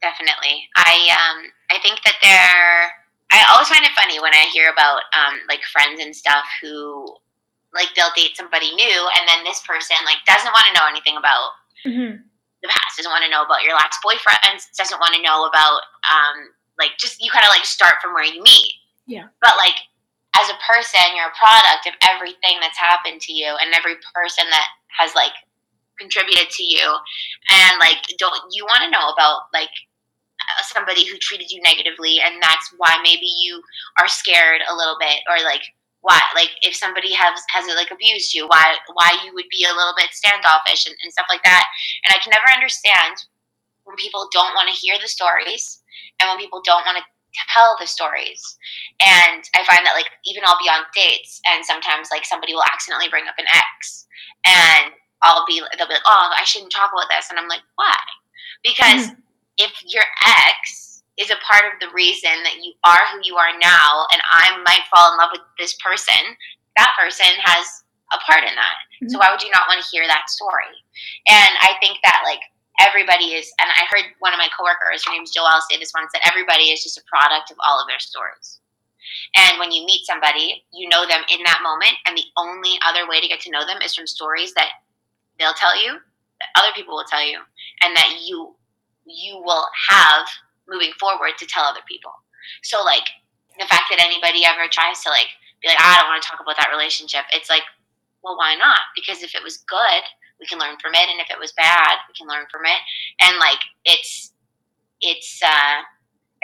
Definitely, 0.00 0.68
I 0.76 1.08
um, 1.10 1.50
I 1.70 1.80
think 1.82 1.98
that 2.04 2.14
there. 2.22 3.05
I 3.30 3.42
always 3.50 3.68
find 3.68 3.84
it 3.84 3.92
funny 3.98 4.20
when 4.20 4.32
I 4.32 4.48
hear 4.52 4.70
about 4.70 5.02
um, 5.12 5.40
like 5.48 5.62
friends 5.72 6.00
and 6.00 6.14
stuff 6.14 6.44
who 6.62 7.06
like 7.74 7.88
they'll 7.94 8.14
date 8.16 8.36
somebody 8.36 8.74
new 8.74 9.00
and 9.18 9.28
then 9.28 9.44
this 9.44 9.60
person 9.66 9.96
like 10.06 10.22
doesn't 10.26 10.52
want 10.52 10.66
to 10.68 10.74
know 10.78 10.86
anything 10.88 11.16
about 11.16 11.52
Mm-hmm. 11.84 12.18
the 12.18 12.68
past, 12.68 12.96
doesn't 12.96 13.12
want 13.12 13.22
to 13.22 13.30
know 13.30 13.44
about 13.46 13.62
your 13.62 13.74
last 13.78 14.02
boyfriend, 14.02 14.58
doesn't 14.74 14.98
want 14.98 15.14
to 15.14 15.22
know 15.22 15.46
about 15.46 15.86
um 16.10 16.50
like 16.80 16.98
just 16.98 17.22
you 17.22 17.30
kind 17.30 17.44
of 17.44 17.50
like 17.54 17.64
start 17.64 18.02
from 18.02 18.12
where 18.12 18.24
you 18.26 18.42
meet. 18.42 18.74
Yeah. 19.06 19.30
But 19.40 19.54
like 19.54 19.78
as 20.34 20.50
a 20.50 20.58
person, 20.66 21.14
you're 21.14 21.30
a 21.30 21.38
product 21.38 21.86
of 21.86 21.94
everything 22.02 22.58
that's 22.60 22.78
happened 22.78 23.20
to 23.22 23.32
you 23.32 23.54
and 23.62 23.72
every 23.72 23.94
person 24.10 24.44
that 24.50 24.66
has 24.98 25.14
like 25.14 25.32
contributed 26.00 26.50
to 26.50 26.64
you 26.64 26.84
and 27.48 27.78
like 27.78 28.02
don't 28.18 28.36
you 28.50 28.64
want 28.64 28.82
to 28.82 28.90
know 28.90 29.08
about 29.14 29.48
like 29.52 29.70
Uh, 30.46 30.62
somebody 30.62 31.04
who 31.06 31.18
treated 31.18 31.50
you 31.50 31.60
negatively 31.62 32.20
and 32.22 32.40
that's 32.42 32.72
why 32.78 32.94
maybe 33.02 33.26
you 33.26 33.60
are 33.98 34.06
scared 34.06 34.60
a 34.70 34.74
little 34.74 34.96
bit 35.00 35.18
or 35.26 35.42
like 35.42 35.62
why 36.06 36.22
like 36.34 36.54
if 36.62 36.74
somebody 36.74 37.12
has 37.12 37.42
has 37.50 37.66
like 37.74 37.90
abused 37.90 38.32
you 38.32 38.46
why 38.46 38.78
why 38.94 39.10
you 39.24 39.34
would 39.34 39.50
be 39.50 39.66
a 39.66 39.74
little 39.74 39.94
bit 39.96 40.14
standoffish 40.14 40.86
and, 40.86 40.94
and 41.02 41.10
stuff 41.10 41.26
like 41.28 41.42
that. 41.42 41.66
And 42.06 42.14
i 42.14 42.22
can 42.22 42.30
never 42.30 42.46
understand 42.54 43.26
when 43.82 43.96
people 43.96 44.30
don't 44.30 44.54
want 44.54 44.70
to 44.70 44.78
hear 44.78 44.94
the 45.02 45.10
stories 45.10 45.82
and 46.20 46.30
when 46.30 46.38
people 46.38 46.62
don't 46.62 46.86
want 46.86 46.98
to 46.98 47.04
tell 47.52 47.74
the 47.80 47.90
stories. 47.90 48.38
And 49.02 49.42
i 49.58 49.66
find 49.66 49.82
that 49.82 49.98
like 49.98 50.14
even 50.24 50.46
i'll 50.46 50.62
be 50.62 50.70
on 50.70 50.86
dates 50.94 51.42
and 51.50 51.66
sometimes 51.66 52.14
like 52.14 52.24
somebody 52.24 52.54
will 52.54 52.70
accidentally 52.70 53.10
bring 53.10 53.26
up 53.26 53.34
an 53.42 53.50
ex 53.50 54.06
and 54.46 54.94
i'll 55.26 55.44
be 55.44 55.58
they'll 55.74 55.90
be 55.90 55.98
like 55.98 56.06
oh 56.06 56.30
i 56.38 56.44
shouldn't 56.44 56.70
talk 56.70 56.94
about 56.94 57.10
this 57.10 57.34
and 57.34 57.38
i'm 57.38 57.50
like 57.50 57.66
why? 57.74 57.98
Because 58.62 59.10
mm-hmm. 59.10 59.25
If 59.58 59.72
your 59.86 60.04
ex 60.26 61.02
is 61.16 61.30
a 61.30 61.36
part 61.50 61.64
of 61.72 61.80
the 61.80 61.88
reason 61.94 62.30
that 62.44 62.60
you 62.62 62.72
are 62.84 63.00
who 63.12 63.20
you 63.24 63.36
are 63.36 63.56
now 63.58 64.06
and 64.12 64.20
i 64.32 64.56
might 64.64 64.84
fall 64.94 65.12
in 65.12 65.18
love 65.18 65.30
with 65.32 65.42
this 65.58 65.74
person 65.76 66.36
that 66.76 66.92
person 66.98 67.26
has 67.42 67.82
a 68.12 68.18
part 68.18 68.44
in 68.44 68.54
that. 68.54 68.76
So 69.10 69.16
Mhm. 69.16 69.20
why 69.20 69.30
would 69.32 69.42
you 69.42 69.50
not 69.50 69.66
want 69.66 69.82
to 69.82 69.90
hear 69.90 70.06
that 70.06 70.30
story? 70.30 70.70
And 71.28 71.56
i 71.60 71.74
think 71.80 71.98
that 72.04 72.22
like 72.24 72.40
everybody 72.78 73.34
is 73.34 73.50
and 73.60 73.70
i 73.70 73.84
heard 73.90 74.12
one 74.20 74.32
of 74.32 74.38
my 74.38 74.48
coworkers 74.56 75.04
her 75.04 75.12
name's 75.12 75.34
joelle 75.34 75.60
say 75.70 75.78
this 75.78 75.92
once 75.94 76.12
that 76.12 76.26
everybody 76.26 76.70
is 76.70 76.82
just 76.82 76.98
a 76.98 77.02
product 77.08 77.50
of 77.50 77.56
all 77.66 77.80
of 77.80 77.88
their 77.88 77.98
stories. 77.98 78.60
And 79.36 79.58
when 79.58 79.72
you 79.72 79.84
meet 79.86 80.04
somebody 80.06 80.64
you 80.72 80.88
know 80.88 81.06
them 81.06 81.24
in 81.28 81.42
that 81.44 81.62
moment 81.62 81.94
and 82.06 82.16
the 82.16 82.24
only 82.36 82.78
other 82.86 83.08
way 83.08 83.20
to 83.20 83.28
get 83.28 83.40
to 83.40 83.50
know 83.50 83.64
them 83.66 83.80
is 83.82 83.94
from 83.94 84.06
stories 84.06 84.52
that 84.54 84.70
they'll 85.38 85.54
tell 85.54 85.76
you 85.82 85.98
that 86.40 86.48
other 86.56 86.72
people 86.74 86.94
will 86.96 87.04
tell 87.08 87.24
you 87.26 87.40
and 87.82 87.96
that 87.96 88.20
you 88.24 88.54
you 89.06 89.40
will 89.42 89.66
have 89.88 90.26
moving 90.68 90.92
forward 90.98 91.38
to 91.38 91.46
tell 91.46 91.64
other 91.64 91.84
people. 91.88 92.12
So 92.62 92.82
like 92.84 93.06
the 93.58 93.66
fact 93.66 93.88
that 93.90 94.04
anybody 94.04 94.44
ever 94.44 94.68
tries 94.70 95.02
to 95.02 95.10
like 95.10 95.28
be 95.62 95.68
like 95.68 95.80
"Ah, 95.80 95.96
i 95.96 96.00
don't 96.00 96.10
want 96.10 96.22
to 96.22 96.28
talk 96.28 96.40
about 96.40 96.56
that 96.60 96.68
relationship 96.70 97.24
it's 97.32 97.48
like 97.48 97.64
well 98.26 98.36
why 98.36 98.56
not? 98.56 98.90
Because 98.94 99.22
if 99.22 99.34
it 99.34 99.42
was 99.42 99.58
good 99.70 100.02
we 100.40 100.46
can 100.46 100.58
learn 100.58 100.76
from 100.82 100.92
it 100.94 101.08
and 101.08 101.20
if 101.20 101.30
it 101.30 101.38
was 101.38 101.52
bad 101.52 101.96
we 102.08 102.14
can 102.18 102.28
learn 102.28 102.44
from 102.50 102.66
it. 102.66 102.80
And 103.22 103.38
like 103.38 103.62
it's 103.84 104.32
it's 105.00 105.40
uh 105.42 105.86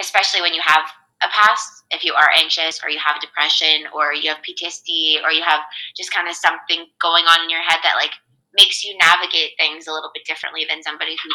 especially 0.01 0.41
when 0.41 0.55
you 0.55 0.63
have 0.65 0.87
a 1.23 1.29
past 1.29 1.85
if 1.91 2.05
you 2.05 2.15
are 2.15 2.31
anxious 2.35 2.81
or 2.83 2.89
you 2.89 2.99
have 2.99 3.21
depression 3.21 3.87
or 3.95 4.15
you 4.15 4.31
have 4.31 4.39
ptsd 4.43 5.23
or 5.23 5.31
you 5.31 5.43
have 5.43 5.61
just 5.97 6.13
kind 6.13 6.29
of 6.29 6.35
something 6.35 6.87
going 7.01 7.25
on 7.25 7.45
in 7.45 7.51
your 7.51 7.63
head 7.63 7.79
that 7.83 7.95
like 7.97 8.11
makes 8.55 8.83
you 8.83 8.97
navigate 8.99 9.53
things 9.59 9.87
a 9.87 9.93
little 9.93 10.11
bit 10.15 10.25
differently 10.25 10.67
than 10.69 10.83
somebody 10.83 11.17
who 11.23 11.31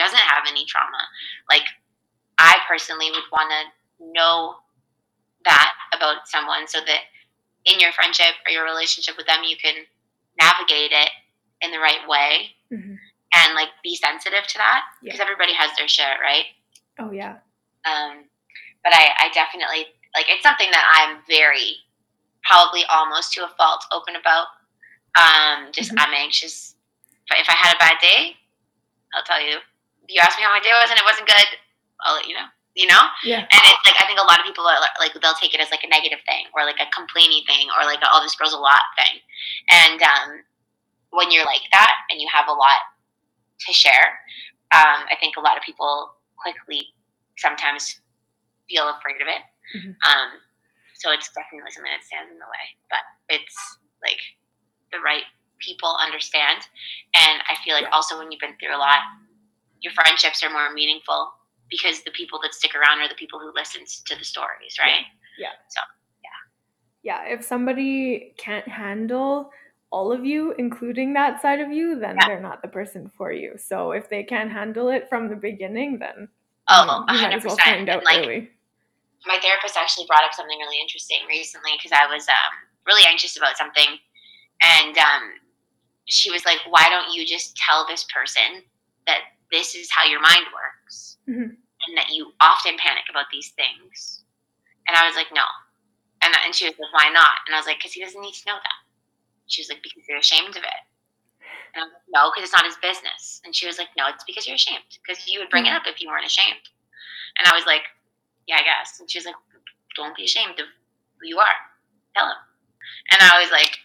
doesn't 0.00 0.18
have 0.32 0.44
any 0.48 0.64
trauma 0.66 1.02
like 1.48 1.62
i 2.38 2.56
personally 2.66 3.10
would 3.10 3.28
want 3.30 3.50
to 3.52 3.62
know 4.12 4.56
that 5.44 5.72
about 5.94 6.26
someone 6.28 6.66
so 6.66 6.78
that 6.86 7.00
in 7.66 7.78
your 7.80 7.92
friendship 7.92 8.34
or 8.46 8.50
your 8.52 8.64
relationship 8.64 9.16
with 9.16 9.26
them 9.26 9.44
you 9.44 9.56
can 9.56 9.74
navigate 10.40 10.92
it 10.92 11.10
in 11.60 11.70
the 11.70 11.78
right 11.78 12.06
way 12.08 12.56
Mhm. 12.72 12.96
and 13.34 13.54
like 13.54 13.68
be 13.82 13.94
sensitive 13.96 14.46
to 14.46 14.58
that 14.58 14.82
Yeah. 15.02 15.12
because 15.12 15.20
everybody 15.20 15.52
has 15.54 15.70
their 15.76 15.88
shit 15.88 16.18
right 16.22 16.46
Oh 16.98 17.10
yeah. 17.12 17.38
um, 17.84 18.24
but 18.84 18.92
I, 18.94 19.12
I 19.18 19.28
definitely 19.34 19.86
like 20.16 20.26
it's 20.28 20.42
something 20.42 20.70
that 20.70 20.84
i'm 20.96 21.22
very 21.28 21.76
probably 22.44 22.84
almost 22.90 23.32
to 23.34 23.44
a 23.44 23.48
fault 23.56 23.84
open 23.92 24.16
about 24.16 24.46
um, 25.16 25.72
just 25.72 25.92
Mhm. 25.92 25.96
i'm 26.00 26.14
anxious 26.14 26.74
if 27.26 27.36
I, 27.36 27.40
if 27.40 27.48
I 27.48 27.52
had 27.54 27.76
a 27.76 27.78
bad 27.78 27.98
day 28.00 28.36
i'll 29.14 29.22
tell 29.24 29.40
you 29.40 29.58
you 30.10 30.20
ask 30.20 30.36
me 30.38 30.44
how 30.44 30.52
my 30.52 30.60
day 30.60 30.74
was 30.74 30.90
and 30.90 30.98
it 30.98 31.06
wasn't 31.06 31.26
good 31.26 31.48
i'll 32.04 32.14
let 32.18 32.26
you 32.26 32.34
know 32.34 32.48
you 32.74 32.86
know 32.86 33.02
Yeah. 33.24 33.42
and 33.46 33.62
it's 33.66 33.84
like 33.86 33.98
I 33.98 34.06
think 34.06 34.18
a 34.18 34.26
lot 34.26 34.38
of 34.38 34.46
people 34.46 34.66
are 34.66 34.78
like- 34.98 35.10
they'll 35.20 35.34
take 35.38 35.54
it 35.54 35.60
as 35.60 35.70
like 35.70 35.84
a 35.84 35.88
negative 35.88 36.20
thing 36.26 36.46
or 36.54 36.64
like 36.64 36.80
a 36.80 36.88
complaining 36.94 37.44
thing 37.46 37.68
or 37.76 37.84
like 37.84 38.00
all 38.02 38.20
oh 38.20 38.22
this 38.22 38.34
girl's 38.34 38.54
a 38.54 38.58
lot 38.58 38.82
thing. 38.96 39.20
And 39.70 40.00
um, 40.02 40.28
when 41.10 41.30
you're 41.30 41.44
like 41.44 41.62
that 41.72 41.94
and 42.10 42.20
you 42.20 42.28
have 42.32 42.48
a 42.48 42.52
lot 42.56 42.80
to 43.66 43.72
share, 43.72 44.18
um, 44.72 45.04
I 45.10 45.16
think 45.20 45.36
a 45.36 45.40
lot 45.44 45.56
of 45.56 45.62
people 45.62 46.14
quickly 46.36 46.94
sometimes 47.36 48.00
feel 48.68 48.88
afraid 48.88 49.20
of 49.20 49.28
it. 49.28 49.42
Mhm. 49.76 49.96
Um, 50.08 50.28
so 50.96 51.10
it's 51.12 51.28
definitely 51.32 51.70
something 51.70 51.92
that 51.92 52.04
stands 52.04 52.32
in 52.32 52.38
the 52.38 52.48
way, 52.48 52.66
but 52.88 53.00
it's 53.28 53.56
like 54.02 54.20
the 54.92 55.00
right 55.00 55.24
people 55.58 55.96
understand. 56.00 56.66
And 57.14 57.42
I 57.48 57.56
feel 57.64 57.74
like 57.74 57.86
also 57.92 58.16
when 58.18 58.32
you've 58.32 58.40
been 58.40 58.56
through 58.58 58.74
a 58.74 58.80
lot, 58.80 59.00
your 59.80 59.92
friendships 59.92 60.42
are 60.42 60.50
more 60.50 60.72
meaningful 60.72 61.32
because 61.70 62.02
the 62.02 62.10
people 62.10 62.38
that 62.42 62.54
stick 62.54 62.74
around 62.74 63.00
are 63.00 63.08
the 63.08 63.14
people 63.14 63.38
who 63.38 63.52
listen 63.54 63.82
to 64.06 64.16
the 64.16 64.24
stories, 64.24 64.76
right? 64.78 65.04
Yeah. 65.38 65.50
So 65.68 65.80
Yeah, 66.22 67.24
Yeah, 67.26 67.34
if 67.34 67.44
somebody 67.44 68.34
can't 68.38 68.66
handle 68.68 69.50
all 69.90 70.12
of 70.12 70.24
you, 70.24 70.52
including 70.58 71.14
that 71.14 71.40
side 71.42 71.60
of 71.60 71.72
you, 71.72 71.98
then 71.98 72.16
Yeah. 72.20 72.26
they're 72.26 72.40
not 72.40 72.62
the 72.62 72.68
person 72.68 73.10
for 73.16 73.32
you. 73.32 73.56
So 73.58 73.92
if 73.92 74.08
they 74.08 74.22
can't 74.22 74.52
handle 74.52 74.88
it 74.88 75.08
from 75.08 75.28
the 75.28 75.36
beginning, 75.36 75.98
then 75.98 76.28
Oh, 76.68 77.04
you 77.08 77.20
might 77.22 77.32
as 77.34 77.44
well 77.44 77.56
100%. 77.56 77.60
find 77.64 77.88
out 77.88 78.04
Like, 78.04 78.18
early. 78.18 78.50
my 79.26 79.38
therapist 79.40 79.76
actually 79.76 80.06
brought 80.06 80.24
up 80.24 80.32
something 80.34 80.58
really 80.58 80.80
interesting 80.80 81.18
recently 81.28 81.72
because 81.76 81.92
I 81.92 82.06
was 82.06 82.28
um, 82.28 82.52
really 82.86 83.04
anxious 83.06 83.36
about 83.36 83.56
something, 83.56 83.98
and 84.62 84.96
um, 84.98 85.34
she 86.06 86.30
was 86.30 86.44
like, 86.44 86.60
"Why 86.68 86.88
don't 86.88 87.12
you 87.12 87.26
just 87.26 87.56
tell 87.56 87.86
this 87.86 88.04
person 88.04 88.62
that 89.06 89.20
this 89.50 89.74
is 89.74 89.90
how 89.90 90.04
your 90.04 90.20
mind 90.20 90.46
works, 90.52 91.18
Mhm. 91.28 91.56
and 91.86 91.96
that 91.96 92.10
you 92.10 92.34
often 92.40 92.76
panic 92.78 93.08
about 93.08 93.30
these 93.30 93.50
things?" 93.52 94.24
And 94.88 94.96
I 94.96 95.06
was 95.06 95.16
like, 95.16 95.30
"No," 95.32 95.46
and 96.22 96.34
and 96.44 96.54
she 96.54 96.66
was 96.66 96.78
like, 96.78 96.92
"Why 96.92 97.08
not?" 97.10 97.40
And 97.46 97.54
I 97.54 97.58
was 97.58 97.66
like, 97.66 97.78
"Because 97.78 97.92
he 97.92 98.02
doesn't 98.02 98.20
need 98.20 98.34
to 98.34 98.46
know 98.46 98.58
that." 98.58 98.80
She 99.46 99.60
was 99.62 99.68
like, 99.68 99.82
"Because 99.82 100.06
you're 100.08 100.18
ashamed 100.18 100.56
of 100.56 100.64
it." 100.64 100.82
And 101.74 101.82
I 101.82 101.86
was 101.86 101.92
like, 101.92 102.02
"No, 102.08 102.30
because 102.30 102.44
it's 102.44 102.52
not 102.52 102.64
his 102.66 102.76
business." 102.78 103.40
And 103.44 103.54
she 103.54 103.66
was 103.66 103.78
like, 103.78 103.94
"No, 103.96 104.06
it's 104.06 104.24
because 104.24 104.46
you're 104.46 104.56
ashamed. 104.56 104.84
Because 105.04 105.26
you 105.28 105.38
would 105.40 105.50
bring 105.50 105.66
it 105.66 105.70
Mhm. 105.70 105.76
up 105.76 105.86
if 105.86 106.00
you 106.00 106.08
weren't 106.08 106.26
ashamed." 106.26 106.68
And 107.38 107.46
I 107.46 107.54
was 107.54 107.66
like, 107.66 107.84
"Yeah, 108.46 108.56
I 108.58 108.62
guess." 108.62 109.00
And 109.00 109.10
she 109.10 109.18
was 109.18 109.26
like, 109.26 109.36
"Don't 109.94 110.16
be 110.16 110.24
ashamed 110.24 110.58
of 110.60 110.68
who 111.18 111.26
you 111.28 111.38
are. 111.38 111.56
Tell 112.14 112.28
him." 112.28 112.38
And 113.10 113.22
I 113.22 113.40
was 113.40 113.50
like, 113.50 113.80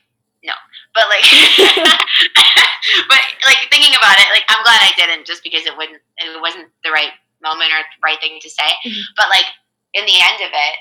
"No," 0.46 0.54
but 0.94 1.10
like, 1.10 1.26
but 3.10 3.22
like 3.50 3.62
thinking 3.74 3.96
about 3.98 4.18
it, 4.22 4.30
like 4.32 4.46
I'm 4.48 4.64
glad 4.64 4.80
I 4.82 4.94
didn't, 4.96 5.26
just 5.26 5.44
because 5.44 5.66
it 5.66 5.76
wouldn't, 5.76 6.02
it 6.18 6.42
wasn't 6.42 6.70
the 6.84 6.92
right 6.92 7.12
moment 7.42 7.72
or 7.74 7.82
the 7.82 8.02
right 8.04 8.20
thing 8.22 8.38
to 8.42 8.50
say. 8.50 8.70
Mhm. 8.86 9.02
But 9.18 9.30
like 9.30 9.46
in 9.94 10.06
the 10.06 10.20
end 10.22 10.42
of 10.46 10.52
it, 10.54 10.76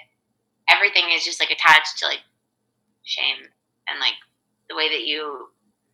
everything 0.69 1.11
is 1.11 1.25
just 1.25 1.41
like 1.41 1.51
attached 1.51 1.99
to 1.99 2.07
like 2.07 2.23
shame 3.05 3.49
and 3.89 4.01
like 4.01 4.17
the 4.69 4.77
way 4.77 4.89
that 4.89 5.05
you 5.05 5.49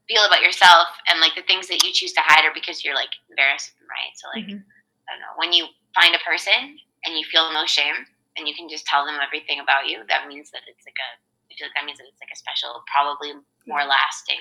feel 0.09 0.25
about 0.27 0.43
yourself 0.43 0.87
and 1.09 1.21
like 1.21 1.35
the 1.35 1.43
things 1.47 1.67
that 1.69 1.83
you 1.83 1.93
choose 1.93 2.13
to 2.15 2.21
hide 2.25 2.45
are 2.45 2.55
because 2.55 2.85
you're 2.85 2.95
like 2.95 3.11
embarrassed 3.31 3.73
right? 3.89 4.15
So 4.15 4.29
like 4.35 4.47
Mhm. 4.47 4.63
I 5.09 5.13
don't 5.13 5.21
know, 5.23 5.35
when 5.37 5.53
you 5.53 5.67
find 5.95 6.15
a 6.15 6.19
person 6.23 6.79
and 7.05 7.19
you 7.19 7.25
feel 7.25 7.53
no 7.53 7.67
shame 7.67 8.07
and 8.37 8.47
you 8.47 8.55
can 8.55 8.69
just 8.69 8.87
tell 8.87 9.05
them 9.05 9.19
everything 9.21 9.59
about 9.59 9.89
you, 9.89 10.05
that 10.09 10.29
means 10.29 10.51
that 10.53 10.63
it's 10.69 10.87
like 10.87 10.99
a 11.03 11.11
I 11.51 11.57
feel 11.57 11.67
like 11.67 11.75
that 11.75 11.85
means 11.85 11.99
that 11.99 12.07
it's 12.07 12.21
like 12.21 12.31
a 12.33 12.37
special, 12.37 12.83
probably 12.87 13.33
more 13.67 13.85
lasting 13.85 14.39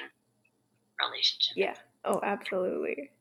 relationship. 1.01 1.53
Yeah. 1.55 1.75
Oh, 2.05 2.19
absolutely. 2.23 3.11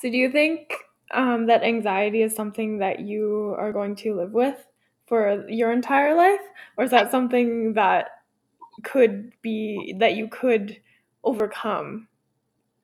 So, 0.00 0.10
do 0.10 0.16
you 0.16 0.30
think 0.30 0.74
um, 1.12 1.46
that 1.46 1.62
anxiety 1.62 2.22
is 2.22 2.34
something 2.34 2.78
that 2.78 3.00
you 3.00 3.54
are 3.58 3.72
going 3.72 3.96
to 3.96 4.14
live 4.14 4.32
with 4.32 4.66
for 5.06 5.44
your 5.48 5.72
entire 5.72 6.14
life, 6.14 6.40
or 6.76 6.84
is 6.84 6.90
that 6.90 7.10
something 7.10 7.74
that 7.74 8.10
could 8.84 9.32
be 9.42 9.94
that 9.98 10.14
you 10.16 10.28
could 10.28 10.80
overcome? 11.24 12.08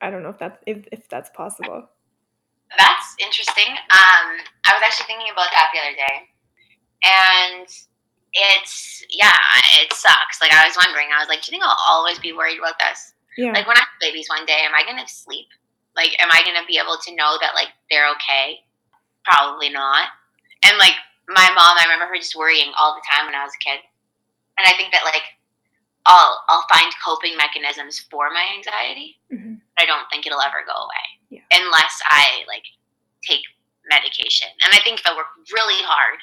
I 0.00 0.10
don't 0.10 0.22
know 0.22 0.30
if 0.30 0.38
that's 0.38 0.58
if, 0.66 0.86
if 0.90 1.08
that's 1.08 1.30
possible. 1.30 1.88
That's 2.78 3.14
interesting. 3.20 3.68
Um, 3.68 4.40
I 4.66 4.72
was 4.72 4.82
actually 4.84 5.06
thinking 5.06 5.28
about 5.32 5.48
that 5.52 5.68
the 5.72 5.80
other 5.80 5.96
day, 5.96 6.16
and 7.04 7.68
it's 8.34 9.04
yeah, 9.10 9.36
it 9.80 9.92
sucks. 9.92 10.40
Like 10.40 10.52
I 10.52 10.66
was 10.66 10.76
wondering, 10.76 11.08
I 11.14 11.20
was 11.20 11.28
like, 11.28 11.42
do 11.42 11.50
you 11.50 11.58
think 11.58 11.64
I'll 11.64 11.78
always 11.88 12.18
be 12.18 12.32
worried 12.32 12.58
about 12.58 12.78
this? 12.78 13.14
Yeah. 13.36 13.52
Like 13.52 13.66
when 13.66 13.76
I 13.76 13.80
have 13.80 14.00
babies 14.00 14.28
one 14.28 14.46
day, 14.46 14.60
am 14.62 14.74
I 14.74 14.84
gonna 14.86 15.06
sleep? 15.08 15.46
Like, 15.96 16.14
am 16.20 16.30
I 16.30 16.42
gonna 16.44 16.66
be 16.66 16.78
able 16.82 16.98
to 16.98 17.14
know 17.14 17.38
that 17.40 17.54
like 17.54 17.68
they're 17.90 18.10
okay? 18.18 18.60
Probably 19.24 19.70
not. 19.70 20.08
And 20.64 20.78
like 20.78 20.94
my 21.28 21.46
mom, 21.54 21.78
I 21.78 21.84
remember 21.86 22.06
her 22.12 22.18
just 22.18 22.36
worrying 22.36 22.72
all 22.78 22.94
the 22.94 23.06
time 23.08 23.26
when 23.26 23.34
I 23.34 23.44
was 23.44 23.54
a 23.54 23.62
kid. 23.64 23.80
And 24.58 24.66
I 24.66 24.72
think 24.76 24.92
that 24.92 25.04
like 25.04 25.24
I'll 26.06 26.42
I'll 26.48 26.66
find 26.72 26.92
coping 27.04 27.36
mechanisms 27.36 28.00
for 28.10 28.28
my 28.30 28.44
anxiety. 28.56 29.18
Mhm. 29.32 29.60
But 29.76 29.82
I 29.84 29.86
don't 29.86 30.08
think 30.10 30.26
it'll 30.26 30.42
ever 30.42 30.62
go 30.66 30.74
away 30.74 31.06
Yeah. 31.40 31.46
unless 31.52 32.00
I 32.04 32.44
like 32.46 32.64
take 33.22 33.42
medication. 33.88 34.48
And 34.64 34.72
I 34.74 34.80
think 34.80 35.00
if 35.00 35.06
I 35.06 35.14
work 35.16 35.26
really 35.52 35.82
hard 35.82 36.18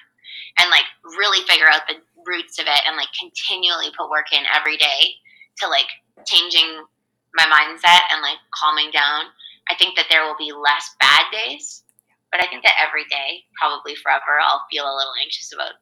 and 0.59 0.69
like 0.69 0.85
really 1.17 1.45
figure 1.47 1.69
out 1.69 1.87
the 1.87 1.95
roots 2.25 2.59
of 2.59 2.65
it 2.67 2.81
and 2.87 2.97
like 2.97 3.09
continually 3.19 3.87
put 3.97 4.09
work 4.09 4.31
in 4.31 4.43
every 4.55 4.77
day 4.77 5.15
to 5.59 5.67
like 5.67 5.87
changing 6.25 6.85
my 7.33 7.45
mindset 7.45 8.01
and 8.11 8.21
like 8.21 8.37
calming 8.53 8.91
down, 8.91 9.25
I 9.69 9.75
think 9.75 9.95
that 9.95 10.07
there 10.09 10.23
will 10.23 10.37
be 10.37 10.51
less 10.51 10.95
bad 10.99 11.25
days. 11.31 11.83
But 12.31 12.43
I 12.43 12.47
think 12.47 12.63
that 12.63 12.75
every 12.79 13.03
day, 13.05 13.43
probably 13.59 13.95
forever, 13.95 14.39
I'll 14.41 14.63
feel 14.71 14.85
a 14.85 14.95
little 14.95 15.13
anxious 15.21 15.51
about 15.53 15.73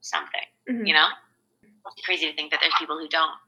something. 0.00 0.44
Mhm. 0.68 0.86
You 0.86 0.94
know? 0.94 1.08
It's 1.96 2.04
crazy 2.04 2.26
to 2.30 2.34
think 2.34 2.50
that 2.50 2.60
there's 2.60 2.74
people 2.78 2.98
who 2.98 3.08
don't. 3.08 3.38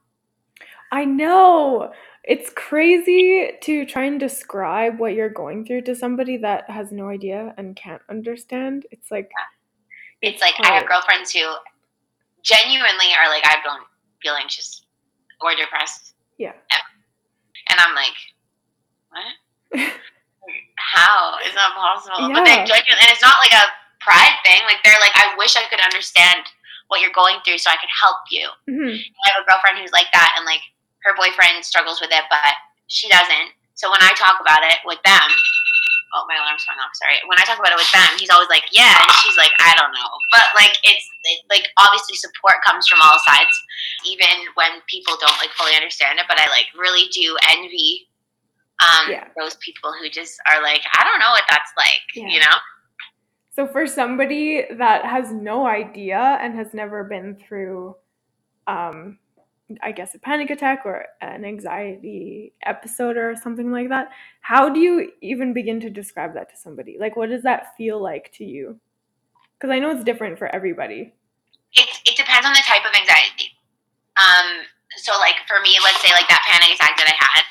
I 0.93 1.05
know. 1.05 1.93
It's 2.25 2.51
crazy 2.51 3.53
to 3.61 3.87
try 3.87 4.05
and 4.05 4.21
describe 4.21 4.99
what 4.99 5.15
you're 5.15 5.31
going 5.31 5.65
through 5.65 5.83
to 5.83 5.95
somebody 5.95 6.37
that 6.39 6.69
has 6.71 6.93
no 6.93 7.09
idea 7.09 7.55
and 7.57 7.77
can't 7.77 8.03
understand. 8.09 8.87
It's 8.91 9.11
like 9.11 9.31
It's 10.23 10.41
like 10.41 10.55
I 10.63 10.75
have 10.75 10.87
girlfriends 10.89 11.33
who 11.33 11.45
genuinely 12.43 13.13
are 13.19 13.29
like, 13.29 13.45
I 13.47 13.59
don't 13.63 13.85
feel 14.23 14.35
anxious 14.35 14.83
or 15.41 15.55
depressed. 15.55 16.15
Yeah. 16.39 16.53
And 17.69 17.79
I'm 17.81 17.95
like, 17.95 18.17
what? 19.11 19.91
How 20.79 21.37
is 21.45 21.53
that 21.55 21.73
possible? 21.75 22.31
But 22.33 22.47
Yeah. 22.47 22.63
they 22.63 22.71
genuinely, 22.71 23.03
and 23.03 23.11
it's 23.11 23.23
not 23.23 23.37
like 23.43 23.53
a 23.53 23.67
pride 24.01 24.37
thing. 24.45 24.63
Like 24.67 24.83
they're 24.85 25.01
like, 25.01 25.13
I 25.17 25.35
wish 25.37 25.57
I 25.57 25.67
could 25.69 25.81
understand 25.81 26.47
what 26.89 27.01
you're 27.01 27.11
going 27.17 27.43
through 27.45 27.59
so 27.59 27.71
I 27.71 27.77
could 27.77 27.91
help 27.91 28.23
you. 28.31 28.47
Mhm. 28.71 28.95
I 28.95 29.25
have 29.35 29.43
a 29.43 29.47
girlfriend 29.51 29.79
who's 29.79 29.91
like 29.93 30.07
that, 30.13 30.35
and 30.37 30.47
like 30.47 30.63
her 31.03 31.15
boyfriend 31.17 31.65
struggles 31.65 32.01
with 32.01 32.13
it, 32.13 32.25
but 32.31 32.55
she 32.87 33.09
doesn't. 33.09 33.51
So 33.75 33.91
when 33.91 34.01
I 34.03 34.13
talk 34.15 34.41
about 34.41 34.63
it 34.63 34.79
with 34.87 35.03
them, 35.03 35.29
oh 36.15 36.25
my 36.29 36.37
alarm's 36.39 36.63
going 36.65 36.79
off. 36.79 36.95
Sorry. 36.95 37.19
When 37.27 37.39
I 37.39 37.45
talk 37.49 37.59
about 37.59 37.73
it 37.75 37.81
with 37.81 37.91
them, 37.91 38.07
he's 38.19 38.31
always 38.31 38.49
like, 38.49 38.65
"Yeah," 38.71 38.95
and 38.95 39.11
she's 39.25 39.37
like, 39.37 39.53
"I 39.59 39.75
don't 39.75 39.91
know." 39.91 40.11
But 40.31 40.47
like, 40.55 40.75
it's 40.85 41.07
it, 41.25 41.43
like 41.51 41.67
obviously 41.79 42.17
support 42.17 42.63
comes 42.67 42.87
from 42.87 43.01
all 43.03 43.19
sides, 43.27 43.55
even 44.07 44.47
when 44.55 44.79
people 44.87 45.17
don't 45.21 45.39
like 45.39 45.51
fully 45.59 45.75
understand 45.75 46.19
it. 46.19 46.27
But 46.29 46.39
I 46.39 46.47
like 46.49 46.67
really 46.79 47.09
do 47.11 47.37
envy 47.51 48.09
um, 48.83 49.11
Yeah. 49.11 49.29
those 49.39 49.57
people 49.65 49.93
who 49.99 50.09
just 50.09 50.37
are 50.51 50.63
like, 50.63 50.83
"I 50.95 51.05
don't 51.05 51.19
know 51.19 51.31
what 51.31 51.45
that's 51.49 51.73
like," 51.77 52.05
Yeah. 52.15 52.29
you 52.29 52.41
know? 52.41 52.57
So 53.55 53.67
for 53.67 53.87
somebody 53.87 54.65
that 54.77 55.05
has 55.07 55.33
no 55.33 55.67
idea 55.67 56.19
and 56.43 56.55
has 56.55 56.75
never 56.75 57.05
been 57.05 57.37
through 57.49 57.97
um 58.67 59.19
I 59.83 59.93
guess 59.93 60.15
a 60.15 60.19
panic 60.19 60.51
attack 60.51 60.83
or 60.85 61.07
an 61.21 61.45
anxiety 61.45 62.53
episode 62.65 63.17
or 63.17 63.35
something 63.35 63.73
like 63.73 63.89
that, 63.89 64.11
how 64.41 64.69
do 64.69 64.79
you 64.81 65.11
even 65.23 65.53
begin 65.53 65.81
to 65.81 65.91
describe 65.91 66.35
that 66.35 66.51
to 66.51 66.57
somebody? 66.57 66.97
Like 67.01 67.17
what 67.17 67.31
does 67.31 67.43
that 67.43 67.77
feel 67.77 68.01
like 68.01 68.31
to 68.35 68.45
you? 68.45 68.79
Cuz 69.61 69.71
I 69.71 69.79
know 69.81 69.91
it's 69.91 70.05
different 70.05 70.39
for 70.39 70.47
everybody. 70.55 71.13
it, 71.73 71.89
it 72.07 72.17
depends 72.17 72.47
on 72.47 72.53
the 72.55 72.65
type 72.65 72.85
of 72.87 72.95
anxiety. 72.95 73.53
Um, 74.17 74.65
so 74.97 75.13
like 75.19 75.37
for 75.47 75.61
me, 75.61 75.77
let's 75.85 76.01
say 76.01 76.13
like 76.17 76.29
that 76.29 76.45
panic 76.49 76.73
attack 76.73 76.97
that 76.97 77.11
I 77.11 77.17
had, 77.19 77.45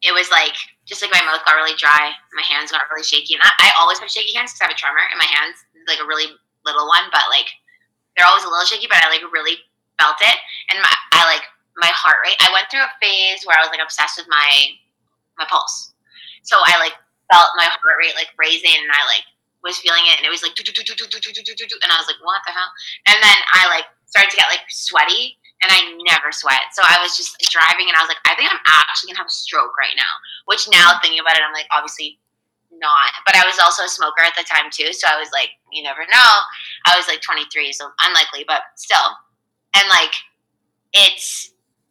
it 0.00 0.12
was 0.14 0.30
like 0.30 0.56
just 0.86 1.02
like 1.02 1.12
my 1.12 1.22
mouth 1.22 1.44
got 1.44 1.54
really 1.54 1.76
dry, 1.76 2.12
my 2.32 2.42
hands 2.48 2.72
got 2.72 2.88
really 2.90 3.04
shaky, 3.04 3.34
and 3.34 3.42
I, 3.44 3.68
I 3.68 3.68
always 3.78 3.98
have 4.00 4.10
shaky 4.10 4.34
hands 4.34 4.52
because 4.52 4.64
I 4.64 4.72
have 4.72 4.76
a 4.76 4.80
tremor 4.80 5.04
in 5.12 5.18
my 5.18 5.28
hands, 5.28 5.62
like 5.86 6.00
a 6.00 6.08
really 6.08 6.32
little 6.64 6.88
one, 6.88 7.06
but 7.12 7.28
like 7.28 7.50
they're 8.16 8.26
always 8.26 8.44
a 8.44 8.50
little 8.50 8.66
shaky, 8.66 8.88
but 8.88 8.98
I 9.04 9.10
like 9.12 9.22
really 9.32 9.60
felt 9.98 10.20
it, 10.20 10.38
and 10.70 10.80
my 10.80 10.92
I 11.12 11.24
like 11.26 11.44
my 11.76 11.90
heart 11.92 12.20
rate. 12.24 12.38
I 12.40 12.52
went 12.52 12.68
through 12.70 12.84
a 12.84 12.92
phase 13.00 13.44
where 13.44 13.56
I 13.56 13.64
was 13.64 13.72
like 13.72 13.82
obsessed 13.82 14.18
with 14.18 14.28
my 14.28 14.48
my 15.38 15.46
pulse, 15.48 15.92
so 16.42 16.60
I 16.60 16.78
like 16.78 16.94
felt 17.32 17.56
my 17.56 17.64
heart 17.64 17.96
rate 18.00 18.16
like 18.16 18.32
raising, 18.36 18.76
and 18.76 18.92
I 18.92 19.02
like 19.08 19.24
was 19.62 19.78
feeling 19.78 20.02
it, 20.10 20.18
and 20.18 20.26
it 20.26 20.32
was 20.34 20.42
like 20.42 20.58
and 20.58 21.90
I 21.90 21.98
was 21.98 22.08
like, 22.10 22.20
what 22.22 22.42
the 22.46 22.52
hell? 22.52 22.70
And 23.06 23.18
then 23.22 23.38
I 23.54 23.70
like 23.70 23.86
started 24.10 24.30
to 24.34 24.36
get 24.36 24.50
like 24.50 24.66
sweaty, 24.68 25.38
and 25.62 25.70
I 25.70 25.96
never 26.10 26.34
sweat. 26.34 26.74
So 26.74 26.82
I 26.82 26.98
was 27.00 27.16
just 27.16 27.38
driving, 27.48 27.86
and 27.86 27.96
I 27.96 28.02
was 28.02 28.10
like, 28.10 28.22
I 28.26 28.34
think 28.34 28.50
I'm 28.50 28.60
actually 28.66 29.14
gonna 29.14 29.22
have 29.22 29.30
a 29.30 29.34
stroke 29.34 29.78
right 29.78 29.94
now. 29.96 30.12
Which 30.50 30.66
now 30.68 30.98
thinking 31.00 31.22
about 31.22 31.38
it, 31.38 31.46
I'm 31.46 31.54
like, 31.54 31.70
obviously 31.70 32.18
not. 32.74 33.14
But 33.24 33.36
I 33.36 33.46
was 33.46 33.58
also 33.62 33.86
a 33.86 33.88
smoker 33.88 34.26
at 34.26 34.34
the 34.34 34.44
time 34.44 34.68
too, 34.72 34.92
so 34.92 35.06
I 35.06 35.18
was 35.18 35.30
like, 35.32 35.54
you 35.70 35.82
never 35.82 36.02
know. 36.10 36.32
I 36.86 36.96
was 36.98 37.06
like 37.06 37.22
23, 37.22 37.72
so 37.72 37.88
unlikely, 38.02 38.44
but 38.46 38.62
still. 38.76 39.14
And 39.76 39.88
like, 39.88 40.12
it's. 40.92 41.50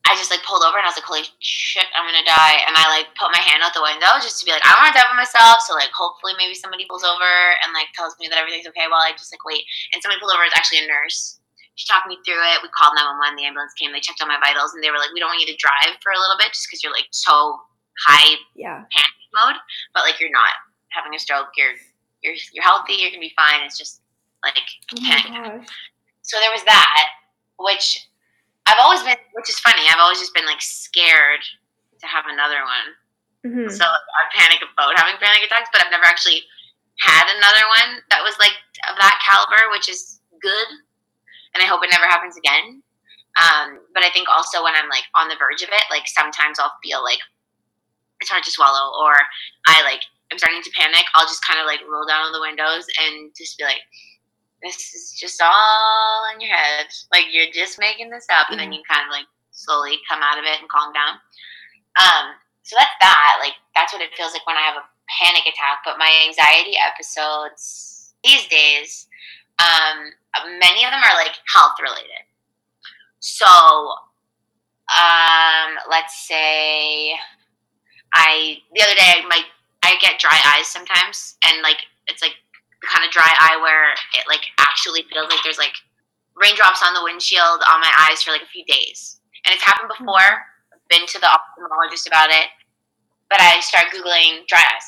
I 0.10 0.18
just 0.18 0.34
like 0.34 0.42
pulled 0.44 0.66
over 0.66 0.76
and 0.82 0.84
I 0.84 0.90
was 0.92 0.98
like, 0.98 1.06
holy 1.08 1.24
shit, 1.46 1.86
I'm 1.94 2.04
gonna 2.10 2.26
die. 2.26 2.58
And 2.68 2.74
I 2.74 2.90
like 2.90 3.14
put 3.16 3.30
my 3.32 3.40
hand 3.40 3.62
out 3.62 3.72
the 3.72 3.86
window 3.86 4.10
just 4.20 4.42
to 4.42 4.44
be 4.44 4.52
like, 4.52 4.66
I 4.66 4.74
don't 4.74 4.82
wanna 4.84 4.98
die 4.98 5.06
by 5.08 5.14
myself. 5.16 5.62
So 5.70 5.78
like 5.78 5.94
hopefully 5.94 6.34
maybe 6.42 6.58
somebody 6.58 6.90
pulls 6.90 7.06
over 7.06 7.32
and 7.64 7.70
like 7.72 7.86
tells 7.94 8.18
me 8.18 8.26
that 8.28 8.36
everything's 8.42 8.66
okay 8.74 8.90
while 8.90 9.06
I 9.06 9.14
just 9.14 9.30
like 9.30 9.46
wait. 9.46 9.62
And 9.94 10.02
somebody 10.02 10.18
pulled 10.20 10.34
over, 10.34 10.42
it's 10.44 10.58
actually 10.58 10.84
a 10.84 10.90
nurse. 10.90 11.38
She 11.78 11.86
talked 11.86 12.10
me 12.10 12.18
through 12.26 12.42
it. 12.44 12.66
We 12.66 12.74
called 12.74 12.98
911, 12.98 13.38
the 13.40 13.46
ambulance 13.46 13.78
came, 13.78 13.94
they 13.94 14.02
checked 14.04 14.20
on 14.26 14.28
my 14.28 14.42
vitals 14.42 14.74
and 14.74 14.82
they 14.82 14.90
were 14.90 14.98
like, 15.00 15.14
We 15.14 15.22
don't 15.22 15.32
want 15.32 15.46
you 15.46 15.48
to 15.54 15.62
drive 15.62 15.94
for 16.02 16.12
a 16.12 16.20
little 16.20 16.36
bit 16.42 16.50
just 16.52 16.66
because 16.68 16.82
you're 16.82 16.92
like 16.98 17.08
so 17.14 17.62
high 18.10 18.42
Yeah. 18.58 18.82
panic 18.92 19.16
mode, 19.38 19.62
but 19.94 20.02
like 20.04 20.18
you're 20.18 20.34
not 20.34 20.52
having 20.98 21.14
a 21.14 21.22
stroke, 21.22 21.54
you're 21.56 21.78
you're 22.26 22.36
you're 22.52 22.66
healthy, 22.66 22.98
you're 23.00 23.14
gonna 23.14 23.22
be 23.24 23.38
fine. 23.38 23.64
It's 23.64 23.78
just 23.78 24.02
like 24.44 24.58
Oh 24.92 25.00
panic. 25.06 25.70
So 26.26 26.36
there 26.42 26.52
was 26.52 26.66
that, 26.66 27.06
which 27.64 28.08
I've 28.66 28.80
always 28.80 29.02
been, 29.04 29.18
which 29.34 29.50
is 29.50 29.60
funny. 29.60 29.82
I've 29.90 30.00
always 30.00 30.20
just 30.20 30.34
been 30.34 30.46
like 30.46 30.62
scared 30.62 31.42
to 32.00 32.08
have 32.08 32.26
another 32.28 32.62
one. 32.64 32.88
Mhm. 33.46 33.72
So 33.72 33.86
I 33.86 34.22
panic 34.34 34.62
about 34.62 34.98
having 34.98 35.18
panic 35.18 35.44
attacks, 35.44 35.70
but 35.74 35.84
I've 35.84 35.92
never 35.92 36.06
actually 36.06 36.46
had 37.00 37.26
another 37.36 37.66
one 37.68 38.04
that 38.10 38.22
was 38.22 38.38
like 38.38 38.54
of 38.90 38.98
that 38.98 39.20
caliber, 39.26 39.72
which 39.72 39.90
is 39.90 40.22
good. 40.42 40.68
And 41.54 41.62
I 41.62 41.66
hope 41.66 41.84
it 41.84 41.90
never 41.92 42.06
happens 42.06 42.38
again. 42.38 42.84
Um, 43.42 43.80
but 43.94 44.04
I 44.04 44.10
think 44.12 44.28
also 44.30 44.64
when 44.64 44.76
I'm 44.76 44.90
like 44.90 45.06
on 45.16 45.28
the 45.28 45.36
verge 45.40 45.64
of 45.64 45.70
it, 45.70 45.84
like 45.90 46.04
sometimes 46.08 46.60
I'll 46.60 46.76
feel 46.84 47.04
like 47.04 47.20
it's 48.20 48.30
hard 48.30 48.44
to 48.44 48.52
swallow, 48.52 48.94
or 49.02 49.16
I 49.68 49.82
like 49.84 50.04
I'm 50.32 50.38
starting 50.38 50.62
to 50.62 50.72
panic. 50.78 51.04
I'll 51.16 51.28
just 51.28 51.46
kind 51.46 51.60
of 51.60 51.66
like 51.66 51.82
roll 51.90 52.06
down 52.06 52.24
on 52.24 52.32
the 52.32 52.42
windows 52.42 52.86
and 53.02 53.32
just 53.36 53.58
be 53.58 53.64
like, 53.64 53.82
"This 54.64 54.94
is 54.94 55.18
just 55.20 55.42
all 55.42 56.30
in 56.34 56.42
your 56.42 56.54
head. 56.54 56.88
Like 57.12 57.26
you're 57.32 57.52
just 57.54 57.80
making 57.80 58.10
this 58.10 58.28
up," 58.32 58.50
and 58.50 58.60
then 58.60 58.72
you 58.72 58.82
kind 58.90 59.06
of 59.06 59.12
like 59.12 59.28
slowly 59.52 59.98
come 60.10 60.22
out 60.22 60.38
of 60.38 60.46
it 60.46 60.60
and 60.60 60.70
calm 60.70 60.94
down. 60.94 61.20
Um, 62.00 62.36
so 62.64 62.76
that's 62.78 62.96
that. 63.02 63.40
Like 63.42 63.56
that's 63.76 63.94
what 63.94 64.02
it 64.02 64.16
feels 64.16 64.34
like 64.34 64.46
when 64.48 64.58
I 64.58 64.62
have 64.62 64.78
a 64.78 64.88
panic 65.20 65.44
attack. 65.44 65.84
But 65.86 65.98
my 65.98 66.12
anxiety 66.28 66.76
episodes 66.78 68.14
these 68.24 68.48
days, 68.48 69.08
um, 69.60 70.12
many 70.60 70.86
of 70.86 70.92
them 70.92 71.02
are 71.04 71.18
like 71.18 71.36
health 71.52 71.76
related. 71.82 72.26
So, 73.20 73.46
um, 74.98 75.78
let's 75.90 76.28
say 76.28 77.14
I 78.14 78.58
the 78.74 78.82
other 78.82 78.96
day 78.96 79.22
my 79.28 79.42
I 79.84 79.98
get 80.02 80.20
dry 80.20 80.40
eyes 80.46 80.68
sometimes, 80.68 81.36
and 81.44 81.62
like 81.62 81.78
it's 82.08 82.22
like 82.22 82.36
kind 82.82 83.06
of 83.06 83.14
dry 83.14 83.30
eye 83.30 83.58
where 83.62 83.94
it 84.18 84.26
like 84.28 84.42
actually 84.58 85.06
feels 85.14 85.30
like 85.30 85.40
there's 85.44 85.62
like 85.62 85.78
raindrops 86.36 86.82
on 86.82 86.94
the 86.94 87.04
windshield 87.04 87.62
on 87.70 87.82
my 87.82 87.92
eyes 88.10 88.22
for 88.24 88.32
like 88.32 88.42
a 88.42 88.50
few 88.54 88.66
days, 88.66 89.22
and 89.46 89.54
it's 89.54 89.64
happened 89.64 89.90
hmm. 89.94 90.04
before. 90.04 90.50
I've 90.74 90.86
been 90.90 91.06
to 91.06 91.20
the 91.20 91.30
ophthalmologist 91.30 92.08
about 92.08 92.30
it, 92.30 92.50
but 93.30 93.40
I 93.40 93.62
start 93.62 93.94
googling 93.94 94.48
dry 94.50 94.66
eyes, 94.66 94.88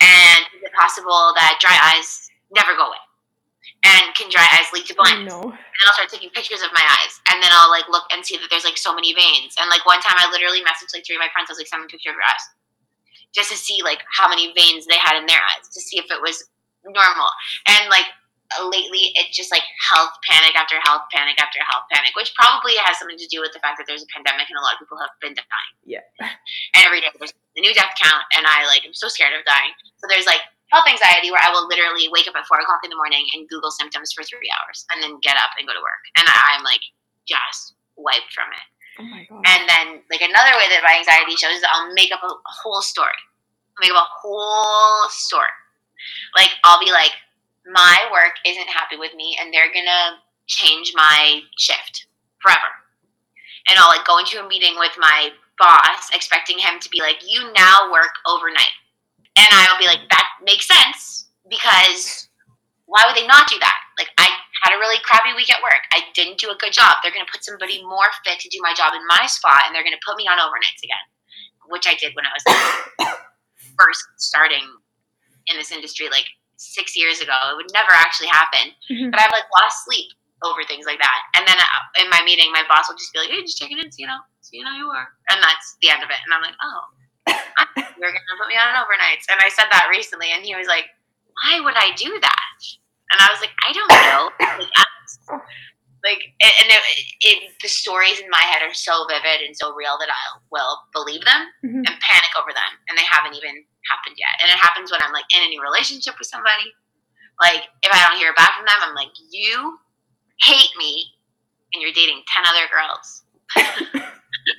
and 0.00 0.46
is 0.56 0.62
it 0.62 0.72
possible 0.72 1.34
that 1.34 1.58
dry 1.60 1.74
eyes 1.74 2.30
never 2.54 2.76
go 2.78 2.88
away? 2.88 3.02
And 3.84 4.16
can 4.16 4.32
dry 4.32 4.44
eyes 4.56 4.72
lead 4.72 4.88
to 4.88 4.96
blindness? 4.96 5.32
no. 5.32 5.52
and 5.52 5.84
I'll 5.84 5.92
start 5.92 6.08
taking 6.08 6.32
pictures 6.32 6.64
of 6.64 6.72
my 6.72 6.84
eyes, 6.84 7.20
and 7.28 7.42
then 7.42 7.52
I'll 7.52 7.68
like 7.68 7.88
look 7.90 8.08
and 8.12 8.24
see 8.24 8.38
that 8.38 8.48
there's 8.48 8.64
like 8.64 8.78
so 8.78 8.94
many 8.94 9.12
veins. 9.12 9.58
And 9.60 9.68
like 9.68 9.84
one 9.84 10.00
time, 10.00 10.16
I 10.16 10.30
literally 10.30 10.64
messaged 10.64 10.94
like 10.94 11.04
three 11.04 11.16
of 11.16 11.24
my 11.24 11.32
friends. 11.34 11.50
I 11.50 11.52
was 11.52 11.60
like, 11.60 11.68
"Send 11.68 11.82
me 11.82 11.88
a 11.88 11.92
picture 11.92 12.08
of 12.08 12.16
your 12.16 12.24
eyes," 12.24 12.46
just 13.34 13.50
to 13.52 13.58
see 13.58 13.84
like 13.84 14.00
how 14.08 14.28
many 14.28 14.54
veins 14.56 14.86
they 14.86 14.96
had 14.96 15.20
in 15.20 15.26
their 15.26 15.40
eyes, 15.52 15.68
to 15.68 15.80
see 15.80 15.98
if 15.98 16.08
it 16.08 16.20
was 16.22 16.48
normal. 16.84 17.28
And 17.68 17.88
like 17.88 18.06
lately, 18.62 19.10
it's 19.16 19.34
just 19.34 19.50
like 19.50 19.64
health 19.80 20.14
panic 20.28 20.54
after 20.54 20.76
health 20.84 21.08
panic 21.10 21.40
after 21.40 21.58
health 21.64 21.88
panic, 21.90 22.14
which 22.14 22.32
probably 22.36 22.76
has 22.84 22.98
something 22.98 23.18
to 23.18 23.26
do 23.26 23.40
with 23.40 23.52
the 23.52 23.58
fact 23.58 23.80
that 23.80 23.86
there's 23.88 24.04
a 24.04 24.10
pandemic 24.12 24.46
and 24.46 24.58
a 24.58 24.62
lot 24.62 24.76
of 24.76 24.80
people 24.84 25.00
have 25.00 25.12
been 25.20 25.34
dying. 25.34 25.74
Yeah. 25.84 26.04
And 26.74 26.82
every 26.86 27.00
day 27.00 27.10
there's 27.18 27.32
a 27.32 27.62
new 27.62 27.74
death 27.74 27.94
count, 27.98 28.26
and 28.34 28.46
I 28.46 28.66
like 28.66 28.82
I'm 28.82 28.94
so 28.94 29.08
scared 29.08 29.34
of 29.34 29.46
dying. 29.46 29.70
So 29.98 30.06
there's 30.10 30.26
like 30.26 30.42
health 30.74 30.90
anxiety 30.90 31.30
where 31.30 31.42
I 31.42 31.54
will 31.54 31.70
literally 31.70 32.10
wake 32.10 32.26
up 32.26 32.34
at 32.34 32.46
four 32.50 32.58
o'clock 32.58 32.82
in 32.82 32.90
the 32.90 32.98
morning 32.98 33.22
and 33.34 33.46
Google 33.48 33.70
symptoms 33.70 34.10
for 34.12 34.26
three 34.26 34.50
hours 34.58 34.82
and 34.90 34.98
then 34.98 35.22
get 35.22 35.38
up 35.38 35.54
and 35.54 35.66
go 35.66 35.74
to 35.74 35.82
work. 35.82 36.02
And 36.18 36.26
I'm 36.26 36.66
like 36.66 36.82
just 37.30 37.78
wiped 37.94 38.34
from 38.34 38.50
it. 38.50 38.66
Oh 38.98 39.06
my 39.06 39.22
god. 39.26 39.42
And 39.46 39.62
then 39.70 39.86
like 40.10 40.22
another 40.22 40.54
way 40.58 40.66
that 40.70 40.82
my 40.82 40.98
anxiety 40.98 41.38
shows 41.38 41.62
is 41.62 41.66
I'll 41.66 41.94
make 41.94 42.10
up 42.10 42.22
a, 42.22 42.30
a 42.30 42.54
whole 42.62 42.82
story. 42.82 43.18
I'll 43.78 43.86
make 43.86 43.94
up 43.94 44.02
a 44.02 44.10
whole 44.22 45.08
story. 45.10 45.54
Like 46.36 46.50
I'll 46.64 46.80
be 46.80 46.92
like, 46.92 47.12
my 47.66 47.96
work 48.12 48.34
isn't 48.46 48.68
happy 48.68 48.96
with 48.96 49.14
me 49.14 49.36
and 49.40 49.52
they're 49.52 49.72
gonna 49.72 50.18
change 50.46 50.92
my 50.94 51.40
shift 51.56 52.06
forever. 52.40 52.60
And 53.68 53.78
I'll 53.78 53.88
like 53.88 54.06
go 54.06 54.18
into 54.18 54.44
a 54.44 54.48
meeting 54.48 54.74
with 54.78 54.92
my 54.98 55.30
boss 55.58 56.10
expecting 56.12 56.58
him 56.58 56.80
to 56.80 56.88
be 56.90 57.00
like, 57.00 57.16
you 57.26 57.52
now 57.52 57.90
work 57.90 58.12
overnight. 58.26 58.74
And 59.36 59.46
I'll 59.50 59.78
be 59.78 59.86
like, 59.86 60.08
that 60.10 60.28
makes 60.44 60.68
sense 60.68 61.26
because 61.48 62.28
why 62.86 63.04
would 63.06 63.16
they 63.16 63.26
not 63.26 63.48
do 63.48 63.58
that? 63.58 63.78
Like, 63.98 64.08
I 64.18 64.28
had 64.62 64.76
a 64.76 64.78
really 64.78 65.00
crappy 65.02 65.34
week 65.34 65.50
at 65.50 65.62
work. 65.62 65.82
I 65.92 66.02
didn't 66.14 66.38
do 66.38 66.50
a 66.50 66.56
good 66.56 66.72
job. 66.72 66.98
They're 67.02 67.12
going 67.12 67.24
to 67.24 67.32
put 67.32 67.44
somebody 67.44 67.82
more 67.82 68.10
fit 68.24 68.38
to 68.40 68.48
do 68.48 68.58
my 68.62 68.74
job 68.74 68.92
in 68.94 69.02
my 69.06 69.26
spot, 69.26 69.66
and 69.66 69.74
they're 69.74 69.82
going 69.82 69.96
to 69.96 70.06
put 70.06 70.16
me 70.16 70.28
on 70.28 70.38
overnights 70.38 70.82
again, 70.82 71.04
which 71.68 71.86
I 71.86 71.94
did 71.94 72.14
when 72.14 72.24
I 72.26 72.32
was 72.34 72.44
first 73.78 74.04
starting 74.16 74.62
in 75.46 75.56
this 75.56 75.72
industry, 75.72 76.08
like 76.10 76.26
six 76.56 76.96
years 76.96 77.20
ago. 77.20 77.34
It 77.52 77.56
would 77.56 77.72
never 77.72 77.92
actually 77.92 78.28
happen. 78.28 78.72
Mhm. 78.90 79.10
But 79.10 79.20
I've 79.20 79.32
like 79.32 79.46
lost 79.60 79.84
sleep 79.84 80.10
over 80.42 80.62
things 80.64 80.86
like 80.86 81.00
that. 81.00 81.20
And 81.34 81.46
then 81.46 81.56
uh, 81.58 82.02
in 82.04 82.10
my 82.10 82.22
meeting, 82.24 82.52
my 82.52 82.62
boss 82.68 82.88
will 82.88 82.96
just 82.96 83.12
be 83.12 83.20
like, 83.20 83.30
"Hey, 83.30 83.42
just 83.42 83.58
checking 83.58 83.78
in, 83.78 83.90
so 83.90 83.96
you 83.98 84.06
know, 84.06 84.20
so 84.40 84.50
you 84.52 84.64
know 84.64 84.72
you 84.76 84.88
are," 84.88 85.08
and 85.30 85.42
that's 85.42 85.76
the 85.82 85.90
end 85.90 86.02
of 86.02 86.10
it. 86.10 86.20
And 86.24 86.32
I'm 86.34 86.42
like, 86.42 86.56
"Oh." 86.62 86.82
You're 87.98 88.12
gonna 88.12 88.38
put 88.38 88.48
me 88.48 88.58
on 88.58 88.68
an 88.68 88.76
overnights, 88.82 89.24
and 89.30 89.40
I 89.40 89.48
said 89.48 89.66
that 89.72 89.88
recently, 89.90 90.28
and 90.34 90.44
he 90.44 90.54
was 90.54 90.66
like, 90.66 90.86
"Why 91.42 91.60
would 91.60 91.74
I 91.76 91.94
do 91.96 92.10
that?" 92.20 92.58
And 93.12 93.20
I 93.22 93.30
was 93.30 93.40
like, 93.40 93.54
"I 93.66 93.72
don't 93.72 93.92
know." 93.92 94.20
Like, 95.24 95.40
like 96.04 96.22
and, 96.42 96.68
it, 96.68 96.82
it, 97.22 97.38
the 97.62 97.68
stories 97.68 98.20
in 98.20 98.28
my 98.28 98.40
head 98.44 98.60
are 98.62 98.74
so 98.74 99.06
vivid 99.08 99.40
and 99.46 99.56
so 99.56 99.72
real 99.74 99.96
that 99.98 100.08
I 100.10 100.22
will 100.52 100.78
believe 100.92 101.24
them 101.24 101.48
Mhm. 101.64 101.80
and 101.88 101.94
panic 102.00 102.32
over 102.38 102.52
them, 102.52 102.72
and 102.88 102.98
they 102.98 103.04
haven't 103.04 103.34
even 103.34 103.64
happened 103.88 104.16
yet. 104.18 104.36
And 104.42 104.50
it 104.50 104.58
happens 104.58 104.90
when 104.90 105.02
I'm 105.02 105.12
like 105.12 105.28
in 105.34 105.42
a 105.42 105.48
new 105.48 105.62
relationship 105.62 106.14
with 106.18 106.28
somebody. 106.28 106.72
Like 107.40 107.64
if 107.82 107.90
I 107.92 108.00
don't 108.06 108.18
hear 108.18 108.34
back 108.34 108.56
from 108.56 108.66
them, 108.66 108.78
I'm 108.80 108.94
like, 108.94 109.10
"You 109.30 109.78
hate 110.40 110.70
me, 110.78 111.06
and 111.72 111.82
you're 111.82 111.92
dating 111.92 112.22
ten 112.30 112.44
other 112.46 112.66
girls." 112.70 113.22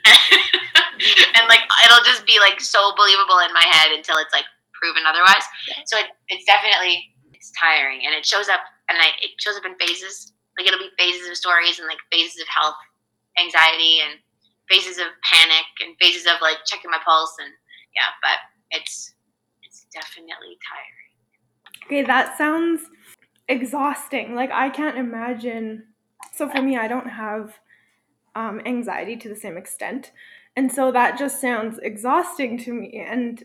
and 0.05 1.45
like 1.47 1.63
it'll 1.85 2.03
just 2.05 2.25
be 2.25 2.39
like 2.39 2.59
so 2.61 2.93
believable 2.97 3.39
in 3.45 3.53
my 3.53 3.65
head 3.65 3.91
until 3.95 4.17
it's 4.17 4.33
like 4.33 4.45
proven 4.73 5.03
otherwise. 5.07 5.43
So 5.85 5.97
it, 5.99 6.07
it's 6.29 6.45
definitely 6.45 7.15
it's 7.33 7.51
tiring, 7.59 8.05
and 8.05 8.15
it 8.15 8.25
shows 8.25 8.49
up, 8.49 8.61
and 8.89 8.97
I, 8.99 9.15
it 9.21 9.31
shows 9.39 9.57
up 9.57 9.65
in 9.65 9.75
phases. 9.79 10.33
Like 10.57 10.67
it'll 10.67 10.79
be 10.79 10.91
phases 10.99 11.29
of 11.29 11.38
stories, 11.38 11.79
and 11.79 11.88
like 11.88 11.99
phases 12.11 12.41
of 12.41 12.47
health 12.51 12.75
anxiety, 13.39 14.01
and 14.03 14.19
phases 14.69 14.99
of 14.99 15.07
panic, 15.23 15.65
and 15.81 15.95
phases 15.99 16.27
of 16.27 16.41
like 16.41 16.59
checking 16.67 16.91
my 16.91 16.99
pulse, 17.05 17.35
and 17.39 17.51
yeah. 17.95 18.11
But 18.21 18.39
it's 18.77 19.14
it's 19.75 19.85
definitely 19.93 20.57
tiring. 20.69 21.85
Okay, 21.85 22.01
that 22.03 22.38
sounds 22.38 22.81
exhausting. 23.47 24.35
Like 24.35 24.51
I 24.51 24.69
can't 24.69 24.97
imagine. 24.97 25.83
So 26.33 26.49
for 26.49 26.61
me, 26.61 26.77
I 26.77 26.88
don't 26.88 27.09
have 27.09 27.59
um, 28.35 28.61
anxiety 28.65 29.15
to 29.17 29.29
the 29.29 29.35
same 29.35 29.57
extent, 29.57 30.11
and 30.55 30.71
so 30.71 30.91
that 30.91 31.17
just 31.17 31.41
sounds 31.41 31.79
exhausting 31.79 32.57
to 32.59 32.73
me. 32.73 33.05
And 33.07 33.43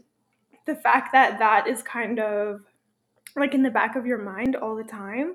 the 0.66 0.76
fact 0.76 1.12
that 1.12 1.38
that 1.38 1.66
is 1.66 1.82
kind 1.82 2.18
of 2.20 2.60
like 3.36 3.54
in 3.54 3.62
the 3.62 3.70
back 3.70 3.96
of 3.96 4.06
your 4.06 4.22
mind 4.22 4.56
all 4.56 4.76
the 4.76 4.84
time. 4.84 5.34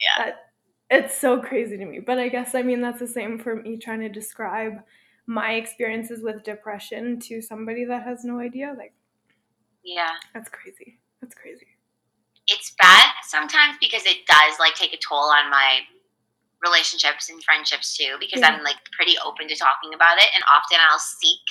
Yeah. 0.00 0.24
That 0.24 0.36
it's 0.88 1.16
so 1.16 1.40
crazy 1.40 1.76
to 1.76 1.84
me. 1.84 2.00
But 2.00 2.18
I 2.18 2.28
guess 2.28 2.54
I 2.54 2.62
mean 2.62 2.80
that's 2.80 3.00
the 3.00 3.06
same 3.06 3.38
for 3.38 3.56
me 3.56 3.76
trying 3.76 4.00
to 4.00 4.08
describe 4.08 4.74
my 5.26 5.54
experiences 5.54 6.22
with 6.22 6.44
depression 6.44 7.18
to 7.18 7.42
somebody 7.42 7.84
that 7.84 8.04
has 8.04 8.24
no 8.24 8.38
idea. 8.38 8.74
Like 8.76 8.94
Yeah. 9.86 10.12
that's 10.34 10.50
crazy. 10.50 10.98
That's 11.22 11.34
crazy. 11.34 11.66
it's 12.48 12.74
bad 12.78 13.10
sometimes 13.26 13.76
because 13.80 14.04
it 14.06 14.26
does 14.26 14.58
like 14.60 14.74
take 14.74 14.92
a 14.92 14.98
toll 14.98 15.30
on 15.32 15.50
my 15.50 15.80
relationships 16.64 17.30
and 17.30 17.42
friendships 17.42 17.96
too 17.96 18.16
because 18.20 18.40
Yeah. 18.40 18.50
i'm 18.54 18.62
like 18.64 18.76
pretty 18.92 19.14
open 19.24 19.46
to 19.48 19.56
talking 19.56 19.94
about 19.94 20.18
it 20.18 20.26
and 20.34 20.42
often 20.52 20.78
i'll 20.90 20.98
seek 20.98 21.46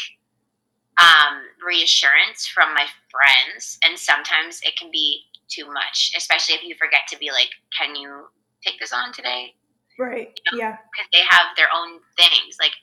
um, 0.97 1.43
reassurance 1.65 2.47
from 2.47 2.73
my 2.73 2.87
friends 3.11 3.77
and 3.83 3.99
sometimes 3.99 4.61
it 4.63 4.77
can 4.77 4.89
be 4.91 5.23
too 5.49 5.65
much 5.71 6.11
especially 6.15 6.55
if 6.55 6.63
you 6.63 6.75
forget 6.79 7.01
to 7.09 7.17
be 7.19 7.29
like 7.31 7.49
can 7.77 7.95
you 7.95 8.27
take 8.65 8.79
this 8.79 8.93
on 8.93 9.11
today 9.13 9.53
Right. 9.97 10.37
Yeah. 10.53 10.75
because 10.91 11.07
they 11.13 11.23
have 11.29 11.55
their 11.55 11.71
own 11.73 11.99
things. 12.17 12.57
Like 12.59 12.73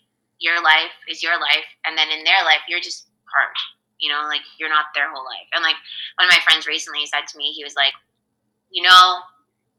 your 0.41 0.63
life 0.65 0.97
is 1.09 1.23
your 1.23 1.39
life, 1.39 1.69
and 1.85 1.93
then 1.97 2.09
in 2.09 2.25
their 2.25 2.43
life, 2.43 2.65
you're 2.69 2.81
just 2.81 3.09
part. 3.29 3.53
You 4.03 4.11
know, 4.11 4.27
like 4.27 4.43
you're 4.59 4.73
not 4.73 4.91
their 4.99 5.07
whole 5.07 5.23
life. 5.23 5.47
And 5.55 5.63
like 5.63 5.79
one 6.19 6.27
of 6.27 6.35
my 6.35 6.43
friends 6.43 6.67
recently 6.67 7.07
said 7.07 7.31
to 7.31 7.39
me, 7.39 7.55
he 7.55 7.63
was 7.63 7.79
like, 7.79 7.95
you 8.75 8.83
know, 8.83 9.23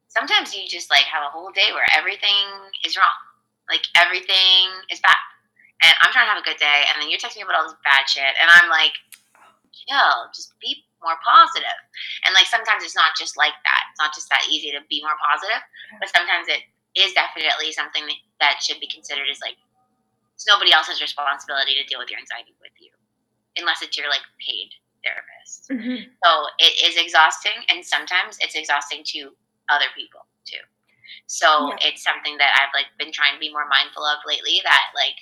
sometimes 0.08 0.56
you 0.56 0.64
just 0.64 0.88
like 0.88 1.04
have 1.12 1.28
a 1.28 1.34
whole 1.34 1.52
day 1.52 1.76
where 1.76 1.86
everything 1.92 2.72
is 2.88 2.96
wrong, 2.96 3.20
like 3.68 3.84
everything 4.00 4.72
is 4.88 5.04
bad, 5.04 5.20
and 5.84 5.92
I'm 6.00 6.16
trying 6.16 6.30
to 6.30 6.34
have 6.38 6.42
a 6.42 6.48
good 6.48 6.62
day, 6.62 6.88
and 6.88 7.02
then 7.04 7.12
you're 7.12 7.20
texting 7.20 7.44
me 7.44 7.50
about 7.50 7.60
all 7.60 7.68
this 7.68 7.84
bad 7.84 8.08
shit, 8.08 8.32
and 8.40 8.48
I'm 8.48 8.72
like, 8.72 8.96
chill, 9.76 10.32
just 10.32 10.56
be 10.64 10.88
more 11.04 11.20
positive. 11.20 11.80
And 12.24 12.32
like 12.32 12.48
sometimes 12.48 12.86
it's 12.88 12.96
not 12.96 13.18
just 13.20 13.36
like 13.36 13.58
that. 13.68 13.84
It's 13.92 14.00
not 14.00 14.16
just 14.16 14.32
that 14.32 14.48
easy 14.48 14.72
to 14.72 14.80
be 14.88 15.04
more 15.04 15.20
positive, 15.20 15.60
but 16.00 16.08
sometimes 16.08 16.48
it 16.48 16.64
is 16.96 17.12
definitely 17.12 17.76
something 17.76 18.08
that, 18.08 18.20
that 18.40 18.56
should 18.64 18.80
be 18.80 18.88
considered 18.88 19.28
as 19.28 19.44
like 19.44 19.60
it's 20.38 20.48
nobody 20.48 20.72
else's 20.72 21.02
responsibility 21.02 21.76
to 21.76 21.84
deal 21.86 22.00
with 22.00 22.10
your 22.10 22.22
anxiety 22.22 22.56
with 22.62 22.74
you 22.80 22.90
unless 23.58 23.82
it's 23.82 23.98
your 23.98 24.10
like 24.10 24.22
paid 24.40 24.70
therapist 25.04 25.70
Mhm. 25.70 26.10
so 26.24 26.30
it 26.60 26.74
is 26.88 26.98
exhausting 26.98 27.60
and 27.70 27.84
sometimes 27.86 28.38
it's 28.40 28.56
exhausting 28.56 29.04
to 29.06 29.36
other 29.70 29.88
people 29.96 30.26
too 30.46 30.58
So 31.28 31.70
Yeah. 31.70 31.88
it's 31.88 32.04
something 32.04 32.38
that 32.38 32.52
I've 32.60 32.74
like 32.74 32.88
been 32.98 33.12
trying 33.12 33.34
to 33.34 33.40
be 33.40 33.52
more 33.52 33.66
mindful 33.68 34.04
of 34.06 34.20
lately. 34.26 34.60
That 34.64 34.84
like 34.96 35.16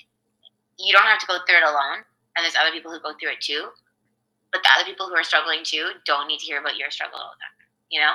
you 0.78 0.92
don't 0.92 1.04
have 1.06 1.18
to 1.20 1.26
go 1.26 1.38
through 1.46 1.58
it 1.58 1.62
alone, 1.62 2.04
and 2.34 2.42
there's 2.42 2.56
other 2.56 2.72
people 2.72 2.90
who 2.90 2.98
go 3.00 3.12
through 3.18 3.30
it 3.32 3.40
too. 3.40 3.70
But 4.52 4.62
the 4.62 4.70
other 4.74 4.84
people 4.84 5.06
who 5.08 5.14
are 5.14 5.22
struggling 5.22 5.60
too 5.64 5.92
don't 6.04 6.26
need 6.28 6.38
to 6.40 6.46
hear 6.46 6.58
about 6.60 6.76
your 6.76 6.90
struggle 6.90 7.18
all 7.20 7.32
the 7.36 7.40
time. 7.44 7.68
You 7.90 8.00
know? 8.00 8.14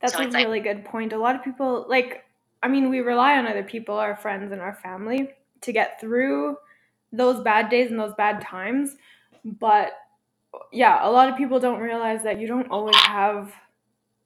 That's 0.00 0.12
So 0.12 0.20
a 0.20 0.22
it's 0.26 0.34
like- 0.34 0.46
really 0.46 0.60
good 0.60 0.84
point. 0.84 1.12
A 1.12 1.18
lot 1.18 1.34
of 1.34 1.42
people 1.42 1.86
like 1.88 2.24
I 2.62 2.68
mean, 2.68 2.88
we 2.90 3.00
rely 3.00 3.36
on 3.36 3.46
other 3.46 3.64
people, 3.64 3.96
our 3.96 4.16
friends 4.16 4.52
and 4.52 4.60
our 4.60 4.74
family 4.74 5.34
to 5.62 5.72
get 5.72 6.00
through 6.00 6.56
those 7.16 7.40
bad 7.40 7.70
days 7.70 7.90
and 7.90 7.98
those 7.98 8.14
bad 8.14 8.40
times. 8.40 8.96
But 9.44 9.92
yeah, 10.72 11.06
a 11.06 11.10
lot 11.10 11.28
of 11.28 11.36
people 11.36 11.60
don't 11.60 11.80
realize 11.80 12.22
that 12.22 12.40
you 12.40 12.46
don't 12.46 12.70
always 12.70 12.96
have 12.96 13.52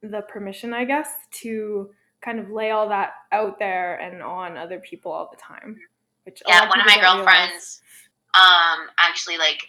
the 0.03 0.23
permission, 0.23 0.73
I 0.73 0.85
guess, 0.85 1.09
to 1.43 1.91
kind 2.23 2.39
of 2.39 2.51
lay 2.51 2.71
all 2.71 2.89
that 2.89 3.13
out 3.33 3.59
there 3.59 3.97
and 3.97 4.23
on 4.23 4.57
other 4.57 4.79
people 4.79 5.13
all 5.13 5.29
the 5.31 5.41
time. 5.41 5.77
Which 6.25 6.43
yeah, 6.47 6.69
one 6.69 6.81
of 6.81 6.87
my 6.87 6.95
people 6.95 7.03
don't 7.03 7.17
realize. 7.19 7.37
girlfriends 7.37 7.83
um 8.35 8.87
actually 9.01 9.37
like 9.39 9.67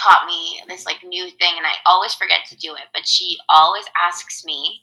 taught 0.00 0.26
me 0.26 0.60
this 0.68 0.86
like 0.86 0.98
new 1.04 1.24
thing 1.24 1.54
and 1.56 1.66
I 1.66 1.72
always 1.86 2.14
forget 2.14 2.40
to 2.50 2.56
do 2.56 2.74
it, 2.74 2.88
but 2.92 3.06
she 3.06 3.38
always 3.48 3.84
asks 4.00 4.44
me 4.44 4.82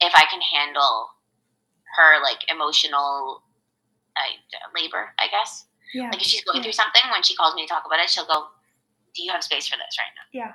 if 0.00 0.12
I 0.14 0.24
can 0.30 0.40
handle 0.40 1.08
her 1.96 2.22
like 2.22 2.38
emotional 2.50 3.42
uh, 4.16 4.80
labor, 4.80 5.14
I 5.18 5.28
guess. 5.28 5.66
Yeah. 5.94 6.10
Like 6.10 6.20
if 6.22 6.26
she's 6.28 6.44
going 6.44 6.58
Yeah. 6.58 6.62
through 6.70 6.78
something, 6.78 7.02
when 7.10 7.22
she 7.22 7.34
calls 7.34 7.54
me 7.54 7.62
to 7.66 7.68
talk 7.68 7.84
about 7.86 7.98
it, 8.00 8.10
she'll 8.10 8.26
go, 8.26 8.48
"Do 9.14 9.22
you 9.22 9.32
have 9.32 9.42
space 9.44 9.66
for 9.68 9.76
this 9.76 9.98
right 9.98 10.12
now?" 10.16 10.26
Yeah. 10.32 10.52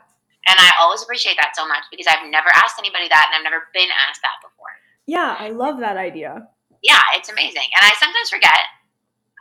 And 0.48 0.60
I 0.60 0.72
always 0.80 1.02
appreciate 1.02 1.38
that 1.38 1.56
so 1.56 1.68
much 1.68 1.84
because 1.90 2.06
I've 2.08 2.26
never 2.30 2.50
asked 2.54 2.78
anybody 2.78 3.08
that, 3.10 3.30
and 3.32 3.36
I've 3.36 3.44
never 3.50 3.68
been 3.74 3.90
asked 4.08 4.22
that 4.22 4.38
before. 4.42 4.70
Yeah, 5.08 5.36
I 5.40 5.50
love 5.50 5.80
that 5.80 5.98
idea. 5.98 6.48
yeah, 6.84 7.02
it's 7.14 7.30
amazing. 7.30 7.66
And 7.76 7.82
I 7.84 7.94
sometimes 7.98 8.30
forget. 8.30 8.62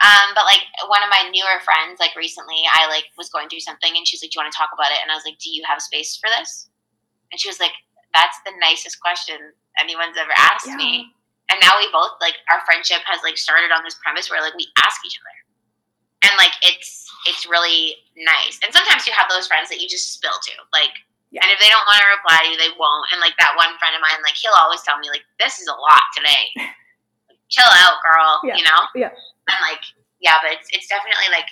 Um, 0.03 0.33
but 0.35 0.45
like 0.45 0.65
one 0.89 1.03
of 1.05 1.09
my 1.13 1.29
newer 1.31 1.61
friends, 1.61 2.01
like 2.01 2.17
recently, 2.17 2.65
I 2.73 2.89
like 2.89 3.05
was 3.17 3.29
going 3.31 3.49
through 3.49 3.61
something, 3.61 3.95
and 3.97 4.07
she's 4.09 4.23
like, 4.23 4.31
"Do 4.33 4.39
you 4.39 4.43
want 4.45 4.53
to 4.53 4.57
talk 4.59 4.71
about 4.73 4.91
it?" 4.93 4.99
And 5.03 5.11
I 5.13 5.15
was 5.15 5.25
like, 5.25 5.39
"Do 5.39 5.51
you 5.53 5.63
have 5.69 5.81
space 5.81 6.17
for 6.17 6.29
this?" 6.39 6.69
And 7.31 7.41
she 7.41 7.49
was 7.49 7.61
like, 7.61 7.73
"That's 8.13 8.37
the 8.45 8.53
nicest 8.59 9.01
question 9.01 9.37
anyone's 9.81 10.17
ever 10.17 10.33
asked 10.37 10.67
Yeah. 10.67 10.77
me." 10.77 11.13
And 11.51 11.61
now 11.61 11.77
we 11.79 11.91
both 11.93 12.13
like 12.21 12.37
our 12.51 12.61
friendship 12.65 13.03
has 13.07 13.23
like 13.23 13.37
started 13.37 13.71
on 13.71 13.85
this 13.85 13.95
premise 14.03 14.31
where 14.31 14.41
like 14.41 14.55
we 14.57 14.67
ask 14.85 15.05
each 15.07 15.19
other, 15.21 15.37
and 16.25 16.33
like 16.41 16.57
it's 16.65 17.05
it's 17.29 17.45
really 17.49 17.97
nice. 18.17 18.61
And 18.65 18.73
sometimes 18.73 19.07
you 19.07 19.13
have 19.17 19.29
those 19.33 19.47
friends 19.49 19.69
that 19.73 19.81
you 19.81 19.89
just 19.89 20.13
spill 20.17 20.35
to, 20.35 20.55
like. 20.73 20.93
Yeah. 21.35 21.43
And 21.43 21.51
if 21.51 21.59
they 21.59 21.67
don't 21.67 21.83
want 21.91 21.99
to 21.99 22.07
reply 22.15 22.47
to 22.47 22.51
you, 22.55 22.55
they 22.63 22.71
won't. 22.79 23.11
And 23.11 23.19
like 23.19 23.35
that 23.43 23.59
one 23.59 23.75
friend 23.83 23.91
of 23.91 23.99
mine, 23.99 24.23
like 24.23 24.39
he'll 24.39 24.55
always 24.55 24.87
tell 24.87 24.95
me, 25.03 25.11
like, 25.11 25.27
"This 25.43 25.59
is 25.59 25.67
a 25.67 25.75
lot 25.75 26.07
today." 26.15 26.47
chill 27.51 27.67
out, 27.75 27.99
girl. 28.07 28.39
Yeah, 28.47 28.55
You 28.55 28.63
know? 28.63 28.81
yeah. 28.95 29.11
And 29.51 29.59
like, 29.67 29.83
yeah, 30.23 30.39
but 30.43 30.53
it's 30.55 30.69
it's 30.71 30.87
definitely 30.87 31.27
like 31.35 31.51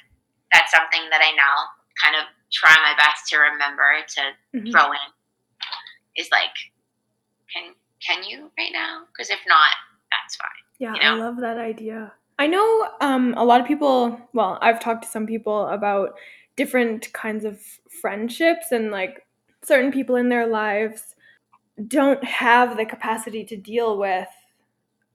that's 0.55 0.71
something 0.71 1.03
that 1.11 1.19
I 1.19 1.35
now 1.35 1.67
kind 1.99 2.15
of 2.15 2.31
try 2.55 2.71
my 2.79 2.95
best 2.97 3.27
to 3.35 3.43
remember 3.43 3.83
to 4.07 4.23
Mhm. 4.55 4.71
throw 4.71 4.93
in. 4.95 5.09
Is 6.17 6.31
like, 6.31 6.55
can 7.53 7.75
can 8.07 8.23
you 8.23 8.51
right 8.59 8.71
now? 8.73 9.03
Because 9.11 9.31
if 9.31 9.41
not, 9.51 9.75
that's 10.15 10.37
fine. 10.37 10.63
Yeah, 10.79 10.95
you 10.95 11.01
I 11.03 11.15
love 11.19 11.37
that 11.43 11.59
idea. 11.59 12.13
I 12.39 12.47
know 12.47 12.89
um, 13.01 13.35
a 13.37 13.45
lot 13.45 13.61
of 13.61 13.67
people, 13.67 14.21
well, 14.33 14.59
I've 14.61 14.81
talked 14.81 15.05
to 15.05 15.09
some 15.09 15.27
people 15.27 15.67
about 15.69 16.15
different 16.57 17.13
kinds 17.13 17.45
of 17.45 17.61
friendships, 18.01 18.73
and 18.73 18.91
like 18.91 19.27
certain 19.63 19.93
people 19.93 20.17
in 20.17 20.29
their 20.29 20.47
lives 20.47 21.15
don't 21.89 22.23
have 22.25 22.77
the 22.77 22.85
capacity 22.85 23.45
to 23.45 23.57
deal 23.57 23.99
with 23.99 24.29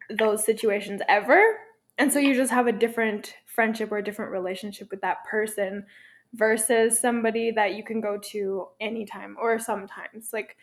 those 0.10 0.46
situations 0.46 1.02
ever. 1.08 1.58
And 1.98 2.12
so 2.12 2.20
you 2.20 2.34
just 2.34 2.52
have 2.52 2.68
a 2.68 2.72
different 2.72 3.36
friendship 3.46 3.92
or 3.92 3.98
a 3.98 4.04
different 4.04 4.32
relationship 4.32 4.90
with 4.92 5.02
that 5.02 5.26
person 5.30 5.86
versus 6.34 7.00
somebody 7.00 7.52
that 7.52 7.74
you 7.74 7.84
can 7.84 8.02
go 8.02 8.18
to 8.18 8.68
anytime 8.80 9.36
or 9.40 9.60
sometimes. 9.60 10.32
Like 10.32 10.58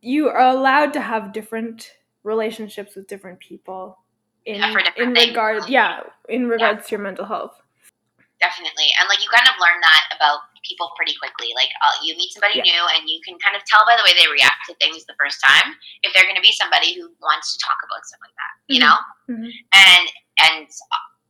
you 0.00 0.28
are 0.28 0.48
allowed 0.48 0.92
to 0.94 1.00
have 1.00 1.32
different 1.32 1.92
relationships 2.22 2.96
with 2.96 3.06
different 3.06 3.38
people 3.38 3.98
in 4.46 4.56
Yeah, 4.60 4.74
in 4.96 5.14
things. 5.14 5.28
regard 5.30 5.68
yeah, 5.68 6.00
in 6.28 6.48
regards 6.48 6.86
to 6.86 6.90
your 6.96 7.00
mental 7.04 7.24
health. 7.26 7.60
Definitely, 8.40 8.88
and 8.98 9.08
like 9.08 9.20
you 9.22 9.28
kind 9.28 9.44
of 9.48 9.54
learn 9.60 9.80
that 9.84 10.16
about 10.16 10.40
people 10.64 10.92
pretty 10.96 11.12
quickly. 11.20 11.52
Like 11.54 11.68
uh, 11.84 11.92
you 12.04 12.16
meet 12.16 12.32
somebody 12.32 12.56
Yeah. 12.64 12.72
new, 12.72 12.82
and 12.96 13.04
you 13.08 13.20
can 13.20 13.36
kind 13.38 13.52
of 13.56 13.60
tell 13.68 13.84
by 13.84 13.96
the 14.00 14.04
way 14.04 14.16
they 14.16 14.28
react 14.32 14.64
to 14.68 14.74
things 14.80 15.04
the 15.04 15.16
first 15.20 15.40
time 15.44 15.76
if 16.02 16.12
they're 16.16 16.24
going 16.24 16.40
to 16.40 16.44
be 16.44 16.52
somebody 16.52 16.96
who 16.96 17.12
wants 17.20 17.52
to 17.52 17.60
talk 17.60 17.76
about 17.84 18.00
stuff 18.08 18.20
like 18.24 18.36
that. 18.40 18.52
You 18.72 18.80
Mhm. 18.80 18.84
know, 18.88 18.96
Mhm. 19.28 19.50
and 19.76 20.04
and 20.40 20.68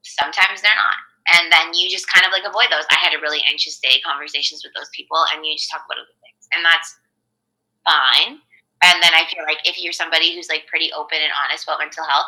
sometimes 0.02 0.62
they're 0.62 0.74
not. 0.78 0.98
And 1.34 1.50
then 1.52 1.74
you 1.74 1.90
just 1.90 2.06
kind 2.10 2.26
of 2.26 2.32
like 2.32 2.42
avoid 2.46 2.70
those. 2.70 2.86
I 2.90 2.98
had 2.98 3.14
a 3.14 3.18
really 3.20 3.42
anxious 3.46 3.78
day 3.78 4.00
conversations 4.06 4.62
with 4.64 4.74
those 4.74 4.88
people, 4.94 5.18
and 5.34 5.44
you 5.46 5.54
just 5.58 5.70
talk 5.70 5.82
about 5.86 5.98
other 5.98 6.14
things, 6.22 6.46
and 6.54 6.64
that's 6.64 6.94
fine. 7.84 8.40
And 8.82 9.02
then 9.02 9.12
I 9.14 9.26
feel 9.26 9.44
like 9.44 9.60
if 9.66 9.78
you're 9.82 9.92
somebody 9.92 10.34
who's 10.34 10.48
like 10.48 10.66
pretty 10.66 10.92
open 10.92 11.18
and 11.20 11.32
honest 11.44 11.64
about 11.64 11.78
mental 11.80 12.04
health 12.04 12.26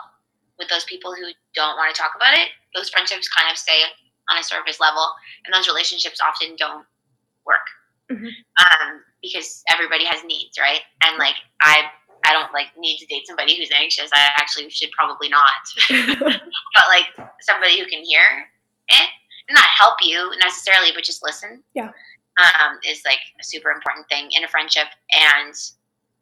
with 0.62 0.70
those 0.70 0.84
people 0.84 1.12
who 1.14 1.26
don't 1.54 1.74
want 1.76 1.92
to 1.92 2.00
talk 2.00 2.12
about 2.14 2.34
it, 2.38 2.48
those 2.74 2.88
friendships 2.88 3.26
kind 3.28 3.50
of 3.50 3.58
stay 3.58 3.82
on 4.30 4.38
a 4.38 4.44
surface 4.44 4.78
level, 4.78 5.02
and 5.44 5.52
those 5.52 5.66
relationships 5.66 6.20
often 6.22 6.54
don't 6.56 6.86
work 7.44 7.66
Mhm. 8.10 8.30
um, 8.62 9.02
because 9.20 9.64
everybody 9.68 10.04
has 10.04 10.22
needs, 10.24 10.56
right? 10.58 10.80
And 11.02 11.18
like 11.18 11.34
I, 11.60 11.90
I 12.24 12.32
don't 12.32 12.52
like 12.52 12.68
need 12.78 12.98
to 12.98 13.06
date 13.06 13.26
somebody 13.26 13.56
who's 13.56 13.70
anxious. 13.72 14.10
I 14.14 14.30
actually 14.36 14.70
should 14.70 14.92
probably 14.92 15.28
not. 15.28 15.62
but 15.88 16.86
like 16.88 17.10
somebody 17.40 17.78
who 17.80 17.86
can 17.86 18.04
hear 18.04 18.48
it, 18.88 19.08
not 19.50 19.64
help 19.64 19.96
you 20.02 20.30
necessarily, 20.38 20.92
but 20.94 21.02
just 21.02 21.22
listen. 21.24 21.62
Yeah. 21.74 21.90
Um, 22.38 22.78
is 22.88 23.02
like 23.04 23.18
a 23.40 23.44
super 23.44 23.70
important 23.70 24.08
thing 24.08 24.28
in 24.32 24.44
a 24.44 24.48
friendship 24.48 24.86
and 25.12 25.52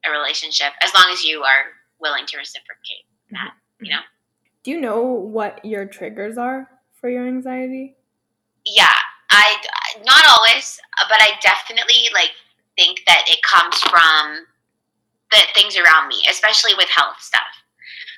a 0.07 0.11
relationship, 0.11 0.73
as 0.83 0.93
long 0.95 1.09
as 1.13 1.23
you 1.23 1.43
are 1.43 1.67
willing 2.01 2.27
to 2.27 2.39
reciprocate. 2.39 3.05
That, 3.31 3.53
you 3.81 3.91
know? 3.93 4.01
Do 4.63 4.71
you 4.71 4.81
know 4.81 5.03
what 5.03 5.65
your 5.65 5.87
triggers 5.87 6.37
are 6.37 6.69
for 7.01 7.09
your 7.09 7.27
anxiety? 7.27 7.97
Yeah, 8.67 8.95
I 9.31 9.57
not 10.05 10.25
always, 10.27 10.79
but 11.09 11.19
I 11.21 11.33
definitely 11.41 12.09
like 12.13 12.31
think 12.77 13.01
that 13.07 13.25
it 13.27 13.41
comes 13.43 13.81
from 13.81 14.47
the 15.31 15.39
things 15.55 15.77
around 15.77 16.09
me, 16.09 16.23
especially 16.29 16.75
with 16.77 16.89
health 16.89 17.17
stuff. 17.21 17.43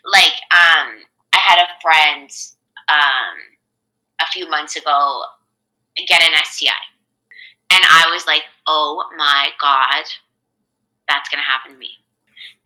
Like, 0.05 0.33
um, 0.51 1.05
I 1.33 1.39
had 1.39 1.59
a 1.59 1.69
friend 1.81 2.29
um, 2.89 3.37
a 4.21 4.27
few 4.33 4.49
months 4.51 4.77
ago 4.77 5.23
get 6.09 6.23
an 6.23 6.33
STI, 6.45 6.73
and 7.71 7.85
I 7.85 8.11
was 8.13 8.27
like, 8.27 8.43
"Oh 8.67 9.05
my 9.17 9.51
god, 9.61 10.05
that's 11.09 11.29
gonna 11.29 11.43
happen 11.43 11.73
to 11.73 11.79
me," 11.79 11.91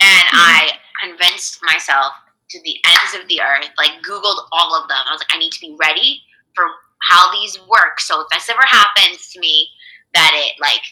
and 0.00 0.24
I 0.32 0.78
convinced 1.02 1.58
myself 1.62 2.14
to 2.50 2.62
the 2.62 2.76
ends 2.86 3.14
of 3.14 3.28
the 3.28 3.40
earth, 3.40 3.68
like 3.78 4.02
Googled 4.02 4.46
all 4.52 4.74
of 4.74 4.88
them. 4.88 5.02
I 5.06 5.12
was 5.12 5.20
like, 5.20 5.34
I 5.34 5.38
need 5.38 5.52
to 5.52 5.60
be 5.60 5.76
ready 5.80 6.22
for 6.54 6.64
how 7.02 7.32
these 7.32 7.58
work. 7.68 8.00
So 8.00 8.20
if 8.22 8.28
this 8.30 8.48
ever 8.48 8.64
happens 8.64 9.30
to 9.32 9.40
me, 9.40 9.68
that 10.14 10.32
it 10.34 10.54
like 10.60 10.82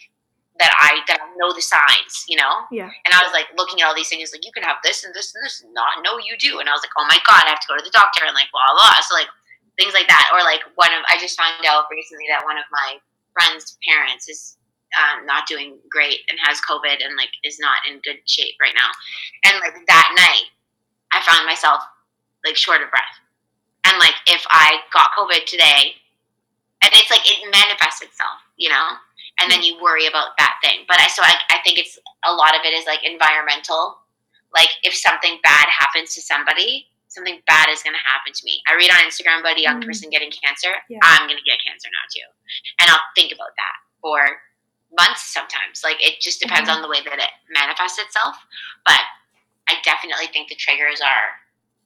that 0.59 0.71
I 0.79 1.03
that 1.11 1.19
I 1.19 1.29
know 1.38 1.53
the 1.53 1.62
signs, 1.62 2.27
you 2.29 2.37
know. 2.37 2.67
Yeah. 2.71 2.90
And 3.07 3.14
I 3.14 3.23
was 3.23 3.33
like 3.33 3.51
looking 3.57 3.81
at 3.81 3.87
all 3.87 3.95
these 3.95 4.09
things, 4.09 4.31
like 4.31 4.45
you 4.45 4.53
can 4.53 4.62
have 4.62 4.79
this 4.85 5.03
and 5.03 5.14
this 5.14 5.35
and 5.35 5.43
this, 5.43 5.62
and 5.62 5.73
not 5.75 6.03
no, 6.05 6.19
you 6.19 6.37
do. 6.38 6.61
And 6.61 6.69
I 6.69 6.75
was 6.75 6.83
like, 6.83 6.95
oh 6.99 7.07
my 7.09 7.19
god, 7.27 7.47
I 7.47 7.55
have 7.55 7.62
to 7.64 7.71
go 7.71 7.79
to 7.79 7.83
the 7.83 7.95
doctor 7.95 8.23
and 8.27 8.35
like 8.35 8.51
blah 8.53 8.71
blah. 8.75 9.01
So 9.03 9.14
like 9.14 9.31
things 9.79 9.95
like 9.95 10.07
that, 10.07 10.31
or 10.31 10.43
like 10.43 10.62
one 10.75 10.93
of 10.95 11.03
I 11.11 11.19
just 11.19 11.38
found 11.38 11.62
out 11.67 11.90
recently 11.90 12.27
that 12.31 12.47
one 12.47 12.59
of 12.59 12.67
my 12.71 12.99
friends' 13.35 13.79
parents 13.83 14.29
is 14.29 14.57
um, 14.95 15.27
not 15.27 15.47
doing 15.51 15.79
great 15.90 16.23
and 16.31 16.38
has 16.47 16.62
COVID 16.62 17.03
and 17.03 17.19
like 17.19 17.35
is 17.43 17.59
not 17.59 17.83
in 17.88 17.99
good 18.07 18.23
shape 18.27 18.55
right 18.61 18.75
now. 18.79 18.90
And 19.51 19.59
like 19.59 19.75
that 19.75 20.09
night, 20.14 20.55
I 21.14 21.22
found 21.22 21.46
myself 21.46 21.81
like 22.44 22.57
short 22.57 22.83
of 22.83 22.90
breath. 22.90 23.16
And 23.87 23.98
like 23.98 24.15
if 24.27 24.44
I 24.50 24.81
got 24.92 25.10
COVID 25.17 25.44
today, 25.46 25.94
and 26.83 26.90
it's 26.92 27.10
like 27.10 27.25
it 27.25 27.40
manifests 27.50 28.02
itself, 28.02 28.40
you 28.56 28.69
know, 28.69 28.96
and 29.40 29.50
then 29.50 29.62
you 29.62 29.81
worry 29.81 30.06
about 30.06 30.37
that 30.38 30.56
thing. 30.62 30.85
But 30.88 31.00
I 31.00 31.06
so 31.08 31.23
I, 31.23 31.37
I 31.50 31.58
think 31.65 31.79
it's 31.79 31.98
a 32.27 32.33
lot 32.33 32.54
of 32.54 32.62
it 32.65 32.73
is 32.75 32.87
like 32.87 33.04
environmental. 33.04 33.98
Like 34.52 34.69
if 34.83 34.94
something 34.94 35.38
bad 35.42 35.67
happens 35.71 36.15
to 36.15 36.23
somebody, 36.23 36.87
something 37.08 37.40
bad 37.46 37.69
is 37.71 37.83
going 37.83 37.94
to 37.96 38.04
happen 38.06 38.33
to 38.33 38.42
me. 38.44 38.62
I 38.69 38.75
read 38.75 38.90
on 38.90 39.02
Instagram 39.06 39.40
about 39.40 39.56
a 39.58 39.62
young 39.62 39.81
Mm. 39.83 39.87
person 39.87 40.10
getting 40.10 40.31
cancer. 40.31 40.73
Yeah. 40.88 40.98
I'm 41.02 41.27
going 41.27 41.38
to 41.38 41.44
get 41.48 41.58
cancer 41.65 41.88
now 41.92 42.04
too, 42.12 42.29
and 42.81 42.90
I'll 42.90 43.02
think 43.17 43.33
about 43.33 43.52
that 43.56 43.77
for 44.00 44.19
months 44.96 45.33
sometimes. 45.33 45.83
Like 45.83 45.98
it 46.04 46.21
just 46.21 46.40
depends 46.40 46.69
Mhm. 46.71 46.77
on 46.77 46.83
the 46.83 46.88
way 46.88 47.00
that 47.02 47.19
it 47.19 47.31
manifests 47.50 47.98
itself. 47.98 48.37
But 48.87 49.00
I 49.69 49.77
definitely 49.85 50.27
think 50.33 50.48
the 50.48 50.56
triggers 50.56 51.00
are 51.00 51.40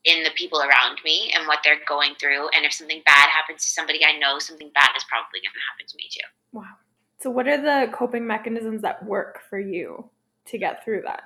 in 0.05 0.25
the 0.25 0.31
people 0.37 0.61
around 0.61 0.99
me 1.05 1.33
and 1.35 1.47
what 1.47 1.61
they're 1.65 1.81
going 1.87 2.15
through. 2.21 2.49
And 2.51 2.65
if 2.65 2.73
something 2.73 3.03
bad 3.05 3.29
happens 3.29 3.63
to 3.63 3.69
somebody 3.69 4.05
I 4.05 4.19
know, 4.19 4.39
something 4.39 4.71
bad 4.75 4.91
is 4.97 5.05
probably 5.09 5.41
going 5.41 5.53
to 5.53 5.67
happen 5.71 5.87
to 5.87 5.97
me 5.97 6.09
too. 6.11 6.27
Wow. 6.53 6.79
So 7.21 7.31
what 7.31 7.49
are 7.49 7.61
the 7.61 7.93
coping 7.93 8.27
mechanisms 8.27 8.83
that 8.83 9.05
work 9.05 9.41
for 9.51 9.59
you 9.59 10.09
to 10.47 10.59
get 10.59 10.85
through 10.85 11.03
that? 11.03 11.23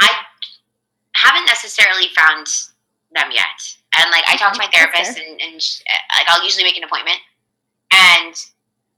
I 0.00 0.10
haven't 1.14 1.46
necessarily 1.46 2.08
found 2.16 2.46
them 3.12 3.28
yet. 3.30 3.60
And 3.96 4.10
like 4.10 4.24
I 4.26 4.36
talked 4.36 4.54
to 4.54 4.62
my 4.62 4.70
therapist, 4.72 5.18
and, 5.18 5.40
and 5.40 5.60
she, 5.60 5.82
uh, 5.84 6.18
like 6.18 6.28
I'll 6.28 6.44
usually 6.44 6.64
make 6.64 6.76
an 6.76 6.84
appointment, 6.84 7.18
and 7.92 8.34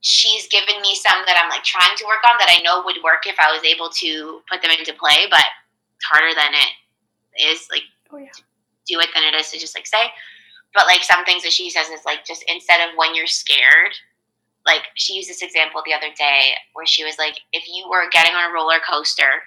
she's 0.01 0.47
given 0.49 0.81
me 0.83 0.95
some 0.95 1.19
that 1.27 1.41
I'm 1.43 1.49
like 1.49 1.65
trying 1.65 1.97
to 1.97 2.05
work 2.05 2.23
on 2.29 2.37
that 2.39 2.53
I 2.53 2.63
know 2.63 2.85
would 2.85 3.03
work 3.03 3.27
if 3.27 3.37
I 3.41 3.51
was 3.51 3.65
able 3.65 3.89
to 3.89 4.43
put 4.51 4.63
them 4.63 4.71
into 4.71 4.93
play, 4.93 5.27
but 5.31 5.45
it's 6.03 6.11
harder 6.11 6.35
than 6.35 6.53
it 6.55 7.47
is 7.47 7.69
like 7.71 7.83
Oh 8.13 8.19
yeah. 8.19 8.35
do 8.87 8.99
it 8.99 9.09
than 9.15 9.23
it 9.25 9.35
is 9.39 9.51
to 9.51 9.59
just 9.59 9.77
like 9.77 9.87
say. 9.87 10.11
But 10.75 10.87
like 10.87 11.03
some 11.03 11.25
things 11.25 11.43
that 11.45 11.53
she 11.53 11.71
says 11.71 11.89
is 11.89 12.05
like 12.05 12.25
just 12.25 12.45
instead 12.49 12.81
of 12.89 12.97
when 12.97 13.15
you're 13.15 13.27
scared, 13.27 13.93
like 14.67 14.83
she 14.95 15.15
used 15.15 15.29
this 15.29 15.43
example 15.43 15.83
the 15.85 15.95
other 15.95 16.11
day 16.17 16.53
where 16.73 16.87
she 16.87 17.05
was 17.05 17.19
like, 17.19 17.39
if 17.53 17.69
you 17.69 17.87
were 17.89 18.09
getting 18.11 18.35
on 18.35 18.51
a 18.51 18.55
roller 18.55 18.81
coaster 18.89 19.43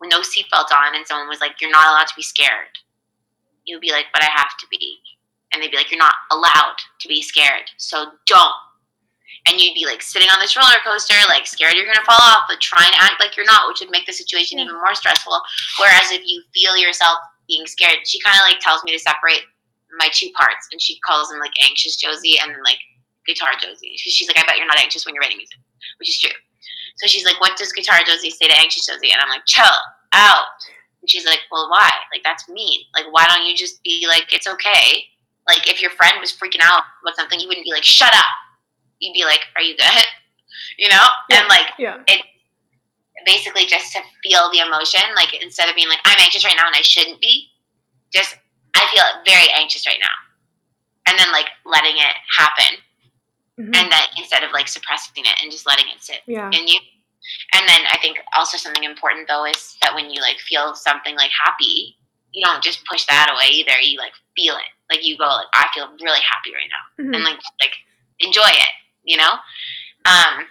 with 0.00 0.10
no 0.10 0.20
seatbelt 0.20 0.72
on 0.74 0.94
and 0.94 1.06
someone 1.06 1.28
was 1.28 1.40
like, 1.40 1.60
you're 1.60 1.70
not 1.70 1.88
allowed 1.88 2.08
to 2.08 2.16
be 2.16 2.22
scared, 2.22 2.76
you'd 3.64 3.80
be 3.80 3.92
like, 3.92 4.06
but 4.12 4.22
I 4.22 4.28
have 4.34 4.56
to 4.60 4.66
be. 4.70 4.98
And 5.52 5.62
they'd 5.62 5.70
be 5.70 5.76
like, 5.76 5.90
you're 5.90 5.98
not 5.98 6.14
allowed 6.30 6.76
to 7.00 7.08
be 7.08 7.22
scared, 7.22 7.70
so 7.76 8.12
don't. 8.26 8.54
And 9.46 9.60
you'd 9.60 9.74
be 9.74 9.86
like 9.86 10.02
sitting 10.02 10.28
on 10.28 10.38
this 10.38 10.56
roller 10.56 10.80
coaster, 10.84 11.16
like 11.28 11.46
scared 11.46 11.74
you're 11.74 11.86
gonna 11.86 12.04
fall 12.04 12.20
off, 12.20 12.44
but 12.48 12.60
trying 12.60 12.92
to 12.92 13.02
act 13.02 13.20
like 13.20 13.36
you're 13.36 13.46
not, 13.46 13.68
which 13.68 13.80
would 13.80 13.90
make 13.90 14.06
the 14.06 14.12
situation 14.12 14.58
even 14.58 14.74
more 14.74 14.94
stressful. 14.94 15.40
Whereas 15.80 16.12
if 16.12 16.22
you 16.26 16.42
feel 16.52 16.76
yourself 16.76 17.18
being 17.48 17.66
scared, 17.66 18.04
she 18.04 18.20
kind 18.20 18.36
of 18.36 18.44
like 18.44 18.60
tells 18.60 18.84
me 18.84 18.92
to 18.92 18.98
separate 18.98 19.42
my 19.98 20.08
two 20.12 20.30
parts, 20.36 20.68
and 20.72 20.80
she 20.80 21.00
calls 21.00 21.30
them 21.30 21.40
like 21.40 21.52
anxious 21.64 21.96
Josie 21.96 22.38
and 22.42 22.52
like 22.64 22.78
guitar 23.26 23.50
Josie. 23.60 23.96
She's 23.96 24.28
like, 24.28 24.38
I 24.38 24.46
bet 24.46 24.56
you're 24.56 24.66
not 24.66 24.78
anxious 24.78 25.04
when 25.04 25.14
you're 25.14 25.22
writing 25.22 25.38
music, 25.38 25.58
which 25.98 26.08
is 26.08 26.20
true. 26.20 26.36
So 26.96 27.06
she's 27.06 27.24
like, 27.24 27.40
what 27.40 27.56
does 27.56 27.72
guitar 27.72 27.98
Josie 28.06 28.30
say 28.30 28.46
to 28.46 28.58
anxious 28.58 28.86
Josie? 28.86 29.10
And 29.12 29.20
I'm 29.20 29.28
like, 29.28 29.46
chill 29.46 29.64
out. 30.12 30.46
And 31.00 31.08
she's 31.08 31.24
like, 31.24 31.40
well, 31.50 31.68
why? 31.70 31.90
Like 32.12 32.22
that's 32.22 32.48
mean. 32.48 32.80
Like 32.94 33.06
why 33.10 33.24
don't 33.26 33.46
you 33.46 33.56
just 33.56 33.82
be 33.82 34.06
like, 34.08 34.32
it's 34.32 34.46
okay. 34.46 35.04
Like 35.48 35.68
if 35.68 35.80
your 35.80 35.90
friend 35.92 36.14
was 36.20 36.30
freaking 36.30 36.62
out 36.62 36.82
about 37.02 37.16
something, 37.16 37.40
you 37.40 37.48
wouldn't 37.48 37.64
be 37.64 37.72
like, 37.72 37.84
shut 37.84 38.14
up. 38.14 38.26
You'd 39.00 39.14
be 39.14 39.24
like, 39.24 39.40
are 39.56 39.62
you 39.62 39.76
good? 39.76 39.86
You 40.78 40.88
know? 40.88 41.06
Yeah. 41.30 41.40
And 41.40 41.48
like 41.48 41.66
Yeah. 41.78 41.96
basically 43.26 43.66
just 43.66 43.92
to 43.92 44.00
feel 44.22 44.50
the 44.50 44.58
emotion, 44.60 45.00
like 45.14 45.32
instead 45.42 45.68
of 45.68 45.74
being 45.74 45.88
like, 45.88 46.00
I'm 46.04 46.18
anxious 46.20 46.44
right 46.44 46.56
now 46.56 46.66
and 46.66 46.74
I 46.76 46.82
shouldn't 46.82 47.20
be, 47.20 47.48
just 48.12 48.36
I 48.74 48.86
feel 48.92 49.04
very 49.24 49.48
anxious 49.54 49.86
right 49.86 50.00
now. 50.00 50.14
And 51.06 51.18
then 51.18 51.30
like 51.32 51.46
letting 51.64 51.96
it 51.96 52.14
happen. 52.36 52.78
Mhm. 53.60 53.76
And 53.76 53.92
then 53.92 54.02
instead 54.16 54.42
of 54.42 54.52
like 54.52 54.68
suppressing 54.68 55.24
it 55.24 55.36
and 55.42 55.50
just 55.52 55.66
letting 55.66 55.86
it 55.88 56.02
sit 56.02 56.20
yeah. 56.26 56.48
in 56.52 56.66
you. 56.66 56.78
And 57.54 57.68
then 57.68 57.80
I 57.90 57.98
think 58.00 58.18
also 58.36 58.56
something 58.56 58.84
important 58.84 59.28
though 59.28 59.44
is 59.44 59.76
that 59.82 59.94
when 59.94 60.10
you 60.10 60.20
like 60.20 60.38
feel 60.40 60.74
something 60.74 61.16
like 61.16 61.30
happy, 61.44 61.96
you 62.32 62.44
don't 62.44 62.62
just 62.62 62.84
push 62.86 63.04
that 63.06 63.30
away 63.32 63.48
either. 63.54 63.78
You 63.80 63.98
like 63.98 64.12
feel 64.36 64.54
it. 64.56 64.70
Like 64.90 65.06
you 65.06 65.16
go 65.18 65.26
like, 65.26 65.46
I 65.54 65.68
feel 65.74 65.88
really 66.00 66.20
happy 66.28 66.52
right 66.54 66.70
now 66.70 67.04
Mhm. 67.04 67.14
and 67.16 67.24
like 67.24 67.38
like 67.60 67.74
enjoy 68.20 68.48
it, 68.48 68.72
you 69.04 69.16
know. 69.16 69.32
Um, 70.04 70.46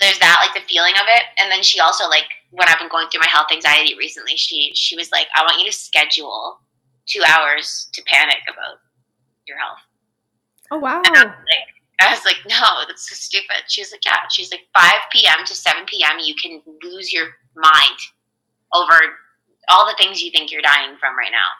there's 0.00 0.18
that 0.18 0.40
like 0.40 0.54
the 0.54 0.66
feeling 0.68 0.94
of 0.94 1.06
it, 1.08 1.24
and 1.38 1.50
then 1.50 1.62
she 1.62 1.80
also 1.80 2.08
like 2.08 2.24
when 2.50 2.68
I've 2.68 2.78
been 2.78 2.88
going 2.88 3.08
through 3.08 3.20
my 3.20 3.30
health 3.30 3.48
anxiety 3.52 3.94
recently, 3.96 4.36
she 4.36 4.72
she 4.74 4.96
was 4.96 5.10
like, 5.12 5.26
I 5.36 5.42
want 5.42 5.60
you 5.60 5.66
to 5.66 5.76
schedule 5.76 6.60
two 7.06 7.22
hours 7.26 7.88
to 7.92 8.02
panic 8.06 8.42
about 8.48 8.78
your 9.46 9.58
health. 9.58 9.78
Oh 10.70 10.78
wow. 10.78 11.02
And 11.04 11.16
I 11.16 11.24
was 11.24 11.34
like, 11.34 11.68
I 12.00 12.10
was 12.10 12.24
like, 12.24 12.38
no, 12.48 12.86
that's 12.86 13.08
so 13.08 13.14
stupid. 13.14 13.68
She 13.68 13.82
was 13.82 13.92
like, 13.92 14.04
yeah. 14.04 14.28
She's 14.30 14.50
like, 14.50 14.62
5 14.74 14.92
p.m. 15.12 15.44
to 15.44 15.54
7 15.54 15.84
p.m. 15.86 16.18
You 16.22 16.34
can 16.40 16.62
lose 16.82 17.12
your 17.12 17.28
mind 17.54 17.98
over 18.72 18.94
all 19.68 19.86
the 19.86 19.96
things 19.98 20.22
you 20.22 20.30
think 20.30 20.50
you're 20.50 20.62
dying 20.62 20.96
from 20.98 21.16
right 21.16 21.30
now. 21.30 21.50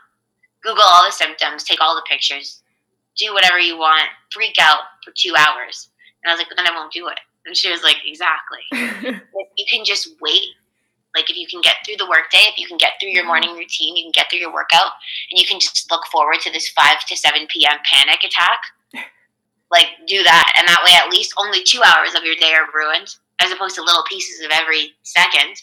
Google 0.63 0.85
all 0.85 1.05
the 1.05 1.13
symptoms, 1.13 1.65
take 1.65 1.81
all 1.81 1.95
the 1.95 2.05
pictures, 2.09 2.63
do 3.17 3.35
whatever 3.35 3.59
you 3.59 3.77
want, 3.77 4.09
freak 4.33 4.57
out 4.61 4.83
for 5.05 5.13
two 5.17 5.35
hours. 5.37 5.91
And 6.23 6.31
I 6.31 6.35
was 6.35 6.41
like, 6.41 6.49
but 6.49 6.57
then 6.57 6.67
I 6.67 6.77
won't 6.77 6.93
do 6.93 7.09
it. 7.09 7.19
And 7.47 7.57
she 7.57 7.71
was 7.71 7.83
like, 7.83 7.97
exactly. 8.05 8.65
You 9.57 9.67
can 9.71 9.85
just 9.85 10.09
wait, 10.23 10.57
like 11.15 11.29
if 11.29 11.37
you 11.37 11.47
can 11.47 11.61
get 11.61 11.85
through 11.85 11.97
the 12.01 12.09
workday, 12.09 12.49
if 12.49 12.57
you 12.57 12.67
can 12.67 12.79
get 12.79 12.97
through 12.97 13.11
your 13.11 13.29
mm-hmm. 13.29 13.53
morning 13.53 13.53
routine, 13.53 13.97
you 13.97 14.05
can 14.05 14.13
get 14.15 14.31
through 14.31 14.41
your 14.41 14.53
workout, 14.53 14.97
and 15.29 15.37
you 15.37 15.45
can 15.45 15.61
just 15.61 15.91
look 15.91 16.07
forward 16.07 16.41
to 16.41 16.51
this 16.51 16.71
5 16.71 17.05
to 17.09 17.17
7 17.17 17.47
p.m. 17.51 17.77
panic 17.85 18.25
attack, 18.25 18.61
like 19.71 20.01
do 20.07 20.23
that. 20.23 20.55
And 20.57 20.67
that 20.67 20.81
way, 20.81 20.97
at 20.97 21.13
least 21.13 21.35
only 21.37 21.63
two 21.63 21.83
hours 21.85 22.15
of 22.17 22.25
your 22.25 22.37
day 22.37 22.55
are 22.57 22.73
ruined, 22.73 23.13
as 23.41 23.53
opposed 23.53 23.75
to 23.77 23.85
little 23.85 24.05
pieces 24.09 24.41
of 24.41 24.51
every 24.51 24.97
second. 25.03 25.61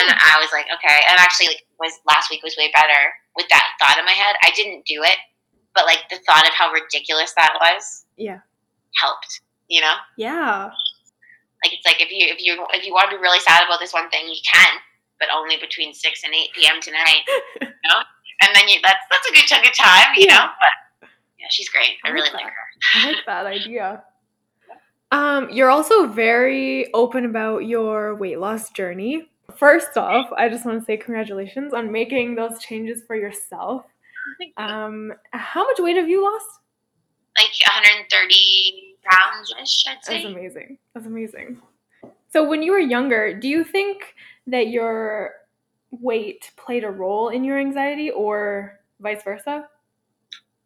And 0.00 0.08
hmm. 0.08 0.16
I 0.16 0.40
was 0.40 0.48
like, 0.52 0.66
okay. 0.72 0.96
And 1.12 1.20
actually, 1.20 1.48
like, 1.48 1.66
was 1.76 1.92
last 2.08 2.30
week 2.30 2.40
was 2.42 2.56
way 2.56 2.72
better 2.72 3.12
with 3.36 3.48
that 3.52 3.76
thought 3.76 3.98
in 3.98 4.08
my 4.08 4.16
head. 4.16 4.36
I 4.40 4.50
didn't 4.56 4.86
do 4.86 5.04
it, 5.04 5.18
but 5.74 5.84
like 5.84 6.08
the 6.08 6.24
thought 6.24 6.48
of 6.48 6.54
how 6.54 6.72
ridiculous 6.72 7.36
that 7.36 7.52
was 7.60 8.06
yeah. 8.16 8.40
Helped. 9.00 9.40
You 9.68 9.80
know, 9.80 9.94
Yeah. 10.16 10.70
like 11.64 11.72
it's 11.72 11.84
like 11.84 12.00
if 12.00 12.10
you 12.10 12.26
if 12.32 12.40
you 12.40 12.64
if 12.72 12.84
you 12.86 12.92
want 12.92 13.10
to 13.10 13.16
be 13.16 13.20
really 13.22 13.40
sad 13.40 13.64
about 13.66 13.80
this 13.80 13.92
one 13.92 14.08
thing, 14.10 14.28
you 14.28 14.40
can, 14.50 14.78
but 15.18 15.28
only 15.34 15.56
between 15.56 15.92
six 15.94 16.22
and 16.24 16.32
eight 16.34 16.50
p.m. 16.54 16.80
tonight. 16.80 17.22
you 17.60 17.66
know, 17.90 18.00
and 18.42 18.54
then 18.54 18.68
you 18.68 18.78
that's 18.82 19.00
that's 19.10 19.28
a 19.28 19.32
good 19.32 19.44
chunk 19.46 19.66
of 19.66 19.74
time. 19.76 20.14
You 20.16 20.26
Yeah. 20.28 20.34
know, 20.38 20.46
but 21.00 21.08
yeah, 21.38 21.46
she's 21.50 21.68
great. 21.68 21.96
I 22.04 22.08
I 22.08 22.12
really 22.12 22.30
like 22.30 22.44
like 22.44 22.52
her. 22.52 22.98
I 23.00 23.06
like 23.06 23.26
that 23.26 23.46
idea. 23.46 24.02
Um, 25.12 25.48
you're 25.50 25.70
also 25.70 26.06
very 26.08 26.92
open 26.92 27.24
about 27.24 27.60
your 27.66 28.16
weight 28.16 28.38
loss 28.40 28.70
journey. 28.70 29.28
First 29.56 29.96
off, 29.96 30.26
I 30.36 30.48
just 30.48 30.66
want 30.66 30.80
to 30.80 30.84
say 30.84 30.96
congratulations 30.96 31.72
on 31.72 31.90
making 31.92 32.34
those 32.34 32.58
changes 32.58 33.02
for 33.06 33.14
yourself. 33.14 33.84
Um, 34.56 35.12
how 35.32 35.64
much 35.64 35.78
weight 35.78 35.96
have 35.96 36.08
you 36.08 36.22
lost? 36.22 36.46
like 37.38 37.52
130 37.66 38.85
ish, 39.62 39.84
I'd 39.88 39.98
That's 40.06 40.24
amazing. 40.24 40.78
That's 40.94 41.06
amazing. 41.06 41.60
So 42.32 42.46
when 42.48 42.62
you 42.62 42.72
were 42.72 42.78
younger, 42.78 43.38
do 43.38 43.48
you 43.48 43.64
think 43.64 44.14
that 44.46 44.68
your 44.68 45.32
weight 45.90 46.50
played 46.56 46.84
a 46.84 46.90
role 46.90 47.28
in 47.28 47.44
your 47.44 47.58
anxiety 47.58 48.10
or 48.10 48.80
vice 49.00 49.22
versa? 49.22 49.68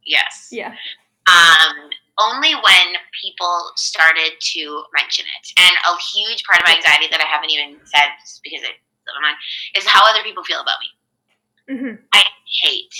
Yes. 0.04 0.48
Yeah. 0.50 0.74
Um, 1.26 1.90
only 2.18 2.54
when 2.54 2.86
people 3.22 3.70
started 3.76 4.32
to 4.40 4.84
mention 4.94 5.24
it, 5.40 5.52
and 5.56 5.74
a 5.88 5.94
huge 6.12 6.42
part 6.44 6.60
of 6.60 6.66
my 6.66 6.76
anxiety 6.76 7.06
that 7.10 7.20
I 7.20 7.28
haven't 7.28 7.50
even 7.50 7.78
said 7.84 8.12
because 8.42 8.60
it's 8.62 9.08
on 9.08 9.22
my 9.22 9.28
mind 9.28 9.38
is 9.76 9.86
how 9.86 10.00
other 10.10 10.22
people 10.22 10.44
feel 10.44 10.60
about 10.60 10.78
me. 10.80 11.78
hmm 11.78 11.94
I 12.12 12.22
hate 12.62 12.94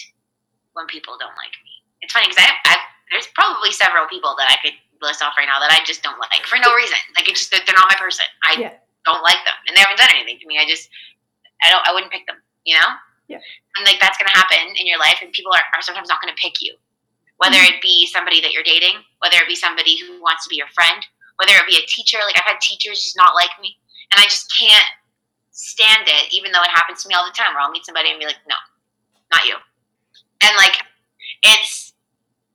when 0.72 0.86
people 0.86 1.16
don't 1.18 1.36
like 1.36 1.52
me. 1.64 1.72
It's 2.00 2.12
funny 2.12 2.28
because 2.28 2.42
I, 2.44 2.52
I've, 2.64 2.84
there's 3.10 3.28
probably 3.34 3.72
several 3.72 4.06
people 4.08 4.34
that 4.38 4.48
I 4.48 4.56
could 4.62 4.78
off 5.02 5.34
right 5.40 5.48
now 5.48 5.56
that 5.60 5.72
I 5.72 5.80
just 5.84 6.02
don't 6.02 6.18
like 6.20 6.44
for 6.44 6.58
no 6.60 6.74
reason. 6.76 6.98
Like 7.16 7.28
it's 7.28 7.40
just 7.48 7.50
that 7.56 7.64
they're 7.64 7.76
not 7.76 7.88
my 7.88 7.96
person. 7.96 8.26
I 8.44 8.60
Yeah. 8.60 8.76
don't 9.04 9.22
like 9.24 9.40
them, 9.48 9.56
and 9.66 9.76
they 9.76 9.80
haven't 9.80 9.96
done 9.96 10.12
anything 10.12 10.38
to 10.40 10.46
me. 10.46 10.58
I 10.60 10.68
just 10.68 10.88
I 11.64 11.70
don't 11.72 11.84
I 11.88 11.92
wouldn't 11.92 12.12
pick 12.12 12.26
them. 12.26 12.36
You 12.64 12.76
know. 12.76 12.88
Yeah. 13.28 13.40
And 13.76 13.86
like 13.86 14.00
that's 14.00 14.18
gonna 14.18 14.34
happen 14.36 14.60
in 14.76 14.86
your 14.86 14.98
life, 14.98 15.18
and 15.22 15.32
people 15.32 15.52
are, 15.52 15.64
are 15.74 15.82
sometimes 15.82 16.08
not 16.08 16.20
gonna 16.20 16.36
pick 16.36 16.60
you. 16.60 16.76
Whether 17.38 17.56
Mm-hmm. 17.56 17.80
it 17.80 17.82
be 17.82 18.04
somebody 18.06 18.40
that 18.44 18.52
you're 18.52 18.66
dating, 18.66 19.00
whether 19.24 19.36
it 19.40 19.48
be 19.48 19.56
somebody 19.56 19.96
who 19.96 20.20
wants 20.20 20.44
to 20.44 20.50
be 20.52 20.56
your 20.60 20.68
friend, 20.76 21.00
whether 21.40 21.54
it 21.56 21.66
be 21.66 21.80
a 21.80 21.86
teacher. 21.88 22.18
Like 22.26 22.36
I've 22.36 22.44
had 22.44 22.60
teachers 22.60 23.00
just 23.00 23.16
not 23.16 23.32
like 23.34 23.50
me, 23.62 23.78
and 24.12 24.20
I 24.20 24.24
just 24.28 24.52
can't 24.52 24.84
stand 25.50 26.04
it. 26.06 26.32
Even 26.34 26.52
though 26.52 26.62
it 26.62 26.70
happens 26.76 27.02
to 27.02 27.08
me 27.08 27.14
all 27.16 27.24
the 27.24 27.32
time, 27.32 27.54
where 27.56 27.62
I'll 27.64 27.70
meet 27.72 27.86
somebody 27.88 28.10
and 28.10 28.20
be 28.20 28.26
like, 28.28 28.42
"No, 28.46 28.56
not 29.32 29.46
you," 29.48 29.56
and 30.42 30.52
like 30.56 30.76
it's 31.42 31.94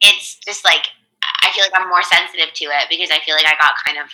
it's 0.02 0.38
just 0.46 0.64
like 0.66 0.86
I 1.46 1.52
feel 1.54 1.64
like 1.64 1.78
I'm 1.78 1.88
more 1.90 2.02
sensitive 2.04 2.50
to 2.54 2.66
it 2.74 2.90
because 2.90 3.12
I 3.14 3.20
feel 3.22 3.36
like 3.38 3.46
I 3.46 3.54
got 3.62 3.78
kind 3.86 4.02
of 4.02 4.10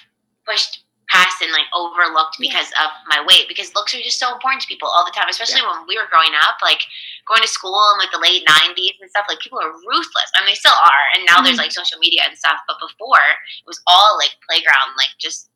pushed 0.46 0.84
past 1.08 1.42
and 1.44 1.52
like 1.52 1.68
overlooked 1.76 2.36
Yeah. 2.40 2.52
because 2.52 2.72
of 2.80 2.90
my 3.08 3.20
weight 3.24 3.48
because 3.52 3.76
looks 3.76 3.92
are 3.96 4.00
just 4.04 4.20
so 4.20 4.32
important 4.32 4.62
to 4.64 4.68
people 4.72 4.88
all 4.88 5.04
the 5.04 5.12
time 5.12 5.28
especially 5.28 5.60
when 5.62 5.84
we 5.88 6.00
were 6.00 6.08
growing 6.08 6.32
up 6.40 6.56
like 6.64 6.80
going 7.28 7.42
to 7.44 7.52
school 7.52 7.76
in 7.92 8.00
like 8.00 8.12
the 8.16 8.20
late 8.24 8.48
90s 8.48 8.96
and 9.04 9.10
stuff 9.12 9.28
like 9.28 9.44
people 9.44 9.60
are 9.60 9.76
ruthless 9.76 10.32
and 10.40 10.48
they 10.48 10.56
still 10.56 10.72
are 10.72 11.06
and 11.16 11.28
now 11.28 11.44
there's 11.44 11.60
Mhm. 11.60 11.68
like 11.68 11.76
social 11.76 12.00
media 12.00 12.24
and 12.24 12.38
stuff 12.40 12.64
but 12.68 12.80
before 12.80 13.20
it 13.28 13.68
was 13.68 13.84
all 13.92 14.16
like 14.24 14.40
playground 14.48 14.96
like 14.96 15.12
just 15.20 15.50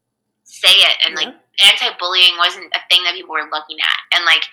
say 0.44 0.76
it 0.76 1.00
and 1.08 1.16
like 1.16 1.32
anti-bullying 1.64 2.36
wasn't 2.38 2.68
a 2.76 2.82
thing 2.92 3.04
that 3.08 3.16
people 3.16 3.32
were 3.32 3.48
looking 3.50 3.80
at 3.80 4.00
and 4.12 4.26
like 4.28 4.44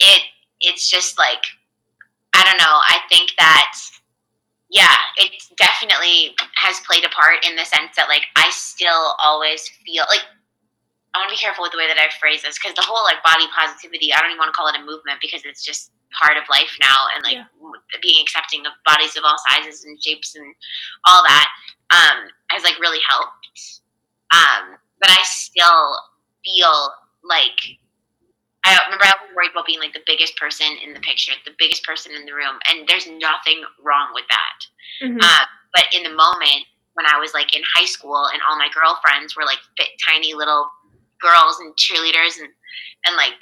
it 0.00 0.22
it's 0.64 0.88
just 0.88 1.18
like 1.18 1.44
i 2.32 2.42
don't 2.48 2.56
know 2.58 2.80
i 2.88 3.00
think 3.12 3.30
that 3.38 3.76
yeah 4.70 4.96
it 5.16 5.32
definitely 5.56 6.34
has 6.56 6.80
played 6.86 7.04
a 7.04 7.08
part 7.08 7.44
in 7.48 7.56
the 7.56 7.64
sense 7.64 7.96
that 7.96 8.08
like 8.08 8.22
i 8.36 8.48
still 8.50 9.14
always 9.22 9.68
feel 9.84 10.04
like 10.08 10.22
i 11.14 11.18
want 11.18 11.28
to 11.30 11.34
be 11.34 11.40
careful 11.40 11.62
with 11.62 11.72
the 11.72 11.78
way 11.78 11.86
that 11.86 11.98
i 11.98 12.08
phrase 12.20 12.42
this 12.42 12.58
because 12.58 12.74
the 12.76 12.84
whole 12.84 13.02
like 13.04 13.22
body 13.24 13.46
positivity 13.54 14.12
i 14.12 14.20
don't 14.20 14.30
even 14.30 14.38
want 14.38 14.48
to 14.52 14.56
call 14.56 14.68
it 14.68 14.76
a 14.76 14.84
movement 14.84 15.18
because 15.20 15.42
it's 15.44 15.64
just 15.64 15.90
part 16.18 16.36
of 16.36 16.44
life 16.50 16.72
now 16.80 17.04
and 17.14 17.24
like 17.24 17.34
Yeah. 17.34 17.44
being 18.00 18.20
accepting 18.22 18.64
of 18.66 18.72
bodies 18.84 19.16
of 19.16 19.24
all 19.24 19.36
sizes 19.50 19.84
and 19.84 20.02
shapes 20.02 20.34
and 20.36 20.54
all 21.04 21.22
that 21.24 21.48
um 21.92 22.28
has 22.50 22.64
like 22.64 22.78
really 22.80 23.00
helped 23.08 23.80
um 24.32 24.76
but 25.00 25.10
i 25.10 25.20
still 25.24 25.96
feel 26.44 26.92
like 27.24 27.60
I 28.64 28.76
remember 28.84 29.04
I 29.04 29.14
was 29.22 29.34
worried 29.34 29.52
about 29.52 29.66
being 29.66 29.80
like 29.80 29.92
the 29.92 30.04
biggest 30.06 30.36
person 30.36 30.66
in 30.84 30.92
the 30.92 31.00
picture, 31.00 31.32
the 31.44 31.54
biggest 31.58 31.84
person 31.84 32.12
in 32.12 32.26
the 32.26 32.34
room, 32.34 32.58
and 32.68 32.86
there's 32.88 33.06
nothing 33.06 33.64
wrong 33.82 34.10
with 34.12 34.26
that. 34.28 34.58
Mhm. 35.02 35.22
Uh, 35.22 35.46
but 35.74 35.86
in 35.92 36.02
the 36.02 36.10
moment 36.10 36.66
when 36.94 37.06
I 37.06 37.18
was 37.18 37.32
like 37.32 37.54
in 37.54 37.62
high 37.74 37.86
school 37.86 38.26
and 38.26 38.42
all 38.42 38.58
my 38.58 38.68
girlfriends 38.74 39.36
were 39.36 39.44
like 39.44 39.60
fit, 39.76 39.88
tiny 40.02 40.34
little 40.34 40.68
girls 41.22 41.60
and 41.60 41.74
cheerleaders 41.76 42.38
and 42.38 42.50
and 43.06 43.16
like 43.16 43.34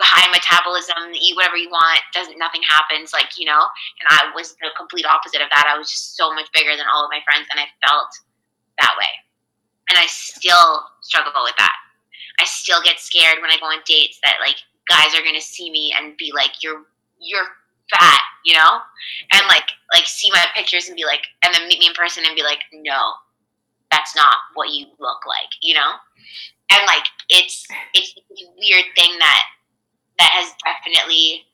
high 0.00 0.28
metabolism, 0.30 1.12
eat 1.12 1.36
whatever 1.36 1.56
you 1.56 1.68
want, 1.70 2.00
doesn't 2.12 2.38
nothing 2.38 2.62
happens, 2.62 3.12
like 3.12 3.36
you 3.38 3.46
know. 3.46 3.68
And 4.00 4.06
I 4.10 4.32
was 4.34 4.56
the 4.60 4.70
complete 4.76 5.06
opposite 5.06 5.40
of 5.40 5.48
that. 5.50 5.68
I 5.68 5.78
was 5.78 5.90
just 5.90 6.16
so 6.16 6.32
much 6.34 6.48
bigger 6.52 6.76
than 6.76 6.86
all 6.88 7.04
of 7.04 7.10
my 7.10 7.20
friends, 7.24 7.46
and 7.50 7.60
I 7.60 7.68
felt 7.86 8.08
that 8.80 8.94
way. 8.98 9.12
And 9.88 9.98
I 9.98 10.06
still 10.06 10.84
struggle 11.02 11.44
with 11.44 11.56
that. 11.58 11.76
I 12.40 12.44
still 12.44 12.82
get 12.82 13.00
scared 13.00 13.38
when 13.40 13.50
I 13.50 13.58
go 13.58 13.66
on 13.66 13.78
dates 13.86 14.18
that 14.22 14.36
like 14.40 14.56
guys 14.88 15.14
are 15.14 15.24
gonna 15.24 15.40
see 15.40 15.70
me 15.70 15.94
and 15.96 16.16
be 16.16 16.32
like, 16.34 16.62
"You're 16.62 16.84
you're 17.18 17.46
fat," 17.90 18.22
you 18.44 18.54
know, 18.54 18.80
and 19.32 19.46
like 19.48 19.68
like 19.92 20.06
see 20.06 20.30
my 20.30 20.44
pictures 20.54 20.88
and 20.88 20.96
be 20.96 21.04
like, 21.04 21.22
and 21.42 21.54
then 21.54 21.68
meet 21.68 21.78
me 21.78 21.86
in 21.86 21.94
person 21.94 22.24
and 22.26 22.34
be 22.36 22.42
like, 22.42 22.60
"No, 22.72 23.14
that's 23.90 24.14
not 24.16 24.36
what 24.54 24.70
you 24.70 24.86
look 24.98 25.26
like," 25.26 25.50
you 25.62 25.74
know. 25.74 25.92
And 26.70 26.86
like 26.86 27.06
it's 27.28 27.66
it's 27.94 28.14
this 28.14 28.44
weird 28.58 28.84
thing 28.96 29.18
that 29.18 29.42
that 30.18 30.30
has 30.32 30.52
definitely 30.64 31.44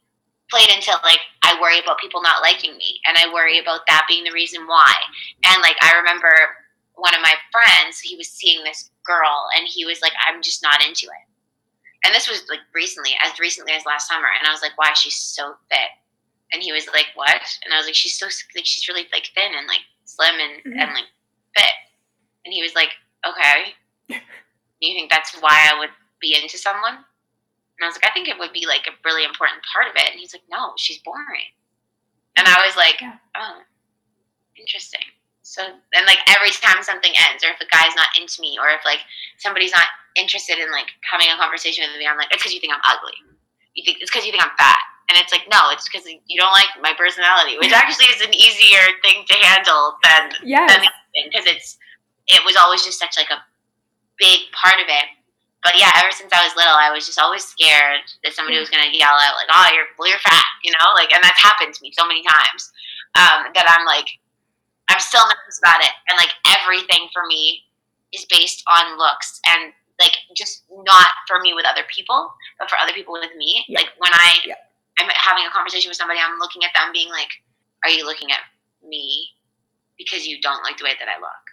played 0.50 0.68
into 0.70 0.92
like 1.02 1.20
I 1.42 1.58
worry 1.60 1.80
about 1.80 1.98
people 1.98 2.22
not 2.22 2.42
liking 2.42 2.76
me, 2.76 3.00
and 3.06 3.16
I 3.16 3.32
worry 3.32 3.58
about 3.58 3.86
that 3.88 4.06
being 4.08 4.24
the 4.24 4.32
reason 4.32 4.66
why. 4.66 4.92
And 5.44 5.62
like 5.62 5.76
I 5.82 5.96
remember 5.96 6.32
one 7.02 7.14
of 7.14 7.20
my 7.20 7.34
friends, 7.50 7.98
he 7.98 8.14
was 8.16 8.28
seeing 8.30 8.62
this 8.62 8.90
girl, 9.04 9.48
and 9.58 9.66
he 9.66 9.84
was 9.84 10.00
like, 10.00 10.12
"I'm 10.28 10.40
just 10.40 10.62
not 10.62 10.82
into 10.86 11.06
it." 11.06 11.24
And 12.04 12.14
this 12.14 12.28
was 12.30 12.46
like 12.48 12.60
recently, 12.74 13.12
as 13.22 13.38
recently 13.40 13.72
as 13.74 13.84
last 13.86 14.08
summer, 14.08 14.28
and 14.38 14.46
I 14.46 14.52
was 14.52 14.62
like, 14.62 14.78
"Why? 14.78 14.92
She's 14.94 15.16
so 15.18 15.54
fit." 15.70 15.90
And 16.52 16.62
he 16.62 16.70
was 16.72 16.86
like, 16.94 17.08
"What?" 17.14 17.42
And 17.64 17.74
I 17.74 17.78
was 17.78 17.86
like, 17.86 17.94
"She's 17.98 18.18
so 18.18 18.26
like 18.54 18.66
she's 18.66 18.86
really 18.88 19.08
like 19.12 19.30
thin 19.34 19.52
and 19.54 19.66
like 19.66 19.82
slim 20.04 20.34
and 20.38 20.62
Mhm. 20.64 20.78
and 20.80 20.94
like 20.94 21.10
fit." 21.56 21.74
And 22.44 22.54
he 22.54 22.62
was 22.62 22.74
like, 22.74 22.92
"Okay." 23.26 23.74
You 24.82 24.94
think 24.94 25.10
that's 25.10 25.34
why 25.40 25.70
I 25.70 25.78
would 25.78 25.90
be 26.20 26.34
into 26.34 26.58
someone? 26.58 26.94
And 26.96 27.82
I 27.82 27.86
was 27.86 27.94
like, 27.94 28.10
I 28.10 28.12
think 28.12 28.26
it 28.28 28.36
would 28.36 28.52
be 28.52 28.66
like 28.66 28.88
a 28.88 28.98
really 29.04 29.22
important 29.22 29.62
part 29.72 29.86
of 29.86 29.94
it. 29.94 30.10
And 30.10 30.18
he's 30.18 30.34
like, 30.34 30.42
No, 30.50 30.72
she's 30.76 30.98
boring. 30.98 31.46
And 32.36 32.48
I 32.48 32.66
was 32.66 32.74
like. 32.76 32.98
Oh, 33.36 33.62
interesting. 34.58 35.06
So 35.42 35.62
and 35.66 36.06
like 36.06 36.22
every 36.30 36.50
time 36.54 36.82
something 36.82 37.12
ends, 37.28 37.42
or 37.42 37.50
if 37.50 37.60
a 37.60 37.68
guy's 37.68 37.94
not 37.98 38.14
into 38.18 38.40
me, 38.40 38.56
or 38.62 38.70
if 38.70 38.80
like 38.86 39.02
somebody's 39.38 39.74
not 39.74 39.90
interested 40.14 40.58
in 40.58 40.70
like 40.70 40.86
having 41.02 41.26
a 41.28 41.36
conversation 41.36 41.84
with 41.86 41.98
me, 41.98 42.06
I'm 42.06 42.16
like, 42.16 42.30
it's 42.30 42.42
because 42.42 42.54
you 42.54 42.62
think 42.62 42.72
I'm 42.72 42.84
ugly. 42.86 43.18
You 43.74 43.82
think 43.84 43.98
it's 44.00 44.10
because 44.10 44.24
you 44.24 44.32
think 44.32 44.42
I'm 44.42 44.54
fat. 44.56 44.78
And 45.10 45.18
it's 45.18 45.34
like, 45.34 45.44
no, 45.50 45.68
it's 45.74 45.84
because 45.84 46.06
you 46.06 46.38
don't 46.38 46.54
like 46.54 46.70
my 46.80 46.94
personality, 46.96 47.58
which 47.58 47.72
actually 47.76 48.06
is 48.14 48.22
an 48.22 48.32
easier 48.32 48.86
thing 49.02 49.26
to 49.28 49.34
handle 49.42 49.98
than 50.06 50.30
Yes. 50.46 50.70
than 50.70 50.80
the 50.80 50.88
other 50.88 51.08
thing 51.12 51.26
because 51.28 51.46
it's 51.50 51.76
it 52.30 52.40
was 52.46 52.54
always 52.56 52.86
just 52.86 53.02
such 53.02 53.18
like 53.18 53.30
a 53.34 53.42
big 54.16 54.46
part 54.54 54.78
of 54.78 54.86
it. 54.86 55.10
But 55.62 55.78
yeah, 55.78 55.90
ever 55.98 56.10
since 56.10 56.30
I 56.30 56.42
was 56.42 56.54
little, 56.54 56.74
I 56.74 56.90
was 56.90 57.06
just 57.06 57.18
always 57.18 57.42
scared 57.42 58.02
that 58.22 58.34
somebody 58.34 58.58
was 58.58 58.70
gonna 58.70 58.90
yell 58.94 59.14
out 59.14 59.38
like, 59.38 59.50
"Oh, 59.50 59.68
you're 59.74 59.90
well, 59.98 60.10
you're 60.10 60.22
fat," 60.22 60.46
you 60.62 60.70
know, 60.70 60.90
like, 60.94 61.10
and 61.14 61.22
that's 61.22 61.38
happened 61.42 61.74
to 61.74 61.82
me 61.82 61.90
so 61.94 62.06
many 62.06 62.22
times 62.22 62.70
um, 63.14 63.50
that 63.54 63.66
I'm 63.70 63.86
like, 63.86 64.06
I'm 64.88 65.00
still 65.00 65.24
nervous 65.24 65.58
about 65.58 65.80
it, 65.80 65.90
and 66.08 66.16
like 66.16 66.30
everything 66.46 67.08
for 67.12 67.22
me 67.26 67.62
is 68.12 68.24
based 68.26 68.62
on 68.68 68.98
looks 68.98 69.40
and 69.46 69.72
like 70.00 70.12
just 70.36 70.64
not 70.84 71.08
for 71.28 71.40
me 71.40 71.54
with 71.54 71.64
other 71.66 71.82
people, 71.94 72.32
but 72.58 72.68
for 72.68 72.76
other 72.78 72.92
people 72.92 73.12
with 73.14 73.30
me. 73.36 73.64
Yeah. 73.68 73.80
Like 73.80 73.90
when 73.98 74.12
I 74.12 74.38
Yeah. 74.44 74.54
I'm 74.98 75.08
having 75.16 75.46
a 75.46 75.50
conversation 75.50 75.88
with 75.88 75.96
somebody, 75.96 76.20
I'm 76.20 76.38
looking 76.38 76.64
at 76.64 76.70
them 76.74 76.92
being 76.92 77.08
like, 77.08 77.30
"Are 77.84 77.90
you 77.90 78.04
looking 78.04 78.30
at 78.30 78.40
me 78.86 79.30
because 79.96 80.26
you 80.26 80.40
don't 80.40 80.62
like 80.64 80.76
the 80.78 80.84
way 80.84 80.94
that 80.98 81.08
I 81.08 81.18
look?" 81.20 81.44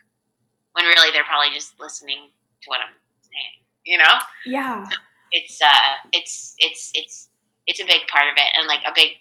When 0.74 0.86
really 0.86 1.12
they're 1.12 1.24
probably 1.24 1.54
just 1.54 1.80
listening 1.80 2.30
to 2.62 2.70
what 2.70 2.80
I'm 2.82 2.94
saying. 3.22 3.56
You 3.86 3.98
know, 4.00 4.16
Yeah. 4.46 4.86
it's 5.32 5.62
uh, 5.62 5.92
it's 6.12 6.56
it's 6.60 6.92
it's 6.94 7.30
it's 7.68 7.80
a 7.80 7.86
big 7.86 8.08
part 8.08 8.28
of 8.28 8.34
it, 8.38 8.50
and 8.58 8.68
like 8.68 8.82
a 8.86 8.92
big 8.94 9.14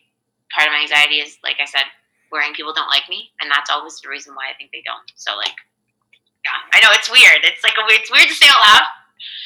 part 0.55 0.67
of 0.67 0.73
my 0.73 0.81
anxiety 0.81 1.21
is, 1.21 1.39
like 1.45 1.57
I 1.61 1.65
said, 1.67 1.85
worrying 2.33 2.55
people 2.55 2.73
don't 2.73 2.89
like 2.89 3.09
me, 3.09 3.31
and 3.41 3.51
that's 3.51 3.71
always 3.71 4.01
the 4.01 4.09
reason 4.09 4.35
why 4.35 4.51
I 4.53 4.57
think 4.57 4.71
they 4.73 4.83
don't. 4.85 5.11
So 5.17 5.37
like, 5.37 5.55
yeah, 6.45 6.53
I 6.73 6.81
know 6.81 6.89
it's 6.93 7.11
weird. 7.11 7.39
It's 7.43 7.63
like 7.63 7.75
a 7.79 7.85
weird, 7.87 8.01
it's 8.01 8.11
weird 8.11 8.29
to 8.29 8.35
say 8.35 8.47
out 8.49 8.75
loud. 8.75 8.83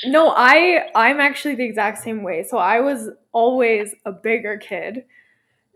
No, 0.04 0.34
I 0.36 0.90
I'm 0.94 1.20
actually 1.20 1.54
the 1.54 1.64
exact 1.64 1.98
same 2.02 2.22
way. 2.22 2.44
So 2.44 2.58
I 2.58 2.80
was 2.80 3.08
always 3.32 3.94
a 4.04 4.12
bigger 4.12 4.58
kid. 4.58 5.04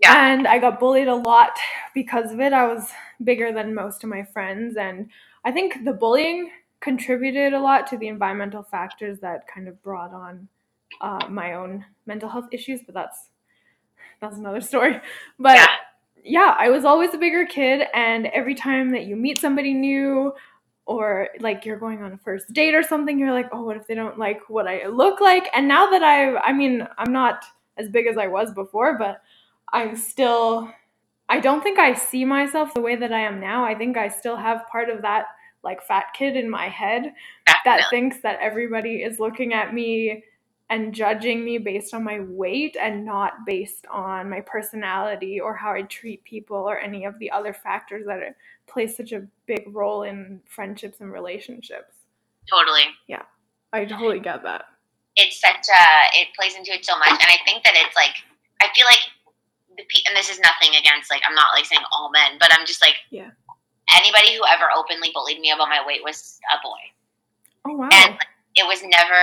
Yeah. 0.02 0.30
And 0.30 0.46
I 0.46 0.58
got 0.58 0.78
bullied 0.78 1.08
a 1.08 1.14
lot 1.14 1.56
because 1.94 2.30
of 2.30 2.40
it. 2.40 2.52
I 2.52 2.66
was 2.66 2.90
bigger 3.24 3.52
than 3.52 3.74
most 3.74 4.04
of 4.04 4.10
my 4.10 4.24
friends 4.24 4.76
and 4.76 5.08
I 5.44 5.52
think 5.52 5.84
the 5.84 5.92
bullying 5.92 6.50
contributed 6.80 7.54
a 7.54 7.60
lot 7.60 7.86
to 7.86 7.96
the 7.96 8.08
environmental 8.08 8.62
factors 8.62 9.20
that 9.20 9.46
kind 9.46 9.68
of 9.68 9.82
brought 9.82 10.12
on 10.12 10.48
uh, 11.00 11.26
my 11.28 11.54
own 11.54 11.84
mental 12.04 12.28
health 12.28 12.48
issues, 12.52 12.80
but 12.84 12.94
that's 12.94 13.30
that's 14.20 14.36
another 14.36 14.60
story. 14.60 15.00
But 15.38 15.56
Yeah. 15.56 15.66
Yeah, 16.26 16.54
I 16.58 16.68
was 16.70 16.84
always 16.84 17.14
a 17.14 17.18
bigger 17.18 17.46
kid, 17.46 17.86
and 17.94 18.26
every 18.26 18.54
time 18.54 18.90
that 18.90 19.04
you 19.04 19.16
meet 19.16 19.40
somebody 19.40 19.72
new, 19.72 20.32
or 20.86 21.28
like 21.40 21.64
you're 21.64 21.78
going 21.78 22.02
on 22.02 22.12
a 22.12 22.18
first 22.18 22.52
date 22.52 22.74
or 22.74 22.82
something, 22.82 23.18
you're 23.18 23.32
like, 23.32 23.48
oh, 23.52 23.64
what 23.64 23.76
if 23.76 23.86
they 23.86 23.94
don't 23.94 24.18
like 24.18 24.48
what 24.48 24.68
I 24.68 24.86
look 24.86 25.20
like? 25.20 25.48
And 25.54 25.66
now 25.66 25.90
that 25.90 26.02
I, 26.02 26.36
I 26.36 26.52
mean, 26.52 26.86
I'm 26.96 27.12
not 27.12 27.44
as 27.76 27.88
big 27.88 28.06
as 28.06 28.16
I 28.16 28.28
was 28.28 28.52
before, 28.54 28.96
but 28.96 29.20
I'm 29.72 29.96
still, 29.96 30.70
I 31.28 31.40
don't 31.40 31.62
think 31.62 31.78
I 31.78 31.94
see 31.94 32.24
myself 32.24 32.72
the 32.72 32.80
way 32.80 32.94
that 32.96 33.12
I 33.12 33.20
am 33.20 33.40
now. 33.40 33.64
I 33.64 33.74
think 33.74 33.96
I 33.96 34.08
still 34.08 34.36
have 34.36 34.68
part 34.70 34.88
of 34.88 35.02
that 35.02 35.26
like 35.64 35.82
fat 35.82 36.06
kid 36.16 36.36
in 36.36 36.48
my 36.48 36.68
head 36.68 37.12
that 37.64 37.82
thinks 37.90 38.20
that 38.20 38.38
everybody 38.40 39.02
is 39.02 39.18
looking 39.18 39.52
at 39.52 39.74
me 39.74 40.22
and 40.68 40.92
judging 40.94 41.44
me 41.44 41.58
based 41.58 41.94
on 41.94 42.02
my 42.04 42.20
weight 42.20 42.76
and 42.80 43.04
not 43.04 43.44
based 43.46 43.86
on 43.90 44.28
my 44.28 44.40
personality 44.40 45.38
or 45.40 45.54
how 45.54 45.72
I 45.72 45.82
treat 45.82 46.24
people 46.24 46.56
or 46.56 46.78
any 46.78 47.04
of 47.04 47.18
the 47.20 47.30
other 47.30 47.52
factors 47.54 48.04
that 48.06 48.18
are, 48.18 48.36
play 48.66 48.86
such 48.88 49.12
a 49.12 49.22
big 49.46 49.62
role 49.72 50.02
in 50.02 50.40
friendships 50.48 51.00
and 51.00 51.12
relationships. 51.12 51.94
Totally. 52.50 52.82
Yeah. 53.06 53.22
I 53.72 53.84
totally 53.84 54.18
get 54.20 54.42
that. 54.42 54.64
it's 55.16 55.40
such 55.40 55.66
a 55.68 55.82
it 56.20 56.28
plays 56.36 56.56
into 56.56 56.72
it 56.72 56.84
so 56.84 56.96
much 56.98 57.10
and 57.10 57.28
i 57.28 57.36
think 57.44 57.62
that 57.64 57.72
it's 57.76 57.96
like 57.96 58.14
i 58.62 58.66
feel 58.74 58.84
like 58.86 59.00
the 59.76 59.84
and 60.08 60.16
this 60.16 60.28
is 60.30 60.38
nothing 60.40 60.74
against 60.76 61.10
like 61.10 61.20
i'm 61.28 61.34
not 61.34 61.48
like 61.54 61.64
saying 61.64 61.80
all 61.92 62.10
men 62.10 62.36
but 62.40 62.48
i'm 62.52 62.64
just 62.66 62.80
like 62.82 62.96
Yeah. 63.10 63.30
anybody 63.96 64.34
who 64.36 64.42
ever 64.48 64.66
openly 64.76 65.10
bullied 65.14 65.40
me 65.40 65.50
about 65.52 65.68
my 65.68 65.80
weight 65.86 66.00
was 66.04 66.38
a 66.52 66.56
boy 66.62 66.80
Oh 67.66 67.76
wow. 67.76 67.88
and 67.92 68.16
it 68.56 68.66
was 68.66 68.80
never 68.82 69.22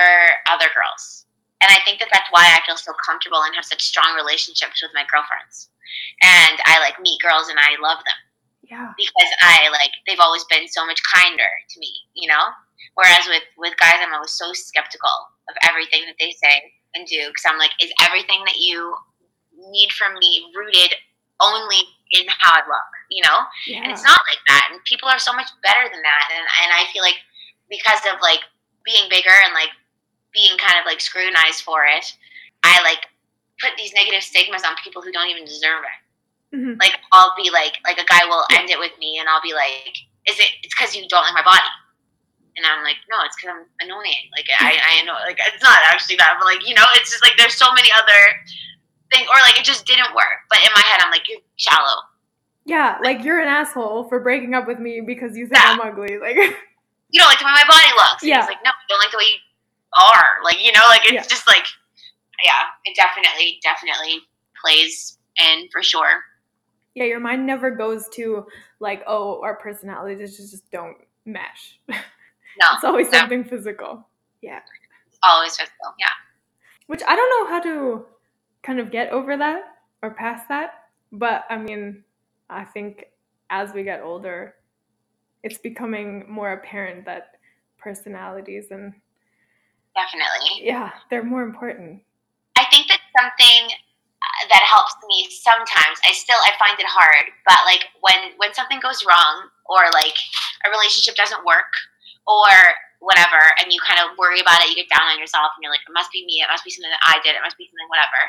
other 0.50 0.66
girls 0.74 1.23
and 1.62 1.70
i 1.70 1.78
think 1.84 1.98
that 1.98 2.08
that's 2.12 2.30
why 2.30 2.42
i 2.42 2.60
feel 2.66 2.76
so 2.76 2.92
comfortable 3.04 3.42
and 3.42 3.54
have 3.54 3.64
such 3.64 3.82
strong 3.82 4.14
relationships 4.16 4.82
with 4.82 4.90
my 4.94 5.04
girlfriends 5.10 5.70
and 6.22 6.58
i 6.66 6.78
like 6.80 6.98
meet 7.00 7.20
girls 7.20 7.48
and 7.48 7.58
i 7.58 7.74
love 7.80 7.98
them 8.04 8.20
yeah. 8.70 8.92
because 8.96 9.30
I 9.42 9.68
like 9.70 9.92
they've 10.06 10.20
always 10.20 10.44
been 10.44 10.68
so 10.68 10.86
much 10.86 11.00
kinder 11.04 11.50
to 11.70 11.80
me, 11.80 11.92
you 12.14 12.28
know. 12.28 12.44
Whereas 12.94 13.26
with 13.26 13.44
with 13.58 13.74
guys, 13.78 14.00
I'm 14.00 14.14
always 14.14 14.32
so 14.32 14.52
skeptical 14.52 15.12
of 15.48 15.56
everything 15.62 16.02
that 16.06 16.16
they 16.18 16.32
say 16.32 16.72
and 16.94 17.06
do 17.06 17.28
because 17.28 17.44
I'm 17.46 17.58
like, 17.58 17.72
is 17.82 17.92
everything 18.02 18.40
that 18.46 18.58
you 18.58 18.94
need 19.70 19.90
from 19.92 20.14
me 20.18 20.46
rooted 20.54 20.94
only 21.42 21.82
in 22.14 22.26
how 22.38 22.54
I 22.54 22.62
look, 22.64 22.90
you 23.10 23.22
know? 23.22 23.44
Yeah. 23.66 23.82
And 23.82 23.90
it's 23.90 24.04
not 24.04 24.20
like 24.30 24.42
that. 24.46 24.70
And 24.70 24.78
people 24.84 25.08
are 25.08 25.18
so 25.18 25.34
much 25.34 25.50
better 25.62 25.90
than 25.90 26.02
that. 26.02 26.24
And 26.32 26.44
and 26.64 26.70
I 26.72 26.86
feel 26.92 27.02
like 27.02 27.18
because 27.68 28.00
of 28.08 28.20
like 28.22 28.40
being 28.84 29.08
bigger 29.10 29.34
and 29.44 29.54
like 29.54 29.72
being 30.34 30.58
kind 30.58 30.78
of 30.78 30.84
like 30.84 31.00
scrutinized 31.00 31.62
for 31.62 31.84
it, 31.86 32.04
I 32.62 32.82
like 32.82 33.06
put 33.60 33.72
these 33.78 33.92
negative 33.94 34.22
stigmas 34.22 34.62
on 34.66 34.74
people 34.82 35.00
who 35.00 35.12
don't 35.12 35.28
even 35.30 35.44
deserve 35.44 35.82
it 35.84 35.98
Mhm. 36.56 36.78
like 36.78 36.94
I'll 37.12 37.34
be 37.36 37.50
like 37.50 37.78
like 37.84 37.98
a 37.98 38.04
guy 38.06 38.24
will 38.26 38.44
end 38.52 38.70
it 38.70 38.78
with 38.78 38.92
me 38.98 39.18
and 39.18 39.28
I'll 39.28 39.42
be 39.42 39.54
like, 39.54 39.94
is 40.26 40.38
it 40.38 40.50
it's 40.62 40.74
because 40.74 40.94
you 40.94 41.06
don't 41.08 41.22
like 41.24 41.34
my 41.34 41.42
body? 41.42 41.66
And 42.56 42.64
I'm 42.64 42.84
like, 42.84 42.96
no, 43.10 43.18
it's 43.26 43.34
because 43.34 43.50
I'm 43.58 43.66
annoying. 43.82 44.30
Like 44.36 44.46
I 44.60 44.78
I 44.78 45.04
know 45.04 45.14
like 45.26 45.38
it's 45.52 45.62
not 45.62 45.78
actually 45.90 46.14
that, 46.22 46.36
but 46.38 46.46
like 46.46 46.62
you 46.66 46.74
know, 46.74 46.84
it's 46.94 47.10
just 47.10 47.24
like 47.24 47.34
there's 47.36 47.54
so 47.58 47.72
many 47.74 47.88
other 47.98 48.20
things, 49.10 49.26
or 49.26 49.34
like 49.42 49.58
it 49.58 49.64
just 49.64 49.84
didn't 49.86 50.14
work. 50.14 50.46
But 50.48 50.58
in 50.62 50.70
my 50.74 50.82
head, 50.82 51.00
I'm 51.02 51.10
like, 51.10 51.26
you're 51.28 51.40
shallow. 51.56 52.02
Yeah, 52.64 52.98
like 53.02 53.24
you're 53.24 53.40
an 53.40 53.48
asshole 53.48 54.08
for 54.08 54.20
breaking 54.20 54.54
up 54.54 54.66
with 54.68 54.78
me 54.78 55.00
because 55.00 55.36
you 55.36 55.46
think 55.48 55.58
Yeah. 55.60 55.72
I'm 55.74 55.80
ugly. 55.80 56.18
Like 56.18 56.36
You 57.10 57.18
don't 57.20 57.28
like 57.28 57.38
the 57.38 57.46
way 57.46 57.52
my 57.54 57.66
body 57.66 57.90
looks. 57.94 58.22
And 58.22 58.30
Yeah. 58.30 58.40
He's 58.42 58.48
like, 58.48 58.62
no, 58.64 58.70
I 58.70 58.84
don't 58.88 58.98
like 58.98 59.10
the 59.10 59.18
way 59.18 59.24
you 59.26 59.38
are. 60.00 60.42
Like 60.44 60.64
you 60.64 60.72
know, 60.72 60.82
like 60.88 61.02
it's 61.04 61.12
Yeah. 61.12 61.22
just 61.22 61.46
like, 61.46 61.64
yeah, 62.44 62.62
it 62.84 62.96
definitely 62.96 63.58
definitely 63.62 64.20
plays 64.60 65.18
in 65.40 65.68
for 65.72 65.82
sure. 65.82 66.22
yeah, 66.94 67.04
your 67.04 67.20
mind 67.20 67.44
never 67.46 67.70
goes 67.72 68.08
to 68.10 68.46
like, 68.80 69.02
oh, 69.06 69.42
our 69.42 69.56
personalities 69.56 70.36
just, 70.36 70.50
just 70.52 70.70
don't 70.70 70.96
mesh. 71.24 71.78
No, 72.60 72.68
it's 72.74 72.84
always 72.84 73.10
no. 73.10 73.18
something 73.18 73.42
physical. 73.44 74.06
Yeah. 74.40 74.60
Always 75.24 75.56
physical. 75.56 75.92
Yeah. 75.98 76.06
Which 76.86 77.02
I 77.06 77.16
don't 77.16 77.30
know 77.30 77.50
how 77.52 77.60
to 77.60 78.06
kind 78.62 78.78
of 78.78 78.92
get 78.92 79.10
over 79.10 79.36
that 79.36 79.62
or 80.02 80.10
past 80.14 80.46
that. 80.50 80.84
But 81.10 81.44
I 81.50 81.56
mean, 81.58 82.04
I 82.48 82.64
think 82.64 83.06
as 83.50 83.72
we 83.74 83.82
get 83.82 84.02
older, 84.02 84.54
it's 85.42 85.58
becoming 85.58 86.26
more 86.30 86.52
apparent 86.52 87.04
that 87.06 87.32
personalities 87.78 88.66
and 88.70 88.92
Definitely. 89.94 90.66
yeah, 90.66 90.90
they're 91.08 91.22
more 91.22 91.42
important. 91.42 92.02
I 92.58 92.66
think 92.70 92.90
that's 92.90 93.06
something 93.14 93.70
uh, 93.70 94.42
that 94.50 94.62
helps 94.66 94.94
me 95.06 95.30
sometimes. 95.30 96.02
I 96.02 96.10
still 96.10 96.38
I 96.42 96.50
find 96.58 96.78
it 96.78 96.86
hard, 96.86 97.30
but 97.46 97.62
like 97.66 97.90
when 98.02 98.34
when 98.38 98.54
something 98.54 98.82
goes 98.82 99.06
wrong 99.06 99.50
or 99.70 99.86
like 99.94 100.18
a 100.66 100.70
relationship 100.70 101.14
doesn't 101.14 101.46
work 101.46 101.70
or 102.26 102.50
whatever 102.98 103.52
and 103.60 103.68
you 103.70 103.78
kind 103.84 104.00
of 104.00 104.16
worry 104.18 104.40
about 104.40 104.64
it, 104.64 104.72
you 104.72 104.76
get 104.80 104.90
down 104.90 105.06
on 105.06 105.20
yourself 105.20 105.54
and 105.54 105.62
you're 105.62 105.70
like 105.74 105.84
it 105.86 105.94
must 105.94 106.10
be 106.10 106.26
me, 106.26 106.42
it 106.42 106.50
must 106.50 106.66
be 106.66 106.74
something 106.74 106.90
that 106.90 107.06
I 107.06 107.22
did, 107.22 107.38
it 107.38 107.44
must 107.44 107.58
be 107.58 107.70
something 107.70 107.90
whatever. 107.90 108.22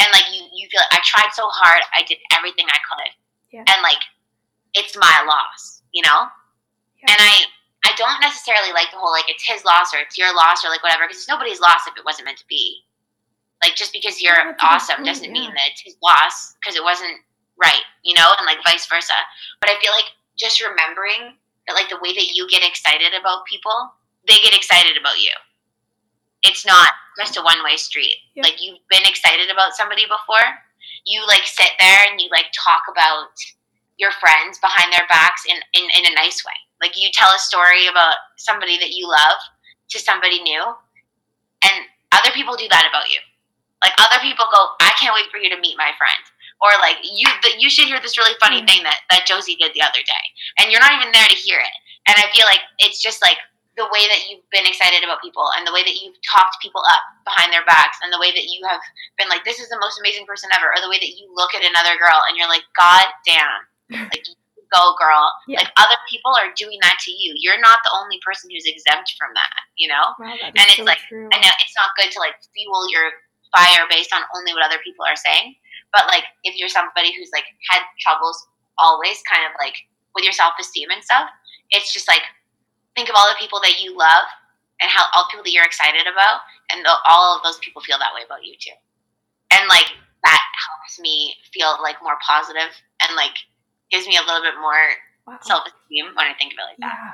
And 0.00 0.08
like 0.12 0.28
you 0.32 0.40
you 0.56 0.68
feel 0.72 0.80
like 0.88 0.96
I 0.96 1.02
tried 1.04 1.36
so 1.36 1.48
hard, 1.52 1.84
I 1.92 2.04
did 2.08 2.20
everything 2.32 2.64
I 2.68 2.80
could. 2.80 3.10
Yeah. 3.52 3.64
And 3.68 3.80
like 3.84 4.00
it's 4.72 4.96
my 4.96 5.24
loss, 5.28 5.82
you 5.92 6.02
know? 6.02 6.28
Yeah. 7.00 7.12
And 7.12 7.18
I 7.20 7.48
I 7.84 7.92
don't 7.96 8.20
necessarily 8.20 8.72
like 8.72 8.90
the 8.90 8.96
whole 8.96 9.12
like 9.12 9.28
it's 9.28 9.46
his 9.46 9.64
loss 9.64 9.92
or 9.92 10.00
it's 10.00 10.16
your 10.16 10.34
loss 10.34 10.64
or 10.64 10.72
like 10.72 10.82
whatever 10.82 11.04
because 11.04 11.20
it's 11.20 11.28
nobody's 11.28 11.60
loss 11.60 11.84
if 11.86 11.96
it 11.96 12.04
wasn't 12.04 12.26
meant 12.26 12.40
to 12.40 12.48
be. 12.48 12.80
Like 13.62 13.76
just 13.76 13.92
because 13.92 14.20
you're 14.20 14.36
Yeah, 14.36 14.52
that's 14.52 14.60
a 14.60 14.64
good 14.64 14.76
awesome 14.76 14.96
point, 15.04 15.08
doesn't 15.08 15.32
mean 15.32 15.52
that 15.52 15.70
it's 15.72 15.84
his 15.84 15.96
loss 16.02 16.56
because 16.60 16.76
it 16.76 16.84
wasn't 16.84 17.20
right, 17.60 17.84
you 18.02 18.16
know, 18.16 18.32
and 18.40 18.46
like 18.48 18.64
vice 18.64 18.88
versa. 18.88 19.16
But 19.60 19.70
I 19.70 19.78
feel 19.80 19.92
like 19.92 20.08
just 20.36 20.60
remembering 20.60 21.36
that 21.66 21.76
like 21.76 21.88
the 21.88 22.00
way 22.00 22.12
that 22.12 22.34
you 22.34 22.48
get 22.48 22.64
excited 22.64 23.12
about 23.12 23.46
people, 23.46 23.94
they 24.26 24.40
get 24.40 24.56
excited 24.56 24.96
about 24.96 25.20
you. 25.20 25.32
It's 26.42 26.66
not 26.66 26.92
just 27.16 27.36
a 27.36 27.42
one 27.42 27.62
way 27.64 27.76
street. 27.76 28.16
Yeah. 28.34 28.42
Like 28.44 28.60
you've 28.60 28.80
been 28.90 29.04
excited 29.04 29.48
about 29.48 29.76
somebody 29.76 30.04
before, 30.04 30.44
you 31.04 31.24
like 31.26 31.44
sit 31.44 31.72
there 31.78 32.04
and 32.10 32.20
you 32.20 32.28
like 32.32 32.48
talk 32.52 32.82
about 32.90 33.32
your 33.96 34.10
friends 34.20 34.58
behind 34.58 34.92
their 34.92 35.06
backs 35.08 35.44
in, 35.48 35.56
in, 35.72 35.88
in 35.96 36.12
a 36.12 36.14
nice 36.14 36.44
way. 36.44 36.58
Like 36.80 36.98
you 37.00 37.10
tell 37.12 37.30
a 37.34 37.38
story 37.38 37.86
about 37.86 38.16
somebody 38.36 38.78
that 38.78 38.90
you 38.92 39.08
love 39.08 39.38
to 39.90 39.98
somebody 39.98 40.42
new, 40.42 40.62
and 41.64 41.74
other 42.12 42.30
people 42.34 42.56
do 42.56 42.68
that 42.68 42.86
about 42.88 43.10
you. 43.10 43.20
Like 43.82 43.92
other 43.98 44.20
people 44.22 44.46
go, 44.52 44.74
I 44.80 44.92
can't 44.98 45.14
wait 45.14 45.30
for 45.30 45.38
you 45.38 45.50
to 45.50 45.60
meet 45.60 45.76
my 45.76 45.92
friend. 45.98 46.22
Or 46.62 46.70
like 46.80 46.96
you, 47.04 47.28
the, 47.42 47.60
you 47.60 47.68
should 47.68 47.86
hear 47.86 48.00
this 48.00 48.16
really 48.16 48.36
funny 48.40 48.62
Mm. 48.62 48.68
thing 48.68 48.82
that 48.84 49.00
that 49.10 49.26
Josie 49.26 49.56
did 49.56 49.74
the 49.74 49.82
other 49.82 50.00
day, 50.00 50.24
and 50.58 50.70
you're 50.72 50.80
not 50.80 50.92
even 50.96 51.12
there 51.12 51.26
to 51.28 51.34
hear 51.36 51.58
it. 51.58 51.76
And 52.08 52.16
I 52.16 52.30
feel 52.32 52.46
like 52.46 52.60
it's 52.78 53.02
just 53.02 53.20
like 53.20 53.36
the 53.76 53.84
way 53.90 54.06
that 54.06 54.30
you've 54.30 54.46
been 54.54 54.64
excited 54.64 55.02
about 55.02 55.20
people, 55.20 55.44
and 55.58 55.66
the 55.66 55.74
way 55.74 55.82
that 55.82 55.98
you've 56.00 56.16
talked 56.24 56.62
people 56.62 56.80
up 56.88 57.02
behind 57.26 57.52
their 57.52 57.66
backs, 57.66 57.98
and 58.02 58.12
the 58.12 58.20
way 58.22 58.30
that 58.32 58.46
you 58.48 58.62
have 58.64 58.80
been 59.18 59.28
like, 59.28 59.44
this 59.44 59.58
is 59.58 59.68
the 59.68 59.80
most 59.82 59.98
amazing 60.00 60.24
person 60.24 60.48
ever, 60.54 60.70
or 60.70 60.80
the 60.80 60.88
way 60.88 60.96
that 61.02 61.10
you 61.18 61.26
look 61.34 61.52
at 61.54 61.66
another 61.66 61.98
girl 61.98 62.22
and 62.30 62.38
you're 62.38 62.48
like, 62.48 62.64
God 62.78 63.06
damn, 63.26 63.60
like 64.14 64.24
you 64.24 64.34
go 64.72 64.94
girl. 64.98 65.32
Yeah. 65.48 65.60
Like 65.60 65.72
other 65.76 65.98
people 66.08 66.32
are 66.36 66.52
doing 66.56 66.78
that 66.82 66.96
to 67.04 67.10
you. 67.10 67.34
You're 67.36 67.60
not 67.60 67.78
the 67.84 67.92
only 67.96 68.20
person 68.24 68.50
who's 68.50 68.64
exempt 68.66 69.14
from 69.18 69.32
that, 69.34 69.54
you 69.76 69.88
know? 69.88 70.14
Wow, 70.18 70.34
that 70.40 70.54
And 70.56 70.66
it's 70.70 70.80
so 70.80 70.84
like- 70.84 71.02
true. 71.08 71.28
I 71.32 71.38
know 71.40 71.52
it's 71.60 71.76
not 71.76 71.92
good 71.98 72.10
to 72.12 72.18
like 72.20 72.36
fuel 72.54 72.86
your 72.90 73.10
fire 73.54 73.86
based 73.88 74.12
on 74.12 74.22
only 74.34 74.52
what 74.52 74.64
other 74.64 74.82
people 74.82 75.04
are 75.04 75.16
saying. 75.18 75.54
But 75.92 76.06
like 76.08 76.24
if 76.42 76.56
you're 76.56 76.68
somebody 76.72 77.14
who's 77.14 77.30
like 77.32 77.46
had 77.70 77.82
troubles 78.00 78.38
always 78.78 79.22
kind 79.30 79.46
of 79.46 79.52
like 79.62 79.76
with 80.14 80.24
your 80.24 80.34
self 80.34 80.54
esteem 80.58 80.90
and 80.90 81.02
stuff, 81.02 81.30
it's 81.70 81.92
just 81.92 82.08
like 82.08 82.22
think 82.94 83.08
of 83.08 83.14
all 83.16 83.28
the 83.30 83.38
people 83.38 83.60
that 83.62 83.80
you 83.82 83.96
love 83.96 84.26
and 84.82 84.90
how 84.90 85.06
all 85.14 85.26
people 85.30 85.44
that 85.44 85.52
you're 85.54 85.64
excited 85.64 86.06
about 86.10 86.42
and 86.70 86.84
the, 86.84 86.90
all 87.06 87.36
of 87.36 87.42
those 87.42 87.58
people 87.58 87.82
feel 87.82 87.98
that 87.98 88.10
way 88.14 88.22
about 88.26 88.42
you 88.44 88.54
too. 88.58 88.74
And 89.54 89.68
like 89.68 89.86
that 90.24 90.42
helps 90.66 90.98
me 90.98 91.36
feel 91.52 91.78
like 91.82 92.02
more 92.02 92.18
positive 92.26 92.74
and 93.06 93.14
like 93.14 93.36
gives 93.90 94.06
me 94.06 94.16
a 94.16 94.20
little 94.20 94.42
bit 94.42 94.54
more 94.60 94.74
wow. 95.26 95.38
self 95.42 95.64
esteem 95.66 96.06
when 96.14 96.26
I 96.26 96.34
think 96.38 96.52
of 96.52 96.58
it 96.58 96.68
like 96.70 96.78
that. 96.78 96.94
Yeah. 96.98 97.12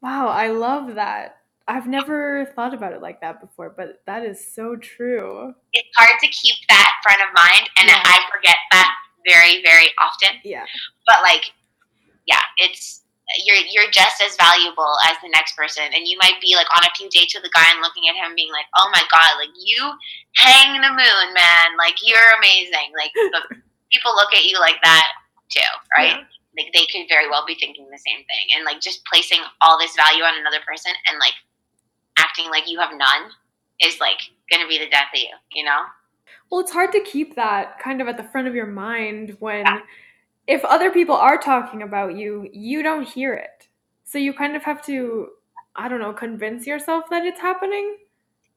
Wow, 0.00 0.28
I 0.28 0.48
love 0.48 0.94
that. 0.94 1.38
I've 1.66 1.86
never 1.86 2.46
thought 2.56 2.72
about 2.72 2.92
it 2.92 3.02
like 3.02 3.20
that 3.20 3.40
before, 3.40 3.74
but 3.76 4.00
that 4.06 4.24
is 4.24 4.40
so 4.54 4.76
true. 4.76 5.52
It's 5.72 5.88
hard 5.96 6.18
to 6.20 6.28
keep 6.28 6.54
that 6.68 6.92
front 7.02 7.20
of 7.20 7.28
mind 7.34 7.68
and 7.78 7.88
Yeah. 7.88 8.00
I 8.04 8.20
forget 8.32 8.56
that 8.72 8.94
very, 9.26 9.60
very 9.62 9.88
often. 10.00 10.40
Yeah. 10.44 10.64
but 11.06 11.18
like 11.22 11.52
yeah 12.26 12.44
it's 12.58 13.02
you're 13.44 13.56
you're 13.68 13.90
just 13.90 14.22
as 14.22 14.36
valuable 14.36 14.96
as 15.08 15.16
the 15.22 15.28
next 15.32 15.56
person 15.56 15.84
and 15.92 16.06
you 16.06 16.16
might 16.20 16.40
be 16.40 16.54
like 16.56 16.68
on 16.76 16.84
a 16.84 16.92
few 16.96 17.08
dates 17.10 17.34
with 17.34 17.44
a 17.44 17.52
guy 17.52 17.64
and 17.72 17.80
looking 17.82 18.08
at 18.08 18.16
him 18.16 18.32
being 18.36 18.52
like 18.52 18.64
oh 18.76 18.88
my 18.92 19.02
god 19.12 19.36
like 19.36 19.52
you 19.56 19.80
hang 20.36 20.80
the 20.80 20.88
moon 20.88 21.26
man 21.34 21.76
like 21.76 21.96
you're 22.02 22.32
amazing 22.38 22.88
like 22.96 23.12
people 23.92 24.12
look 24.16 24.32
at 24.32 24.44
you 24.44 24.58
like 24.60 24.80
that 24.82 25.08
too 25.50 25.60
right 25.96 26.18
like 26.56 26.72
they 26.74 26.86
could 26.86 27.06
very 27.08 27.28
well 27.28 27.44
be 27.46 27.54
thinking 27.54 27.88
the 27.90 27.98
same 27.98 28.18
thing 28.26 28.46
and 28.56 28.64
like 28.64 28.80
just 28.80 29.04
placing 29.04 29.40
all 29.60 29.78
this 29.78 29.94
value 29.96 30.22
on 30.22 30.38
another 30.40 30.58
person 30.66 30.92
and 31.08 31.18
like 31.18 31.34
acting 32.18 32.50
like 32.50 32.68
you 32.68 32.78
have 32.80 32.90
none 32.96 33.30
is 33.80 34.00
like 34.00 34.18
gonna 34.50 34.66
be 34.68 34.78
the 34.78 34.88
death 34.90 35.08
of 35.14 35.20
you 35.20 35.28
you 35.52 35.64
know 35.64 35.82
Well, 36.50 36.60
it's 36.60 36.72
hard 36.72 36.92
to 36.92 37.00
keep 37.00 37.36
that 37.36 37.78
kind 37.78 38.00
of 38.00 38.08
at 38.08 38.16
the 38.16 38.24
front 38.24 38.48
of 38.48 38.54
your 38.54 38.66
mind 38.66 39.36
when 39.40 39.64
Yeah. 39.66 39.80
if 40.46 40.64
other 40.64 40.90
people 40.90 41.14
are 41.14 41.36
talking 41.38 41.82
about 41.82 42.16
you, 42.16 42.48
you 42.52 42.82
don't 42.82 43.06
hear 43.06 43.34
it. 43.34 43.68
So 44.04 44.16
you 44.18 44.32
kind 44.32 44.56
of 44.56 44.62
have 44.64 44.82
to 44.86 45.28
I 45.76 45.88
don't 45.88 46.00
know, 46.00 46.12
convince 46.12 46.66
yourself 46.66 47.04
that 47.10 47.24
it's 47.24 47.40
happening. 47.40 47.96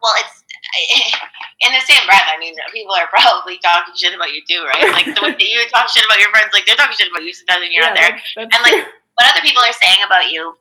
well 0.02 0.14
it's 0.18 0.44
in 1.66 1.72
the 1.74 1.84
same 1.86 2.02
breath 2.06 2.26
i 2.28 2.38
mean 2.40 2.56
people 2.74 2.94
are 2.94 3.08
probably 3.08 3.58
talking 3.60 3.94
shit 3.96 4.14
about 4.16 4.34
you 4.34 4.42
too 4.48 4.64
right 4.66 4.92
like 4.94 5.06
the 5.06 5.22
way 5.22 5.32
that 5.32 5.42
you 5.42 5.62
talk 5.70 5.88
shit 5.90 6.06
about 6.06 6.20
your 6.20 6.30
friends 6.30 6.50
like 6.54 6.66
they're 6.66 6.76
talking 6.80 6.96
shit 6.98 7.10
about 7.12 7.24
you 7.24 7.34
sometimes 7.34 7.62
when 7.62 7.72
you're 7.72 7.86
not 7.86 7.96
there 7.96 8.18
And, 8.38 8.62
like, 8.64 8.74
true. 8.74 8.92
what 9.16 9.30
other 9.32 9.42
people 9.46 9.62
are 9.62 9.74
saying 9.74 10.02
about 10.06 10.32
you 10.32 10.56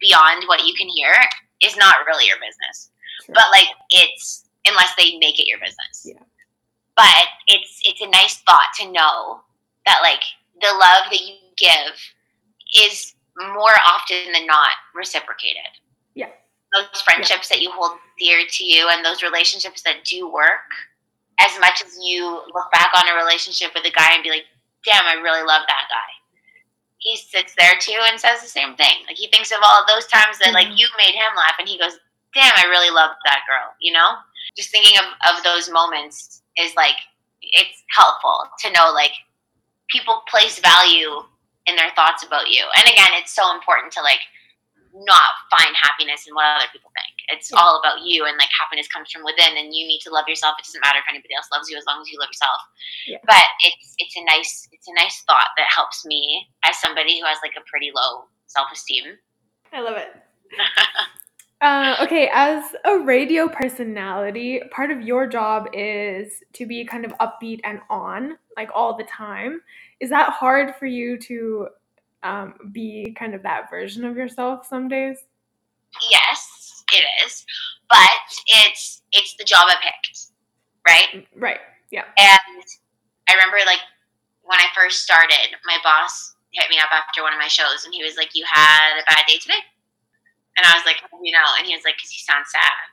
beyond 0.00 0.44
what 0.46 0.64
you 0.64 0.74
can 0.74 0.88
hear 0.88 1.12
is 1.60 1.76
not 1.76 2.06
really 2.06 2.26
your 2.26 2.38
business. 2.38 2.90
But 3.28 3.50
like 3.52 3.66
it's 3.90 4.44
unless 4.66 4.94
they 4.96 5.18
make 5.18 5.38
it 5.38 5.48
your 5.48 5.58
business. 5.58 6.04
Yeah. 6.06 6.22
But 6.96 7.26
it's 7.46 7.80
it's 7.84 8.00
a 8.00 8.08
nice 8.08 8.36
thought 8.46 8.70
to 8.80 8.92
know 8.92 9.40
that 9.86 9.98
like 10.02 10.22
the 10.60 10.68
love 10.68 11.10
that 11.10 11.20
you 11.20 11.34
give 11.56 11.94
is 12.84 13.14
more 13.52 13.74
often 13.86 14.32
than 14.32 14.46
not 14.46 14.70
reciprocated. 14.94 15.66
Yeah. 16.14 16.30
Those 16.72 17.00
friendships 17.02 17.48
that 17.48 17.62
you 17.62 17.70
hold 17.70 17.98
dear 18.18 18.40
to 18.46 18.64
you 18.64 18.88
and 18.90 19.04
those 19.04 19.22
relationships 19.22 19.82
that 19.82 20.04
do 20.04 20.30
work, 20.30 20.68
as 21.40 21.58
much 21.60 21.82
as 21.84 21.96
you 22.02 22.24
look 22.52 22.70
back 22.72 22.90
on 22.96 23.08
a 23.08 23.16
relationship 23.16 23.70
with 23.74 23.84
a 23.86 23.90
guy 23.90 24.12
and 24.14 24.22
be 24.22 24.30
like, 24.30 24.44
damn, 24.84 25.06
I 25.06 25.14
really 25.22 25.40
love 25.46 25.62
that 25.66 25.86
guy. 25.88 26.10
He 26.98 27.16
sits 27.16 27.54
there 27.56 27.78
too 27.80 27.98
and 28.10 28.20
says 28.20 28.42
the 28.42 28.48
same 28.48 28.74
thing. 28.76 29.06
Like 29.06 29.16
he 29.16 29.28
thinks 29.28 29.50
of 29.52 29.58
all 29.64 29.80
of 29.80 29.86
those 29.88 30.06
times 30.08 30.38
that 30.38 30.52
like 30.52 30.66
Mhm. 30.68 30.78
you 30.78 30.88
made 30.98 31.14
him 31.14 31.34
laugh 31.36 31.54
and 31.58 31.68
he 31.68 31.78
goes, 31.78 31.98
Damn, 32.34 32.52
I 32.56 32.64
really 32.68 32.90
love 32.90 33.12
that 33.24 33.40
girl, 33.48 33.72
you 33.80 33.92
know? 33.92 34.18
Just 34.56 34.70
thinking 34.70 34.98
of, 34.98 35.06
of 35.36 35.42
those 35.44 35.70
moments 35.70 36.42
is 36.58 36.74
like 36.76 36.96
it's 37.40 37.82
helpful 37.90 38.44
to 38.60 38.70
know 38.72 38.90
like 38.92 39.12
people 39.88 40.22
place 40.28 40.58
value 40.58 41.22
in 41.66 41.76
their 41.76 41.90
thoughts 41.96 42.24
about 42.24 42.48
you. 42.50 42.64
And 42.76 42.86
again, 42.88 43.10
it's 43.14 43.32
so 43.34 43.54
important 43.54 43.92
to 43.94 44.02
like 44.02 44.20
not 44.94 45.30
find 45.50 45.74
happiness 45.76 46.26
in 46.26 46.34
what 46.34 46.44
other 46.46 46.66
people 46.72 46.90
think. 46.96 47.14
It's 47.28 47.50
Yeah. 47.52 47.58
all 47.60 47.78
about 47.78 48.00
you 48.02 48.24
and 48.24 48.36
like 48.38 48.48
happiness 48.50 48.88
comes 48.88 49.10
from 49.10 49.24
within 49.24 49.56
and 49.56 49.74
you 49.74 49.86
need 49.86 50.00
to 50.00 50.10
love 50.10 50.28
yourself. 50.28 50.56
It 50.58 50.64
doesn't 50.64 50.80
matter 50.80 50.98
if 50.98 51.04
anybody 51.08 51.34
else 51.34 51.48
loves 51.52 51.68
you 51.70 51.76
as 51.76 51.84
long 51.86 52.00
as 52.00 52.08
you 52.10 52.18
love 52.18 52.28
yourself. 52.28 52.60
Yeah. 53.06 53.18
But 53.26 53.44
it's 53.64 53.94
it's 53.98 54.16
a 54.16 54.24
nice 54.24 54.68
it's 54.72 54.88
a 54.88 54.94
nice 54.94 55.22
thought 55.22 55.50
that 55.56 55.66
helps 55.68 56.04
me 56.04 56.46
as 56.64 56.78
somebody 56.78 57.20
who 57.20 57.26
has 57.26 57.38
like 57.42 57.54
a 57.56 57.64
pretty 57.68 57.90
low 57.94 58.24
self 58.46 58.68
esteem. 58.72 59.18
I 59.72 59.80
love 59.80 59.96
it. 59.96 60.08
Uh, 61.60 61.96
okay, 62.00 62.30
as 62.32 62.76
a 62.84 62.98
radio 62.98 63.48
personality, 63.48 64.60
part 64.70 64.92
of 64.92 65.02
your 65.02 65.26
job 65.26 65.66
is 65.72 66.40
to 66.52 66.64
be 66.66 66.84
kind 66.84 67.04
of 67.04 67.12
upbeat 67.18 67.58
and 67.64 67.80
on, 67.90 68.38
like 68.56 68.70
all 68.72 68.96
the 68.96 69.02
time. 69.04 69.60
Is 69.98 70.08
that 70.10 70.30
hard 70.30 70.76
for 70.76 70.86
you 70.86 71.18
to 71.18 71.66
um, 72.22 72.54
be 72.72 73.14
kind 73.18 73.34
of 73.34 73.42
that 73.42 73.70
version 73.70 74.04
of 74.04 74.16
yourself 74.16 74.66
some 74.66 74.88
days? 74.88 75.18
yes, 76.10 76.84
it 76.92 77.04
is. 77.24 77.44
But 77.88 78.08
it's 78.46 79.02
it's 79.12 79.34
the 79.36 79.44
job 79.44 79.66
I 79.68 79.76
picked. 79.82 80.32
Right? 80.86 81.26
Right. 81.36 81.60
Yeah. 81.90 82.04
And 82.18 82.64
I 83.28 83.34
remember 83.34 83.58
like 83.66 83.80
when 84.42 84.58
I 84.58 84.66
first 84.74 85.02
started, 85.02 85.56
my 85.64 85.78
boss 85.82 86.34
hit 86.52 86.70
me 86.70 86.78
up 86.78 86.90
after 86.92 87.22
one 87.22 87.32
of 87.32 87.38
my 87.38 87.48
shows 87.48 87.84
and 87.84 87.92
he 87.94 88.02
was 88.02 88.16
like, 88.16 88.34
You 88.34 88.44
had 88.46 89.00
a 89.00 89.04
bad 89.08 89.24
day 89.26 89.38
today? 89.38 89.60
And 90.56 90.66
I 90.66 90.74
was 90.74 90.84
like, 90.84 90.96
do 90.98 91.18
you 91.22 91.32
know? 91.32 91.46
And 91.58 91.66
he 91.66 91.74
was 91.74 91.84
like, 91.84 91.96
Because 91.96 92.12
you 92.12 92.20
sound 92.20 92.44
sad. 92.46 92.90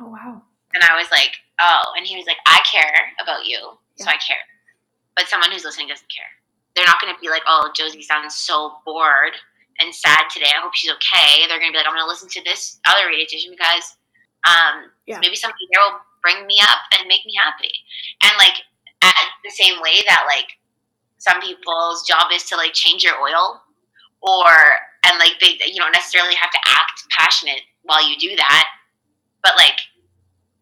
Oh 0.00 0.08
wow. 0.08 0.42
And 0.74 0.82
I 0.84 0.96
was 0.96 1.10
like, 1.10 1.36
Oh. 1.60 1.92
And 1.96 2.06
he 2.06 2.16
was 2.16 2.26
like, 2.26 2.38
I 2.46 2.60
care 2.70 3.12
about 3.22 3.46
you. 3.46 3.78
So 3.96 4.06
I 4.06 4.16
care. 4.16 4.44
But 5.16 5.26
someone 5.28 5.50
who's 5.50 5.64
listening 5.64 5.88
doesn't 5.88 6.12
care. 6.12 6.30
They're 6.76 6.86
not 6.86 7.00
going 7.00 7.14
to 7.14 7.20
be 7.20 7.28
like, 7.28 7.42
Oh, 7.46 7.70
Josie 7.74 8.02
sounds 8.02 8.36
so 8.36 8.78
bored 8.84 9.34
and 9.80 9.94
sad 9.94 10.26
today. 10.32 10.50
I 10.56 10.60
hope 10.62 10.74
she's 10.74 10.90
okay. 10.92 11.46
They're 11.48 11.58
going 11.58 11.70
to 11.70 11.76
be 11.76 11.78
like, 11.78 11.86
I'm 11.86 11.94
going 11.94 12.04
to 12.04 12.08
listen 12.08 12.28
to 12.28 12.42
this 12.44 12.78
other 12.88 13.06
radio 13.06 13.26
station 13.26 13.50
because 13.50 13.96
um, 14.46 14.90
Yeah. 15.06 15.18
maybe 15.20 15.36
somebody 15.36 15.66
there 15.72 15.82
will 15.86 16.00
bring 16.22 16.46
me 16.46 16.58
up 16.62 16.78
and 16.98 17.06
make 17.08 17.24
me 17.26 17.34
happy. 17.38 17.70
And 18.22 18.32
like 18.38 18.62
at 19.02 19.14
the 19.44 19.50
same 19.50 19.80
way 19.80 20.02
that 20.08 20.24
like 20.26 20.50
some 21.18 21.40
people's 21.40 22.06
job 22.06 22.30
is 22.32 22.44
to 22.50 22.56
like 22.56 22.72
change 22.74 23.02
your 23.04 23.14
oil 23.20 23.62
or 24.22 24.46
and 25.06 25.18
like 25.18 25.38
they 25.40 25.58
you 25.66 25.76
don't 25.78 25.92
necessarily 25.92 26.34
have 26.34 26.50
to 26.50 26.58
act 26.66 27.06
passionate 27.10 27.60
while 27.82 28.02
you 28.08 28.16
do 28.18 28.34
that 28.36 28.66
but 29.42 29.52
like 29.56 29.78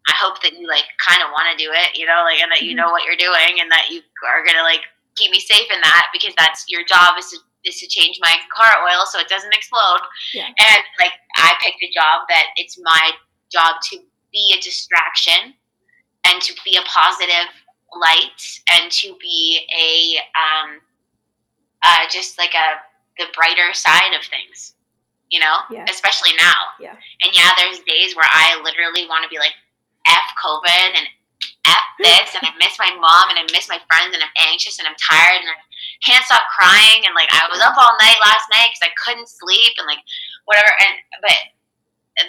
i 0.07 0.13
hope 0.15 0.41
that 0.43 0.53
you 0.53 0.67
like 0.67 0.85
kind 1.01 1.21
of 1.23 1.29
want 1.31 1.45
to 1.49 1.57
do 1.63 1.71
it 1.73 1.97
you 1.97 2.05
know 2.05 2.21
like 2.23 2.39
and 2.39 2.51
that 2.51 2.61
you 2.61 2.73
Mhm. 2.73 2.77
know 2.77 2.91
what 2.91 3.03
you're 3.03 3.17
doing 3.17 3.59
and 3.59 3.71
that 3.71 3.89
you 3.89 4.01
are 4.29 4.45
gonna 4.45 4.61
like 4.63 4.81
keep 5.17 5.31
me 5.31 5.39
safe 5.39 5.67
in 5.73 5.81
that 5.81 6.07
because 6.13 6.33
that's 6.37 6.65
your 6.69 6.83
job 6.85 7.15
is 7.17 7.29
to 7.31 7.37
is 7.65 7.79
to 7.81 7.87
change 7.87 8.19
my 8.21 8.35
car 8.55 8.75
oil 8.87 9.05
so 9.05 9.19
it 9.19 9.27
doesn't 9.27 9.53
explode 9.53 9.99
Yeah. 10.33 10.47
and 10.47 10.83
like 10.99 11.13
i 11.35 11.53
picked 11.61 11.83
a 11.83 11.91
job 11.91 12.21
that 12.29 12.45
it's 12.55 12.77
my 12.81 13.11
job 13.51 13.75
to 13.91 13.99
be 14.31 14.53
a 14.57 14.61
distraction 14.61 15.53
and 16.25 16.41
to 16.41 16.53
be 16.63 16.77
a 16.77 16.81
positive 16.83 17.49
light 17.99 18.41
and 18.69 18.91
to 18.91 19.15
be 19.19 19.65
a 19.73 20.17
um 20.37 20.79
uh 21.83 22.05
just 22.11 22.37
like 22.37 22.53
a 22.53 22.67
the 23.17 23.25
brighter 23.35 23.73
side 23.73 24.13
of 24.17 24.23
things 24.25 24.75
you 25.29 25.39
know 25.39 25.57
Yeah. 25.71 25.85
especially 25.89 26.31
now 26.39 26.61
Yeah. 26.79 26.95
and 27.23 27.33
yeah 27.33 27.49
there's 27.57 27.79
days 27.79 28.15
where 28.15 28.29
i 28.29 28.59
literally 28.63 29.07
want 29.07 29.23
to 29.23 29.29
be 29.29 29.39
like 29.39 29.53
f 30.05 30.27
covid 30.43 30.91
and 30.95 31.07
f 31.67 31.83
this 31.99 32.31
and 32.35 32.47
i 32.47 32.51
miss 32.57 32.79
my 32.79 32.89
mom 32.95 33.29
and 33.29 33.37
i 33.39 33.45
miss 33.51 33.67
my 33.67 33.79
friends 33.91 34.15
and 34.15 34.23
i'm 34.23 34.35
anxious 34.47 34.79
and 34.79 34.87
i'm 34.87 34.97
tired 34.97 35.41
and 35.43 35.51
i 35.51 35.57
can't 36.03 36.23
stop 36.25 36.43
crying 36.55 37.03
and 37.05 37.13
like 37.15 37.29
i 37.35 37.43
was 37.51 37.59
up 37.59 37.75
all 37.77 37.93
night 37.99 38.17
last 38.23 38.47
night 38.51 38.71
because 38.71 38.87
i 38.87 38.93
couldn't 39.03 39.27
sleep 39.29 39.73
and 39.77 39.87
like 39.87 40.01
whatever 40.45 40.69
and 40.81 40.95
but 41.21 41.37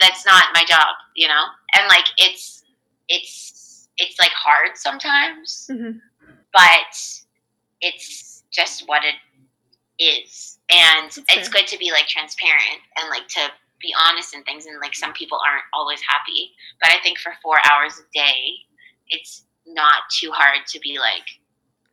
that's 0.00 0.26
not 0.26 0.52
my 0.54 0.64
job 0.64 0.94
you 1.16 1.28
know? 1.28 1.44
And 1.74 1.88
like 1.88 2.04
it's 2.18 2.62
it's 3.08 3.88
it's 3.96 4.18
like 4.18 4.30
hard 4.32 4.76
sometimes 4.76 5.66
Mhm. 5.70 6.00
but 6.52 6.92
it's 7.80 8.44
just 8.50 8.86
what 8.88 9.02
it 9.04 9.14
is. 9.98 10.58
And 10.70 11.10
That's 11.10 11.24
it's 11.30 11.48
good 11.48 11.66
to 11.68 11.78
be 11.78 11.90
like 11.90 12.06
transparent 12.06 12.80
and 12.96 13.08
like 13.10 13.26
to 13.28 13.50
be 13.80 13.94
honest 14.08 14.34
in 14.34 14.42
things 14.44 14.66
and 14.66 14.78
like 14.80 14.94
some 14.94 15.12
people 15.12 15.38
aren't 15.46 15.64
always 15.72 16.00
happy 16.02 16.50
but 16.80 16.90
i 16.90 16.98
think 17.02 17.16
for 17.18 17.32
four 17.42 17.58
hours 17.70 17.94
a 17.98 18.02
day 18.12 18.54
it's 19.10 19.44
not 19.66 20.02
too 20.18 20.30
hard 20.32 20.66
to 20.66 20.78
be 20.80 20.98
like 20.98 21.24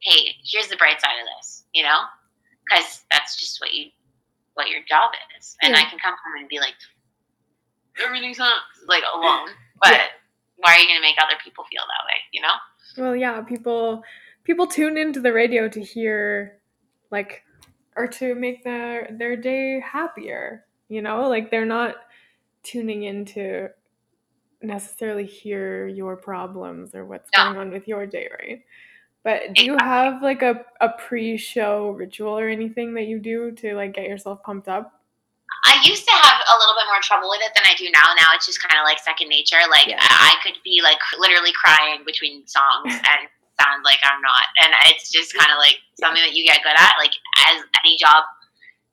hey 0.02 0.36
here's 0.44 0.68
the 0.68 0.78
bright 0.78 1.00
side 1.02 1.20
of 1.20 1.28
this 1.38 1.66
you 1.76 1.84
know? 1.84 2.00
Because 2.68 3.04
that's 3.12 3.36
just 3.36 3.62
what 3.62 3.74
you 3.74 3.88
what 4.56 4.70
your 4.70 4.80
job 4.88 5.12
is. 5.38 5.56
And 5.62 5.76
i 5.76 5.84
can 5.84 6.00
come 6.00 6.14
home 6.26 6.40
and 6.40 6.50
be 6.50 6.60
like 6.60 6.74
everything 8.04 8.34
sucks 8.34 8.54
like 8.88 9.04
alone. 9.14 9.50
But 9.82 9.92
Yeah. 9.92 10.06
why 10.58 10.74
are 10.74 10.80
you 10.80 10.88
going 10.88 10.98
to 10.98 11.02
make 11.02 11.18
other 11.22 11.36
people 11.44 11.66
feel 11.66 11.84
that 11.84 12.06
way 12.06 12.20
you 12.32 12.42
know? 12.42 12.56
Well, 12.98 13.16
yeah, 13.16 13.42
people 13.42 14.04
people 14.46 14.68
tune 14.68 14.98
into 14.98 15.20
the 15.20 15.34
radio 15.34 15.68
to 15.68 15.82
hear 15.82 16.60
like 17.12 17.44
or 17.98 18.08
to 18.08 18.36
make 18.36 18.64
their 18.64 19.10
their 19.12 19.36
day 19.36 19.80
happier, 19.82 20.66
you 20.88 21.02
know? 21.02 21.28
Like 21.28 21.52
they're 21.52 21.66
not 21.66 21.96
tuning 22.64 23.04
in 23.04 23.26
to 23.26 23.70
necessarily 24.62 25.26
hear 25.26 25.88
your 25.88 26.16
problems 26.16 26.96
or 26.96 27.06
what's 27.06 27.30
No. 27.36 27.46
going 27.46 27.58
on 27.58 27.72
with 27.72 27.88
your 27.88 28.06
day, 28.06 28.30
right? 28.40 28.62
But 29.24 29.54
do 29.54 29.66
you 29.66 29.76
have 29.82 30.22
like 30.22 30.42
a, 30.44 30.64
a 30.82 30.90
pre-show 30.90 31.92
ritual 31.98 32.38
or 32.38 32.48
anything 32.48 32.94
that 32.94 33.08
you 33.08 33.20
do 33.20 33.52
to 33.54 33.74
like 33.76 33.94
get 33.94 34.06
yourself 34.08 34.44
pumped 34.44 34.68
up? 34.68 35.02
I 35.66 35.82
used 35.84 36.06
to 36.06 36.14
have 36.14 36.40
a 36.46 36.56
little 36.62 36.76
bit 36.78 36.86
more 36.86 37.02
trouble 37.02 37.30
with 37.30 37.42
it 37.42 37.50
than 37.56 37.66
I 37.66 37.74
do 37.74 37.90
now. 37.90 38.14
Now 38.14 38.34
it's 38.38 38.46
just 38.46 38.62
kind 38.62 38.78
of 38.78 38.86
like 38.86 39.00
second 39.00 39.30
nature. 39.30 39.58
Like 39.70 39.88
Yeah. 39.88 39.98
I 40.02 40.38
I 40.38 40.44
could 40.44 40.62
be 40.64 40.82
like 40.84 41.00
literally 41.18 41.54
crying 41.58 42.04
between 42.06 42.46
songs 42.46 42.94
and 42.94 43.26
sound 43.58 43.82
like 43.84 43.98
I'm 44.04 44.22
not, 44.22 44.46
and 44.62 44.74
it's 44.94 45.10
just 45.10 45.34
kind 45.34 45.50
of 45.50 45.58
like 45.58 45.80
something 45.98 46.22
that 46.22 46.36
you 46.36 46.46
get 46.46 46.62
good 46.62 46.76
at. 46.78 46.94
Like 47.02 47.14
as 47.50 47.64
any 47.82 47.98
job, 47.98 48.26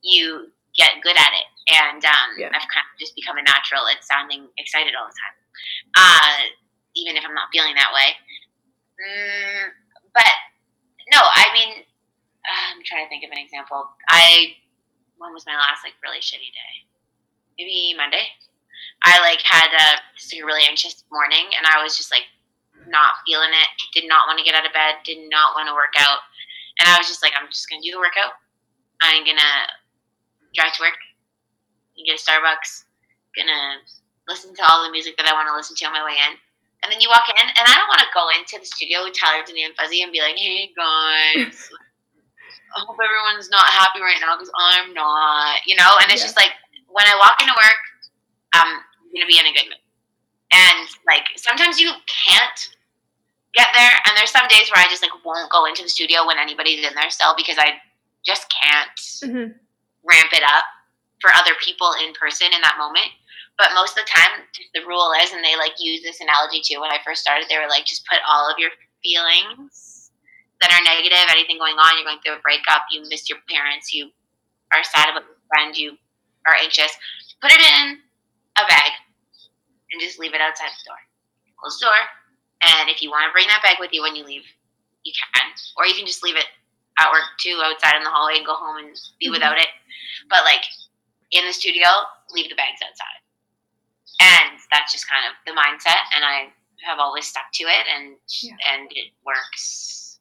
you 0.02 0.48
get 0.76 0.96
good 1.02 1.16
at 1.18 1.32
it, 1.36 1.48
and 1.76 2.00
um, 2.06 2.28
Yeah. 2.38 2.48
I've 2.56 2.64
kind 2.72 2.86
of 2.88 2.96
just 2.98 3.14
become 3.16 3.36
a 3.36 3.42
natural 3.44 3.84
at 3.92 4.00
sounding 4.04 4.48
excited 4.56 4.94
all 4.96 5.04
the 5.10 5.12
time, 5.18 5.36
uh, 5.96 6.36
even 6.96 7.16
if 7.16 7.24
I'm 7.24 7.34
not 7.34 7.48
feeling 7.52 7.74
that 7.74 7.92
way. 7.94 8.16
Mm, 9.00 9.68
but 10.14 10.32
no, 11.10 11.20
I 11.20 11.50
mean, 11.52 11.82
uh, 12.44 12.64
I'm 12.74 12.82
trying 12.84 13.04
to 13.04 13.08
think 13.08 13.24
of 13.24 13.30
an 13.32 13.38
example. 13.38 13.88
I 14.08 14.56
when 15.18 15.32
was 15.32 15.46
my 15.46 15.54
last 15.54 15.86
like 15.86 15.94
really 16.02 16.18
shitty 16.18 16.50
day? 16.50 16.74
Maybe 17.58 17.94
Monday. 17.96 18.26
I 19.04 19.18
like 19.22 19.42
had 19.42 19.70
a 19.70 20.02
just 20.18 20.32
like 20.34 20.42
a 20.42 20.46
really 20.46 20.66
anxious 20.66 21.04
morning, 21.10 21.50
and 21.56 21.66
I 21.66 21.82
was 21.82 21.96
just 21.96 22.10
like 22.10 22.26
not 22.86 23.22
feeling 23.26 23.50
it. 23.50 23.70
Did 23.94 24.08
not 24.08 24.26
want 24.26 24.38
to 24.38 24.44
get 24.44 24.54
out 24.54 24.66
of 24.66 24.74
bed. 24.74 25.02
Did 25.04 25.30
not 25.30 25.54
want 25.54 25.68
to 25.68 25.74
work 25.74 25.94
out, 25.98 26.22
and 26.80 26.88
I 26.88 26.98
was 26.98 27.06
just 27.06 27.22
like, 27.22 27.32
I'm 27.38 27.48
just 27.48 27.70
gonna 27.70 27.82
do 27.82 27.92
the 27.92 28.02
workout. 28.02 28.34
I'm 29.02 29.24
gonna 29.24 29.54
drive 30.54 30.74
to 30.74 30.82
work. 30.82 30.98
Get 31.98 32.18
a 32.18 32.22
Starbucks. 32.22 32.84
Gonna 33.36 33.82
listen 34.28 34.54
to 34.54 34.62
all 34.68 34.84
the 34.84 34.90
music 34.92 35.16
that 35.18 35.26
I 35.26 35.32
want 35.34 35.48
to 35.48 35.56
listen 35.56 35.76
to 35.76 35.86
on 35.86 35.92
my 35.94 36.04
way 36.04 36.16
in. 36.16 36.36
And 36.82 36.90
then 36.90 37.00
you 37.00 37.08
walk 37.10 37.26
in, 37.30 37.38
and 37.38 37.64
I 37.66 37.74
don't 37.78 37.88
want 37.90 38.02
to 38.02 38.10
go 38.14 38.26
into 38.34 38.58
the 38.58 38.66
studio 38.66 39.04
with 39.06 39.14
Tyler, 39.14 39.44
Denny, 39.46 39.64
and 39.64 39.74
Fuzzy 39.76 40.02
and 40.02 40.10
be 40.12 40.20
like, 40.20 40.36
"Hey 40.36 40.70
guys, 40.74 41.70
I 42.76 42.80
hope 42.86 42.98
everyone's 43.02 43.50
not 43.50 43.66
happy 43.70 44.00
right 44.02 44.18
now 44.20 44.36
because 44.36 44.50
I'm 44.58 44.94
not," 44.94 45.58
you 45.66 45.76
know. 45.76 45.98
And 46.02 46.10
it's 46.10 46.22
Yeah. 46.22 46.32
just 46.32 46.36
like 46.36 46.52
when 46.88 47.06
I 47.06 47.14
walk 47.22 47.38
into 47.42 47.54
work, 47.54 47.80
I'm 48.54 48.82
gonna 49.14 49.26
be 49.30 49.38
in 49.38 49.46
a 49.46 49.52
good 49.54 49.68
mood. 49.70 49.82
And 50.52 50.88
like 51.06 51.24
sometimes 51.36 51.80
you 51.80 51.92
can't 52.10 52.60
get 53.54 53.68
there, 53.74 53.94
and 54.06 54.16
there's 54.16 54.30
some 54.30 54.48
days 54.48 54.70
where 54.74 54.82
I 54.84 54.88
just 54.90 55.02
like 55.02 55.12
won't 55.24 55.50
go 55.52 55.66
into 55.66 55.82
the 55.82 55.88
studio 55.90 56.26
when 56.26 56.38
anybody's 56.38 56.86
in 56.86 56.94
there 56.94 57.10
still 57.10 57.34
because 57.36 57.58
I 57.58 57.78
just 58.26 58.52
can't 58.52 58.98
Mm-hmm. 59.24 59.52
ramp 60.04 60.32
it 60.32 60.42
up 60.42 60.64
for 61.20 61.30
other 61.36 61.54
people 61.62 61.92
in 62.04 62.12
person 62.14 62.48
in 62.54 62.60
that 62.62 62.76
moment. 62.78 63.06
But 63.62 63.78
most 63.78 63.94
of 63.94 64.02
the 64.02 64.10
time, 64.10 64.42
the 64.74 64.82
rule 64.82 65.14
is, 65.22 65.30
and 65.30 65.38
they 65.38 65.54
like 65.54 65.78
use 65.78 66.02
this 66.02 66.18
analogy 66.18 66.58
too. 66.66 66.82
When 66.82 66.90
I 66.90 66.98
first 67.06 67.22
started, 67.22 67.46
they 67.46 67.62
were 67.62 67.70
like, 67.70 67.86
just 67.86 68.02
put 68.10 68.18
all 68.26 68.50
of 68.50 68.58
your 68.58 68.74
feelings 69.06 70.10
that 70.58 70.74
are 70.74 70.82
negative, 70.82 71.30
anything 71.30 71.62
going 71.62 71.78
on. 71.78 71.94
You're 71.94 72.10
going 72.10 72.18
through 72.26 72.42
a 72.42 72.42
breakup. 72.42 72.90
You 72.90 73.06
missed 73.06 73.30
your 73.30 73.38
parents. 73.46 73.94
You 73.94 74.10
are 74.74 74.82
sad 74.82 75.14
about 75.14 75.30
your 75.30 75.38
friend. 75.46 75.70
You 75.78 75.94
are 76.42 76.58
anxious. 76.58 76.90
Put 77.38 77.54
it 77.54 77.62
in 77.62 78.02
a 78.58 78.66
bag 78.66 78.98
and 79.94 80.02
just 80.02 80.18
leave 80.18 80.34
it 80.34 80.42
outside 80.42 80.74
the 80.74 80.90
door. 80.90 80.98
Close 81.62 81.78
the 81.78 81.86
door. 81.86 82.02
And 82.66 82.90
if 82.90 82.98
you 82.98 83.14
want 83.14 83.30
to 83.30 83.32
bring 83.32 83.46
that 83.46 83.62
bag 83.62 83.78
with 83.78 83.94
you 83.94 84.02
when 84.02 84.18
you 84.18 84.26
leave, 84.26 84.42
you 85.06 85.14
can. 85.14 85.46
Or 85.78 85.86
you 85.86 85.94
can 85.94 86.06
just 86.06 86.26
leave 86.26 86.34
it 86.36 86.50
at 86.98 87.14
work 87.14 87.30
too, 87.38 87.62
outside 87.62 87.94
in 87.94 88.02
the 88.02 88.10
hallway 88.10 88.42
and 88.42 88.46
go 88.46 88.58
home 88.58 88.82
and 88.82 88.90
be 89.22 89.30
Mhm. 89.30 89.38
without 89.38 89.58
it. 89.58 89.70
But 90.26 90.42
like 90.42 90.66
in 91.30 91.46
the 91.46 91.54
studio, 91.54 91.86
leave 92.34 92.50
the 92.50 92.58
bags 92.58 92.82
outside. 92.82 93.21
And 94.22 94.54
that's 94.70 94.92
just 94.92 95.08
kind 95.10 95.24
of 95.26 95.34
the 95.44 95.52
mindset. 95.58 95.98
And 96.14 96.22
I 96.24 96.54
have 96.86 96.98
always 96.98 97.26
stuck 97.26 97.50
to 97.54 97.64
it 97.64 97.84
and 97.94 98.16
Yeah. 98.42 98.54
and 98.72 98.86
it 98.94 99.10
works 99.26 100.20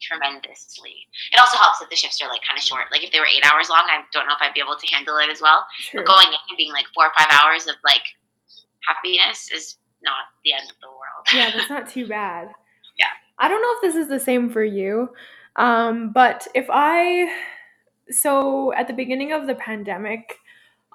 tremendously. 0.00 0.94
It 1.32 1.38
also 1.40 1.56
helps 1.58 1.78
that 1.80 1.90
the 1.90 1.96
shifts 1.96 2.20
are 2.22 2.28
like 2.28 2.42
kind 2.46 2.56
of 2.58 2.62
short. 2.64 2.86
Like 2.92 3.02
if 3.04 3.10
they 3.12 3.20
were 3.20 3.26
eight 3.26 3.44
hours 3.44 3.68
long, 3.68 3.86
I 3.90 4.02
don't 4.12 4.26
know 4.26 4.34
if 4.34 4.40
I'd 4.42 4.54
be 4.54 4.60
able 4.60 4.76
to 4.76 4.86
handle 4.94 5.16
it 5.18 5.28
as 5.30 5.40
well. 5.40 5.66
Sure. 5.78 6.02
But 6.02 6.06
going 6.08 6.28
in 6.28 6.34
and 6.48 6.56
being 6.56 6.72
like 6.72 6.86
four 6.94 7.06
or 7.06 7.12
five 7.16 7.28
hours 7.30 7.66
of 7.66 7.74
like 7.84 8.02
happiness 8.86 9.50
is 9.52 9.76
not 10.02 10.30
the 10.44 10.52
end 10.52 10.70
of 10.70 10.76
the 10.80 10.88
world. 10.88 11.26
yeah, 11.34 11.50
that's 11.56 11.70
not 11.76 11.88
too 11.88 12.06
bad. 12.06 12.48
Yeah. 12.96 13.06
I 13.38 13.48
don't 13.48 13.60
know 13.62 13.72
if 13.76 13.82
this 13.82 13.96
is 14.02 14.08
the 14.08 14.20
same 14.20 14.50
for 14.50 14.62
you, 14.64 15.10
um, 15.56 16.12
but 16.12 16.46
if 16.54 16.66
I, 16.70 17.28
so 18.10 18.72
at 18.74 18.86
the 18.86 18.94
beginning 18.94 19.32
of 19.32 19.46
the 19.46 19.54
pandemic, 19.56 20.36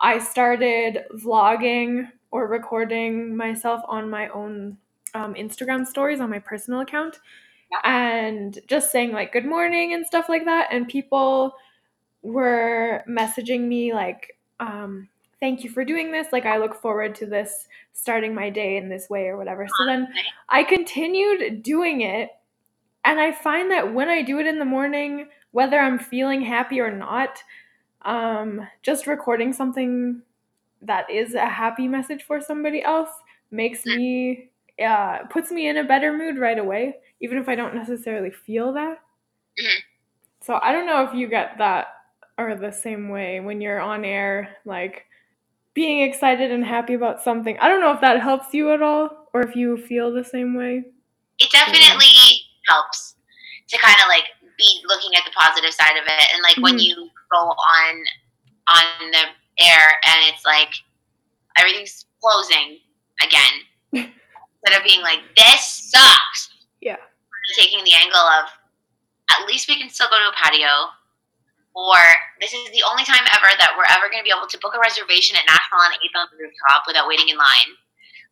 I 0.02 0.20
started 0.20 1.04
vlogging 1.16 2.08
or 2.34 2.48
recording 2.48 3.38
myself 3.38 3.84
on 3.88 4.10
my 4.10 4.28
own 4.30 4.76
um, 5.14 5.36
Instagram 5.36 5.86
stories 5.86 6.20
on 6.20 6.32
my 6.32 6.40
personal 6.40 6.80
account 6.80 7.20
and 7.84 8.58
just 8.68 8.92
saying 8.92 9.12
like 9.12 9.32
good 9.32 9.46
morning 9.46 9.94
and 9.94 10.04
stuff 10.04 10.28
like 10.30 10.44
that. 10.46 10.68
And 10.72 10.88
people 10.88 11.54
were 12.24 13.04
messaging 13.08 13.68
me 13.68 13.94
like, 13.94 14.36
um, 14.60 15.08
thank 15.40 15.64
you 15.64 15.70
for 15.70 15.86
doing 15.86 16.12
this. 16.12 16.28
Like, 16.32 16.48
I 16.48 16.58
look 16.58 16.74
forward 16.74 17.14
to 17.16 17.28
this 17.28 17.68
starting 17.94 18.34
my 18.34 18.50
day 18.50 18.78
in 18.78 18.90
this 18.90 19.12
way 19.12 19.28
or 19.28 19.38
whatever. 19.38 19.68
So 19.68 19.86
then 19.86 20.08
I 20.50 20.64
continued 20.64 21.62
doing 21.62 22.02
it. 22.02 22.32
And 23.06 23.20
I 23.20 23.32
find 23.32 23.70
that 23.70 23.94
when 23.94 24.10
I 24.10 24.24
do 24.24 24.40
it 24.40 24.48
in 24.48 24.58
the 24.58 24.66
morning, 24.66 25.28
whether 25.52 25.78
I'm 25.78 26.00
feeling 26.00 26.42
happy 26.42 26.80
or 26.80 26.90
not, 26.90 27.44
um, 28.02 28.68
just 28.82 29.06
recording 29.06 29.54
something 29.54 30.24
that 30.84 31.10
is 31.10 31.34
a 31.34 31.46
happy 31.48 31.88
message 31.88 32.24
for 32.24 32.42
somebody 32.42 32.84
else 32.84 33.10
makes 33.52 33.86
me, 33.86 34.50
uh, 34.84 35.20
puts 35.30 35.52
me 35.52 35.68
in 35.68 35.78
a 35.78 35.84
better 35.84 36.12
mood 36.18 36.38
right 36.38 36.58
away, 36.60 36.96
even 37.22 37.38
if 37.38 37.48
I 37.48 37.56
don't 37.56 37.76
necessarily 37.76 38.32
feel 38.32 38.74
that. 38.74 39.00
Mhm. 39.60 39.78
So 40.42 40.60
I 40.62 40.72
don't 40.72 40.86
know 40.86 41.04
if 41.04 41.14
you 41.14 41.28
get 41.28 41.58
that 41.60 41.88
or 42.38 42.56
the 42.56 42.72
same 42.72 43.10
way 43.10 43.40
when 43.40 43.62
you're 43.62 43.80
on 43.80 44.04
air, 44.04 44.58
like 44.66 45.06
being 45.74 46.02
excited 46.02 46.52
and 46.52 46.66
happy 46.66 46.94
about 46.96 47.22
something. 47.22 47.58
I 47.60 47.68
don't 47.70 47.80
know 47.82 47.92
if 47.94 48.02
that 48.02 48.20
helps 48.22 48.54
you 48.54 48.72
at 48.72 48.82
all 48.82 49.30
or 49.34 49.42
if 49.42 49.56
you 49.56 49.78
feel 49.78 50.12
the 50.12 50.24
same 50.24 50.56
way. 50.56 50.84
It 51.40 51.52
definitely 51.52 52.42
helps 52.68 53.16
to 53.68 53.78
kind 53.78 53.96
of 54.02 54.08
like 54.08 54.26
be 54.58 54.82
looking 54.86 55.16
at 55.16 55.24
the 55.26 55.32
positive 55.32 55.74
side 55.74 55.98
of 55.98 56.04
it, 56.06 56.34
and 56.34 56.44
like 56.44 56.58
when 56.58 56.76
Mhm. 56.76 56.86
you 56.86 57.10
go 57.32 57.38
on 57.38 58.04
on 58.68 59.12
the 59.12 59.24
air 59.60 59.86
and 60.06 60.18
it's 60.34 60.46
like 60.46 60.74
everything's 61.58 62.06
closing 62.22 62.80
again, 63.22 63.54
instead 63.94 64.78
of 64.78 64.84
being 64.84 65.02
like 65.02 65.20
this 65.36 65.90
sucks. 65.92 66.50
Yeah. 66.82 66.98
taking 67.56 67.84
the 67.86 67.94
angle 67.96 68.20
of 68.20 68.50
at 69.32 69.48
least 69.48 69.68
we 69.70 69.80
can 69.80 69.90
still 69.90 70.08
go 70.12 70.18
to 70.20 70.30
a 70.32 70.36
patio 70.36 70.92
or 71.76 71.98
this 72.40 72.54
is 72.54 72.64
the 72.76 72.84
only 72.92 73.04
time 73.04 73.24
ever 73.34 73.50
that 73.58 73.74
we're 73.74 73.88
ever 73.90 74.06
going 74.12 74.20
to 74.22 74.28
be 74.28 74.34
able 74.36 74.46
to 74.52 74.60
book 74.62 74.76
a 74.76 74.82
reservation 74.84 75.34
at 75.40 75.48
national 75.50 75.80
on 75.82 75.96
8th 75.96 76.16
on 76.20 76.28
the 76.30 76.38
rooftop 76.44 76.84
without 76.86 77.08
waiting 77.08 77.30
in 77.32 77.38
line 77.40 77.72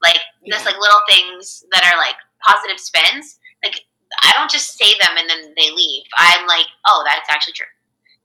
like 0.03 0.19
just 0.45 0.61
Yeah. 0.67 0.71
like 0.71 0.79
little 0.83 1.01
things 1.09 1.63
that 1.71 1.81
are 1.87 1.97
like 1.97 2.15
positive 2.43 2.77
spins 2.79 3.39
like 3.63 3.81
i 4.27 4.29
don't 4.35 4.51
just 4.51 4.77
say 4.77 4.93
them 4.99 5.15
and 5.17 5.25
then 5.31 5.55
they 5.57 5.71
leave 5.71 6.03
i'm 6.19 6.45
like 6.45 6.67
oh 6.91 7.01
that's 7.07 7.29
actually 7.31 7.55
true 7.57 7.71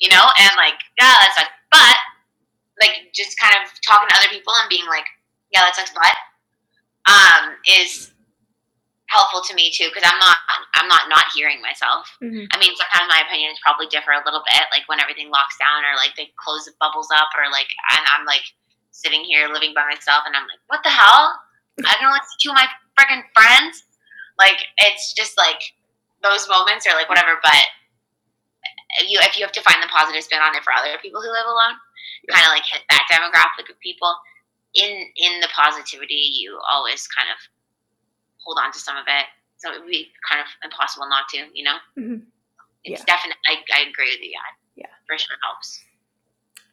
you 0.03 0.11
know 0.11 0.27
and 0.43 0.53
like 0.59 0.77
yeah 1.01 1.17
that 1.23 1.33
sucks 1.39 1.55
but 1.73 1.97
like 2.81 3.11
just 3.15 3.39
kind 3.39 3.55
of 3.57 3.69
talking 3.87 4.09
to 4.09 4.17
other 4.17 4.29
people 4.31 4.53
and 4.57 4.69
being 4.69 4.87
like 4.87 5.07
yeah 5.53 5.61
that 5.65 5.75
sucks 5.77 5.93
but 5.95 6.15
um 7.09 7.55
is 7.65 8.13
helpful 9.09 9.41
to 9.41 9.55
me 9.55 9.71
too 9.71 9.87
because 9.89 10.03
i'm 10.03 10.19
not 10.19 10.37
i'm 10.75 10.89
not 10.91 11.09
not 11.09 11.31
hearing 11.35 11.63
myself. 11.63 12.11
Mhm. 12.23 12.47
i 12.51 12.59
mean 12.59 12.75
sometimes 12.75 13.07
my 13.09 13.23
opinions 13.23 13.59
probably 13.63 13.87
differ 13.87 14.11
a 14.13 14.23
little 14.27 14.43
bit 14.43 14.67
like 14.75 14.83
when 14.91 14.99
everything 14.99 15.31
locks 15.31 15.57
down 15.57 15.87
or 15.87 15.95
like 15.95 16.19
they 16.19 16.35
close 16.37 16.67
the 16.67 16.75
bubbles 16.83 17.09
up 17.15 17.31
or 17.39 17.47
like 17.55 17.71
and 17.95 18.03
i'm 18.13 18.27
like 18.27 18.43
sitting 18.91 19.23
here 19.23 19.47
living 19.47 19.73
by 19.75 19.87
myself 19.87 20.27
and 20.27 20.35
i'm 20.35 20.49
like 20.51 20.61
what 20.67 20.83
the 20.83 20.91
hell? 20.91 21.39
I 21.85 21.93
can 22.01 22.09
only 22.09 22.25
see 22.25 22.41
two 22.41 22.51
of 22.51 22.57
my 22.57 22.67
freaking 22.97 23.21
friends? 23.37 23.85
Like 24.41 24.57
it's 24.79 25.13
just 25.13 25.37
like 25.37 25.61
those 26.25 26.49
moments 26.49 26.89
are 26.89 26.97
like 26.97 27.09
whatever 27.09 27.37
but 27.45 27.65
you 29.07 29.21
if 29.23 29.37
you 29.37 29.45
have 29.45 29.53
to 29.53 29.61
find 29.61 29.83
the 29.83 29.93
positive 29.93 30.25
spin 30.25 30.41
on 30.41 30.57
it 30.57 30.65
for 30.65 30.73
other 30.73 30.97
people 31.03 31.21
who 31.21 31.29
live 31.29 31.45
alone 31.47 31.77
kind 32.31 32.45
of 32.47 32.53
like 32.53 32.65
hit 32.65 32.83
that 32.91 33.07
demographic 33.11 33.71
of 33.71 33.79
people 33.81 34.15
in 34.75 34.91
in 35.17 35.41
the 35.41 35.49
positivity 35.55 36.31
you 36.41 36.59
always 36.71 37.07
kind 37.09 37.29
of 37.31 37.39
hold 38.39 38.59
on 38.63 38.73
to 38.73 38.79
some 38.79 38.97
of 38.97 39.05
it 39.09 39.27
so 39.57 39.73
it 39.73 39.81
would 39.81 39.89
be 39.91 40.11
kind 40.29 40.41
of 40.41 40.47
impossible 40.65 41.09
not 41.09 41.29
to 41.29 41.39
you 41.55 41.65
know 41.65 41.77
Mhm. 41.97 42.23
it's 42.85 43.01
Yeah. 43.01 43.05
definitely 43.07 43.41
I, 43.47 43.63
I 43.75 43.81
agree 43.89 44.11
with 44.13 44.21
you 44.23 44.31
yeah 44.31 44.53
Yeah. 44.77 44.93
for 45.07 45.19
sure 45.19 45.37
helps 45.43 45.83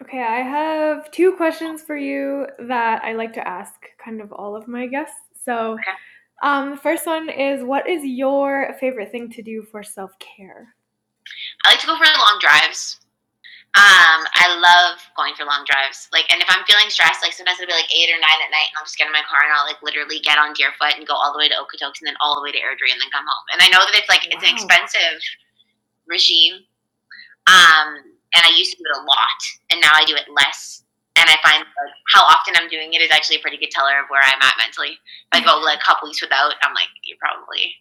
Okay, 0.02 0.22
I 0.22 0.42
have 0.42 1.10
two 1.12 1.32
questions 1.38 1.82
for 1.82 1.96
you 1.96 2.46
that 2.68 3.04
I 3.06 3.14
like 3.14 3.32
to 3.34 3.48
ask 3.48 3.74
kind 4.04 4.20
of 4.20 4.34
all 4.34 4.54
of 4.54 4.68
my 4.68 4.86
guests. 4.86 5.16
So, 5.46 5.74
Okay. 5.74 5.92
um, 6.42 6.72
the 6.72 6.78
first 6.78 7.06
one 7.08 7.30
is 7.30 7.64
what 7.64 7.88
is 7.88 8.04
your 8.04 8.76
favorite 8.82 9.12
thing 9.12 9.30
to 9.32 9.42
do 9.42 9.64
for 9.72 9.82
self 9.82 10.12
care? 10.20 10.76
I 11.64 11.70
like 11.70 11.80
to 11.80 11.88
go 11.88 11.96
for 11.96 12.04
long 12.04 12.38
drives. 12.42 13.00
Um, 13.74 14.22
I 14.38 14.54
love 14.54 15.02
going 15.18 15.34
for 15.34 15.50
long 15.50 15.66
drives. 15.66 16.06
Like, 16.14 16.30
and 16.30 16.38
if 16.38 16.46
I'm 16.46 16.62
feeling 16.70 16.94
stressed, 16.94 17.26
like 17.26 17.34
sometimes 17.34 17.58
it'll 17.58 17.74
be 17.74 17.78
like 17.78 17.90
eight 17.90 18.06
or 18.14 18.22
nine 18.22 18.38
at 18.46 18.54
night, 18.54 18.70
and 18.70 18.78
I'll 18.78 18.86
just 18.86 19.02
get 19.02 19.10
in 19.10 19.16
my 19.18 19.26
car 19.26 19.42
and 19.42 19.50
I'll 19.50 19.66
like 19.66 19.82
literally 19.82 20.22
get 20.22 20.38
on 20.38 20.54
Deerfoot 20.54 20.94
and 21.02 21.10
go 21.10 21.18
all 21.18 21.34
the 21.34 21.42
way 21.42 21.50
to 21.50 21.58
Okotoks 21.58 21.98
and 21.98 22.06
then 22.06 22.14
all 22.22 22.38
the 22.38 22.46
way 22.46 22.54
to 22.54 22.62
Airdrie 22.62 22.94
and 22.94 23.02
then 23.02 23.10
come 23.10 23.26
home. 23.26 23.46
And 23.50 23.66
I 23.66 23.74
know 23.74 23.82
that 23.82 23.98
it's 23.98 24.06
like 24.10 24.30
it's 24.30 24.46
an 24.46 24.54
expensive 24.54 25.18
regime. 26.06 26.70
Um, 27.50 28.14
and 28.38 28.42
I 28.46 28.54
used 28.54 28.78
to 28.78 28.78
do 28.78 28.86
it 28.86 28.94
a 28.94 29.04
lot, 29.10 29.40
and 29.74 29.82
now 29.82 29.94
I 29.94 30.06
do 30.06 30.14
it 30.14 30.30
less. 30.30 30.86
And 31.18 31.26
I 31.30 31.38
find 31.42 31.62
like 31.66 31.94
how 32.14 32.26
often 32.30 32.54
I'm 32.58 32.70
doing 32.70 32.94
it 32.94 33.02
is 33.02 33.10
actually 33.10 33.38
a 33.38 33.44
pretty 33.46 33.58
good 33.58 33.74
teller 33.74 33.98
of 34.02 34.10
where 34.10 34.22
I'm 34.22 34.42
at 34.42 34.58
mentally. 34.58 34.98
If 35.02 35.34
I 35.34 35.42
go 35.42 35.58
like 35.62 35.82
a 35.82 35.86
couple 35.86 36.10
weeks 36.10 36.22
without, 36.22 36.54
I'm 36.62 36.74
like, 36.74 36.90
you're 37.06 37.22
probably 37.22 37.74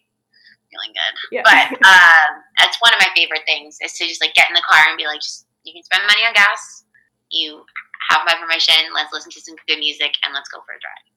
feeling 0.73 0.93
good 0.93 1.13
Yeah. 1.29 1.45
but 1.45 1.69
um, 1.85 2.41
that's 2.57 2.81
one 2.81 2.93
of 2.93 2.99
my 3.01 3.09
favorite 3.13 3.45
things 3.45 3.77
is 3.81 3.93
to 4.01 4.05
just 4.09 4.21
like 4.21 4.33
get 4.33 4.49
in 4.49 4.57
the 4.57 4.65
car 4.65 4.81
and 4.89 4.97
be 4.97 5.05
like, 5.05 5.21
just 5.21 5.45
you 5.63 5.73
can 5.73 5.83
spend 5.83 6.03
money 6.07 6.21
on 6.25 6.33
gas. 6.33 6.85
You 7.31 7.63
have 8.09 8.21
my 8.25 8.35
permission. 8.39 8.75
Let's 8.93 9.13
listen 9.13 9.31
to 9.31 9.41
some 9.41 9.55
good 9.67 9.79
music 9.79 10.13
and 10.23 10.33
let's 10.33 10.49
go 10.49 10.59
for 10.65 10.75
a 10.75 10.81
drive. 10.81 11.07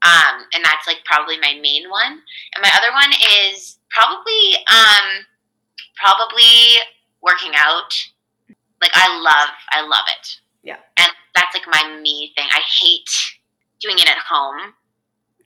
Um, 0.00 0.48
and 0.54 0.64
that's 0.64 0.86
like 0.86 1.04
probably 1.04 1.38
my 1.38 1.58
main 1.60 1.90
one. 1.90 2.24
And 2.56 2.62
my 2.62 2.72
other 2.74 2.92
one 2.92 3.12
is 3.46 3.78
probably 3.90 4.56
um, 4.72 5.24
probably 5.96 6.80
working 7.22 7.52
out. 7.56 7.92
Like 8.80 8.92
I 8.94 9.12
love, 9.20 9.52
I 9.70 9.84
love 9.84 10.08
it. 10.08 10.40
Yeah. 10.62 10.80
And 10.96 11.12
that's 11.34 11.54
like 11.54 11.68
my 11.68 12.00
me 12.00 12.32
thing. 12.34 12.48
I 12.50 12.60
hate 12.80 13.10
doing 13.80 13.98
it 13.98 14.08
at 14.08 14.18
home 14.18 14.72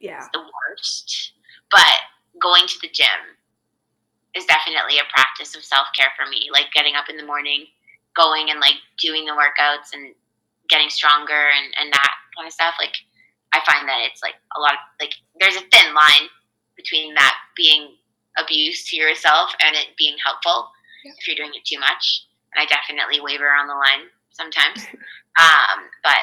yeah. 0.05 0.21
It's 0.21 0.29
the 0.37 0.45
worst. 0.45 1.33
But 1.73 2.05
going 2.37 2.69
to 2.69 2.79
the 2.83 2.93
gym 2.93 3.41
is 4.37 4.45
definitely 4.45 5.01
a 5.01 5.09
practice 5.09 5.57
of 5.57 5.65
self 5.65 5.89
care 5.97 6.13
for 6.13 6.29
me. 6.29 6.53
Like 6.53 6.69
getting 6.77 6.95
up 6.95 7.09
in 7.09 7.17
the 7.17 7.25
morning, 7.25 7.65
going 8.17 8.51
and 8.51 8.61
like 8.61 8.77
doing 8.99 9.25
the 9.25 9.33
workouts 9.33 9.93
and 9.93 10.15
getting 10.69 10.89
stronger 10.89 11.51
and, 11.55 11.75
and 11.81 11.93
that 11.93 12.13
kind 12.37 12.47
of 12.47 12.53
stuff. 12.53 12.75
Like 12.79 12.95
I 13.53 13.61
find 13.67 13.89
that 13.89 14.01
it's 14.11 14.23
like 14.23 14.35
a 14.57 14.61
lot 14.61 14.75
of 14.75 14.81
like 15.01 15.15
there's 15.41 15.57
a 15.57 15.67
thin 15.71 15.95
line 15.95 16.29
between 16.77 17.15
that 17.15 17.35
being 17.57 17.95
abuse 18.39 18.89
to 18.91 18.97
yourself 18.97 19.51
and 19.65 19.77
it 19.77 19.95
being 19.97 20.17
helpful 20.25 20.69
Yeah. 21.05 21.13
if 21.19 21.27
you're 21.29 21.37
doing 21.37 21.53
it 21.55 21.65
too 21.65 21.79
much. 21.79 22.27
And 22.55 22.63
I 22.63 22.67
definitely 22.67 23.21
waver 23.21 23.49
on 23.49 23.67
the 23.67 23.75
line 23.75 24.11
sometimes. 24.31 24.87
um, 25.39 25.87
but 26.03 26.23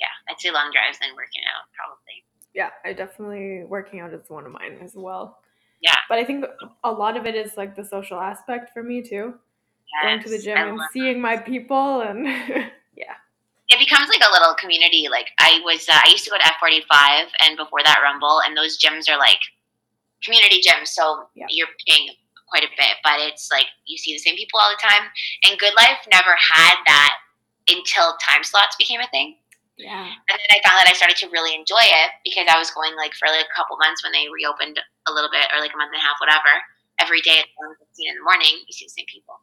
yeah, 0.00 0.12
I'd 0.28 0.40
say 0.40 0.50
long 0.50 0.70
drives 0.72 0.98
and 1.02 1.16
working 1.16 1.42
out 1.48 1.68
probably. 1.74 2.24
Yeah, 2.54 2.70
I 2.84 2.92
definitely 2.92 3.64
working 3.64 4.00
out 4.00 4.12
is 4.12 4.28
one 4.28 4.44
of 4.46 4.52
mine 4.52 4.78
as 4.82 4.92
well. 4.94 5.38
Yeah. 5.80 5.96
But 6.08 6.18
I 6.18 6.24
think 6.24 6.44
a 6.84 6.90
lot 6.90 7.16
of 7.16 7.26
it 7.26 7.34
is 7.34 7.56
like 7.56 7.76
the 7.76 7.84
social 7.84 8.18
aspect 8.18 8.70
for 8.72 8.82
me 8.82 9.02
too. 9.02 9.34
Going 10.02 10.22
to 10.22 10.28
the 10.28 10.38
gym 10.38 10.56
I 10.58 10.62
and 10.68 10.80
seeing 10.92 11.20
my 11.20 11.36
people 11.36 12.00
and 12.02 12.26
yeah. 12.96 13.16
it 13.68 13.78
becomes 13.78 14.08
like 14.08 14.22
a 14.26 14.32
little 14.32 14.54
community. 14.54 15.08
Like 15.10 15.28
I 15.38 15.60
was, 15.64 15.88
uh, 15.88 16.00
I 16.04 16.08
used 16.10 16.24
to 16.24 16.30
go 16.30 16.38
to 16.38 16.44
F45 16.44 17.26
and 17.44 17.56
before 17.56 17.80
that 17.84 18.00
Rumble, 18.02 18.40
and 18.46 18.56
those 18.56 18.78
gyms 18.78 19.08
are 19.08 19.18
like 19.18 19.40
community 20.24 20.60
gyms. 20.60 20.88
So 20.88 21.28
Yeah. 21.34 21.46
you're 21.50 21.68
paying 21.86 22.10
quite 22.48 22.64
a 22.64 22.72
bit, 22.76 22.96
but 23.04 23.20
it's 23.20 23.48
like 23.52 23.66
you 23.86 23.98
see 23.98 24.12
the 24.14 24.18
same 24.18 24.36
people 24.36 24.60
all 24.60 24.70
the 24.70 24.80
time. 24.80 25.08
And 25.44 25.58
Good 25.58 25.74
Life 25.76 26.00
never 26.10 26.32
had 26.36 26.76
that 26.86 27.18
until 27.68 28.16
time 28.24 28.42
slots 28.44 28.76
became 28.76 29.00
a 29.00 29.08
thing. 29.12 29.36
Yeah. 29.76 30.10
And 30.10 30.36
then 30.42 30.50
I 30.50 30.58
found 30.66 30.74
that 30.82 30.90
I 30.90 30.96
started 30.96 31.16
to 31.22 31.30
really 31.30 31.54
enjoy 31.54 31.78
it 31.84 32.10
because 32.24 32.50
I 32.50 32.58
was 32.58 32.72
going 32.74 32.96
like 32.96 33.14
for 33.14 33.28
like 33.30 33.46
a 33.46 33.54
couple 33.54 33.78
months 33.78 34.02
when 34.02 34.10
they 34.10 34.26
reopened 34.26 34.80
a 35.06 35.12
little 35.12 35.30
bit 35.30 35.46
or 35.54 35.60
like 35.62 35.70
a 35.70 35.78
month 35.78 35.94
and 35.94 36.02
a 36.02 36.04
half, 36.04 36.18
whatever. 36.18 36.50
Every 36.98 37.22
day 37.22 37.38
at 37.38 37.46
7:15 37.46 38.10
in 38.10 38.16
the 38.18 38.26
morning, 38.26 38.58
you 38.66 38.72
see 38.74 38.86
the 38.90 38.90
same 38.90 39.06
people. 39.06 39.38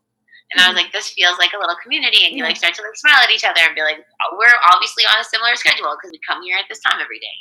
And 0.54 0.62
I 0.62 0.70
was 0.70 0.78
like, 0.78 0.94
this 0.94 1.10
feels 1.10 1.42
like 1.42 1.58
a 1.58 1.60
little 1.60 1.76
community, 1.82 2.24
and 2.26 2.38
you 2.38 2.46
like 2.46 2.56
start 2.56 2.78
to 2.78 2.84
like 2.86 2.96
smile 2.96 3.18
at 3.18 3.34
each 3.34 3.44
other 3.44 3.66
and 3.66 3.74
be 3.74 3.82
like, 3.82 3.98
oh, 3.98 4.38
we're 4.38 4.54
obviously 4.70 5.04
on 5.10 5.18
a 5.18 5.26
similar 5.26 5.58
schedule 5.58 5.90
because 5.98 6.14
we 6.14 6.22
come 6.22 6.46
here 6.46 6.56
at 6.56 6.70
this 6.70 6.80
time 6.86 7.02
every 7.02 7.18
day. 7.18 7.38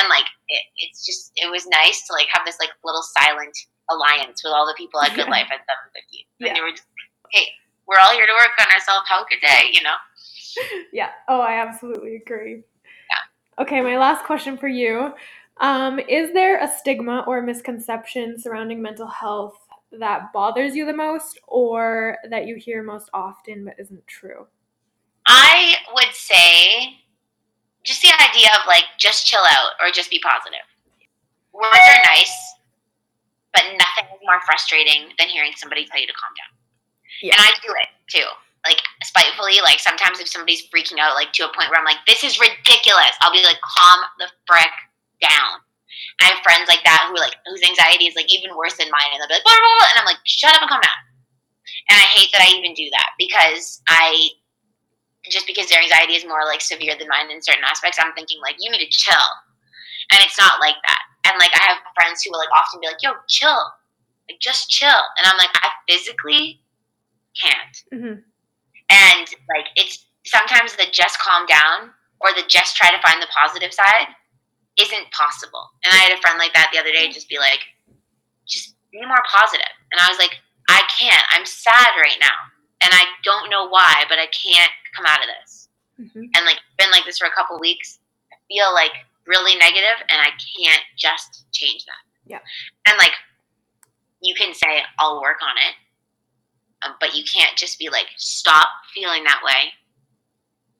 And 0.00 0.08
like, 0.08 0.24
it, 0.48 0.64
it's 0.80 1.04
just 1.04 1.36
it 1.36 1.52
was 1.52 1.68
nice 1.68 2.06
to 2.08 2.16
like 2.16 2.32
have 2.32 2.48
this 2.48 2.56
like 2.58 2.72
little 2.80 3.04
silent 3.04 3.54
alliance 3.92 4.40
with 4.42 4.56
all 4.56 4.66
the 4.66 4.74
people 4.74 5.04
at 5.04 5.12
Good 5.14 5.28
Life 5.28 5.52
at 5.52 5.62
seven 5.68 5.86
fifteen. 5.92 6.24
Yeah. 6.40 6.48
And 6.48 6.56
they 6.56 6.64
were 6.64 6.72
just, 6.72 6.88
like, 6.88 7.36
hey, 7.36 7.46
we're 7.84 8.00
all 8.00 8.16
here 8.16 8.26
to 8.26 8.36
work 8.40 8.56
on 8.56 8.72
ourselves. 8.72 9.04
Have 9.12 9.22
a 9.22 9.28
good 9.28 9.44
day, 9.44 9.72
you 9.72 9.82
know. 9.82 9.96
Yeah. 10.90 11.10
Oh, 11.28 11.40
I 11.40 11.60
absolutely 11.60 12.16
agree. 12.16 12.64
Okay, 13.58 13.80
my 13.80 13.96
last 13.96 14.24
question 14.24 14.58
for 14.58 14.68
you. 14.68 15.14
Um, 15.58 15.98
is 15.98 16.32
there 16.34 16.62
a 16.62 16.68
stigma 16.68 17.24
or 17.26 17.40
misconception 17.40 18.38
surrounding 18.38 18.82
mental 18.82 19.06
health 19.06 19.56
that 19.92 20.32
bothers 20.32 20.74
you 20.74 20.84
the 20.84 20.92
most 20.92 21.38
or 21.46 22.18
that 22.30 22.46
you 22.46 22.56
hear 22.56 22.82
most 22.82 23.08
often 23.14 23.64
but 23.64 23.74
isn't 23.78 24.06
true? 24.06 24.46
I 25.26 25.76
would 25.94 26.12
say 26.12 26.98
just 27.82 28.02
the 28.02 28.08
idea 28.08 28.48
of 28.54 28.66
like 28.66 28.84
just 28.98 29.26
chill 29.26 29.44
out 29.46 29.72
or 29.80 29.90
just 29.90 30.10
be 30.10 30.20
positive. 30.20 30.66
Words 31.52 31.72
are 31.72 32.02
nice, 32.04 32.54
but 33.54 33.62
nothing 33.78 34.12
is 34.12 34.20
more 34.22 34.40
frustrating 34.44 35.08
than 35.18 35.28
hearing 35.28 35.52
somebody 35.56 35.86
tell 35.86 36.00
you 36.00 36.06
to 36.06 36.12
calm 36.12 36.34
down. 36.36 36.52
Yeah. 37.22 37.32
And 37.34 37.40
I 37.40 37.50
do 37.62 37.72
it 37.80 37.88
too. 38.10 38.28
Like 38.66 38.82
spitefully, 39.04 39.62
like 39.62 39.78
sometimes 39.78 40.18
if 40.20 40.28
somebody's 40.28 40.66
freaking 40.68 40.98
out 40.98 41.14
like 41.14 41.32
to 41.34 41.44
a 41.44 41.54
point 41.54 41.70
where 41.70 41.78
I'm 41.78 41.86
like, 41.86 42.02
this 42.06 42.24
is 42.24 42.38
ridiculous, 42.38 43.14
I'll 43.20 43.32
be 43.32 43.42
like, 43.42 43.60
calm 43.62 44.00
the 44.18 44.28
frick 44.46 44.74
down. 45.22 45.62
I 46.20 46.32
have 46.32 46.44
friends 46.44 46.68
like 46.68 46.84
that 46.84 47.08
who 47.08 47.16
like 47.16 47.36
whose 47.46 47.62
anxiety 47.62 48.06
is 48.06 48.16
like 48.16 48.32
even 48.32 48.56
worse 48.56 48.76
than 48.76 48.90
mine 48.90 49.10
and 49.12 49.20
they'll 49.20 49.28
be 49.28 49.36
like, 49.36 49.46
blah, 49.46 49.56
blah, 49.56 49.76
blah, 49.80 49.90
and 49.92 49.98
I'm 50.00 50.08
like, 50.08 50.20
shut 50.24 50.54
up 50.54 50.62
and 50.62 50.70
calm 50.70 50.80
down. 50.80 51.00
And 51.90 51.96
I 51.98 52.06
hate 52.14 52.30
that 52.32 52.42
I 52.42 52.54
even 52.56 52.74
do 52.74 52.88
that 52.90 53.14
because 53.18 53.82
I 53.88 54.34
just 55.30 55.46
because 55.46 55.68
their 55.68 55.82
anxiety 55.82 56.14
is 56.14 56.26
more 56.26 56.44
like 56.46 56.60
severe 56.60 56.94
than 56.98 57.08
mine 57.08 57.30
in 57.30 57.42
certain 57.42 57.66
aspects, 57.66 57.98
I'm 58.00 58.14
thinking 58.14 58.38
like 58.42 58.56
you 58.58 58.70
need 58.70 58.84
to 58.84 58.90
chill. 58.90 59.28
And 60.12 60.22
it's 60.22 60.38
not 60.38 60.60
like 60.60 60.78
that. 60.86 61.02
And 61.26 61.38
like 61.38 61.50
I 61.54 61.62
have 61.66 61.78
friends 61.94 62.22
who 62.22 62.30
will 62.30 62.38
like 62.38 62.54
often 62.54 62.80
be 62.80 62.86
like, 62.86 63.02
yo, 63.02 63.18
chill. 63.28 63.58
Like 64.28 64.38
just 64.40 64.70
chill. 64.70 65.02
And 65.18 65.26
I'm 65.26 65.38
like, 65.38 65.50
I 65.54 65.70
physically 65.88 66.62
can't. 67.34 67.76
Mm-hmm. 67.92 68.20
And 68.90 69.26
like 69.50 69.66
it's 69.74 70.06
sometimes 70.24 70.76
the 70.76 70.86
just 70.92 71.18
calm 71.18 71.46
down 71.46 71.90
or 72.20 72.30
the 72.32 72.46
just 72.48 72.76
try 72.76 72.90
to 72.90 73.02
find 73.02 73.20
the 73.20 73.30
positive 73.34 73.72
side 73.72 74.14
isn't 74.78 75.10
possible. 75.10 75.70
And 75.84 75.92
I 75.92 75.96
had 75.96 76.12
a 76.12 76.20
friend 76.20 76.38
like 76.38 76.52
that 76.54 76.70
the 76.72 76.78
other 76.78 76.92
day 76.92 77.10
just 77.10 77.28
be 77.28 77.38
like, 77.38 77.60
just 78.46 78.74
be 78.92 79.00
more 79.04 79.22
positive. 79.26 79.72
And 79.92 80.00
I 80.00 80.08
was 80.08 80.18
like, 80.18 80.36
I 80.68 80.82
can't. 80.98 81.24
I'm 81.30 81.46
sad 81.46 81.96
right 81.96 82.18
now. 82.20 82.52
And 82.82 82.92
I 82.92 83.04
don't 83.24 83.50
know 83.50 83.68
why, 83.68 84.04
but 84.08 84.18
I 84.18 84.26
can't 84.26 84.72
come 84.94 85.06
out 85.06 85.20
of 85.20 85.28
this. 85.40 85.68
Mm-hmm. 86.00 86.28
And 86.34 86.46
like 86.46 86.60
been 86.78 86.90
like 86.90 87.04
this 87.04 87.18
for 87.18 87.26
a 87.26 87.34
couple 87.34 87.58
weeks. 87.58 87.98
I 88.32 88.36
feel 88.48 88.72
like 88.74 88.92
really 89.26 89.56
negative 89.58 89.98
and 90.08 90.20
I 90.20 90.30
can't 90.36 90.82
just 90.96 91.46
change 91.52 91.84
that. 91.86 92.04
Yeah. 92.26 92.40
And 92.86 92.98
like 92.98 93.12
you 94.20 94.34
can 94.34 94.54
say 94.54 94.82
I'll 94.98 95.20
work 95.20 95.38
on 95.42 95.56
it. 95.56 95.74
Um, 96.84 96.94
but 97.00 97.16
you 97.16 97.24
can't 97.24 97.56
just 97.56 97.78
be 97.78 97.88
like 97.88 98.06
stop 98.16 98.68
feeling 98.94 99.24
that 99.24 99.40
way 99.42 99.72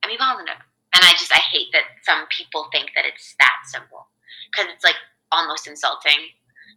and 0.03 0.11
be 0.11 0.19
positive. 0.19 0.61
And 0.97 1.05
I 1.05 1.13
just 1.13 1.29
I 1.29 1.45
hate 1.53 1.69
that 1.77 1.85
some 2.03 2.25
people 2.33 2.73
think 2.73 2.97
that 2.97 3.05
it's 3.05 3.37
that 3.39 3.69
simple 3.69 4.09
because 4.49 4.73
it's 4.73 4.83
like 4.83 4.97
almost 5.31 5.69
insulting 5.69 6.33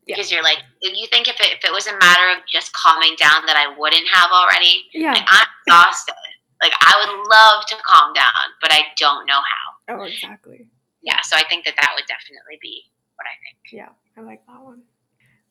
because 0.06 0.30
yeah. 0.30 0.38
you're 0.38 0.44
like 0.44 0.60
you 0.82 1.08
think 1.08 1.28
if 1.28 1.40
it, 1.40 1.56
if 1.56 1.64
it 1.64 1.72
was 1.72 1.88
a 1.88 1.96
matter 1.96 2.28
of 2.36 2.44
just 2.44 2.74
calming 2.74 3.16
down 3.16 3.48
that 3.48 3.56
I 3.56 3.72
wouldn't 3.80 4.08
have 4.12 4.32
already. 4.32 4.92
Yeah, 4.92 5.14
like, 5.14 5.24
I'm 5.24 5.48
exhausted. 5.66 6.16
like 6.62 6.74
I 6.82 6.94
would 7.00 7.16
love 7.32 7.64
to 7.72 7.76
calm 7.88 8.14
down, 8.14 8.46
but 8.62 8.72
I 8.74 8.92
don't 8.98 9.26
know 9.26 9.40
how. 9.40 9.96
Oh, 9.96 10.04
exactly. 10.04 10.68
Yeah, 11.02 11.22
so 11.24 11.38
I 11.38 11.48
think 11.48 11.64
that 11.64 11.76
that 11.80 11.92
would 11.96 12.06
definitely 12.08 12.60
be 12.62 12.84
what 13.16 13.24
I 13.24 13.36
think. 13.40 13.72
Yeah, 13.72 13.90
I 14.18 14.22
like 14.22 14.46
that 14.48 14.62
one. 14.62 14.82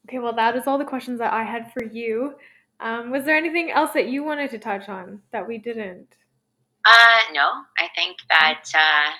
Okay, 0.06 0.18
well, 0.18 0.34
that 0.34 0.56
is 0.56 0.66
all 0.66 0.78
the 0.78 0.84
questions 0.84 1.18
that 1.20 1.32
I 1.32 1.44
had 1.44 1.72
for 1.72 1.84
you. 1.84 2.34
Um, 2.80 3.10
was 3.10 3.24
there 3.24 3.36
anything 3.36 3.70
else 3.70 3.92
that 3.92 4.08
you 4.08 4.22
wanted 4.22 4.50
to 4.50 4.58
touch 4.58 4.88
on 4.88 5.22
that 5.32 5.48
we 5.48 5.58
didn't? 5.58 6.14
Uh, 6.91 7.18
no, 7.34 7.51
I 7.76 7.89
think 7.95 8.16
that 8.30 8.64
uh, 8.74 9.11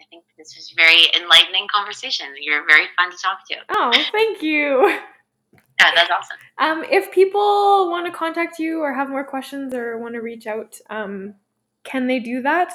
I 0.00 0.04
think 0.08 0.22
this 0.36 0.54
was 0.54 0.72
a 0.72 0.76
very 0.76 1.06
enlightening 1.20 1.66
conversation. 1.74 2.26
You're 2.40 2.64
very 2.64 2.86
fun 2.96 3.10
to 3.10 3.16
talk 3.16 3.38
to. 3.50 3.56
Oh, 3.70 3.92
thank 4.12 4.42
you. 4.42 4.98
Yeah, 5.80 5.92
that's 5.94 6.10
awesome. 6.10 6.36
Um, 6.58 6.84
if 6.90 7.12
people 7.12 7.88
want 7.88 8.04
to 8.06 8.12
contact 8.12 8.58
you 8.58 8.80
or 8.80 8.92
have 8.92 9.08
more 9.08 9.22
questions 9.22 9.72
or 9.72 9.96
want 9.96 10.14
to 10.14 10.20
reach 10.20 10.48
out, 10.48 10.74
um, 10.90 11.36
can 11.84 12.08
they 12.08 12.18
do 12.18 12.42
that? 12.42 12.72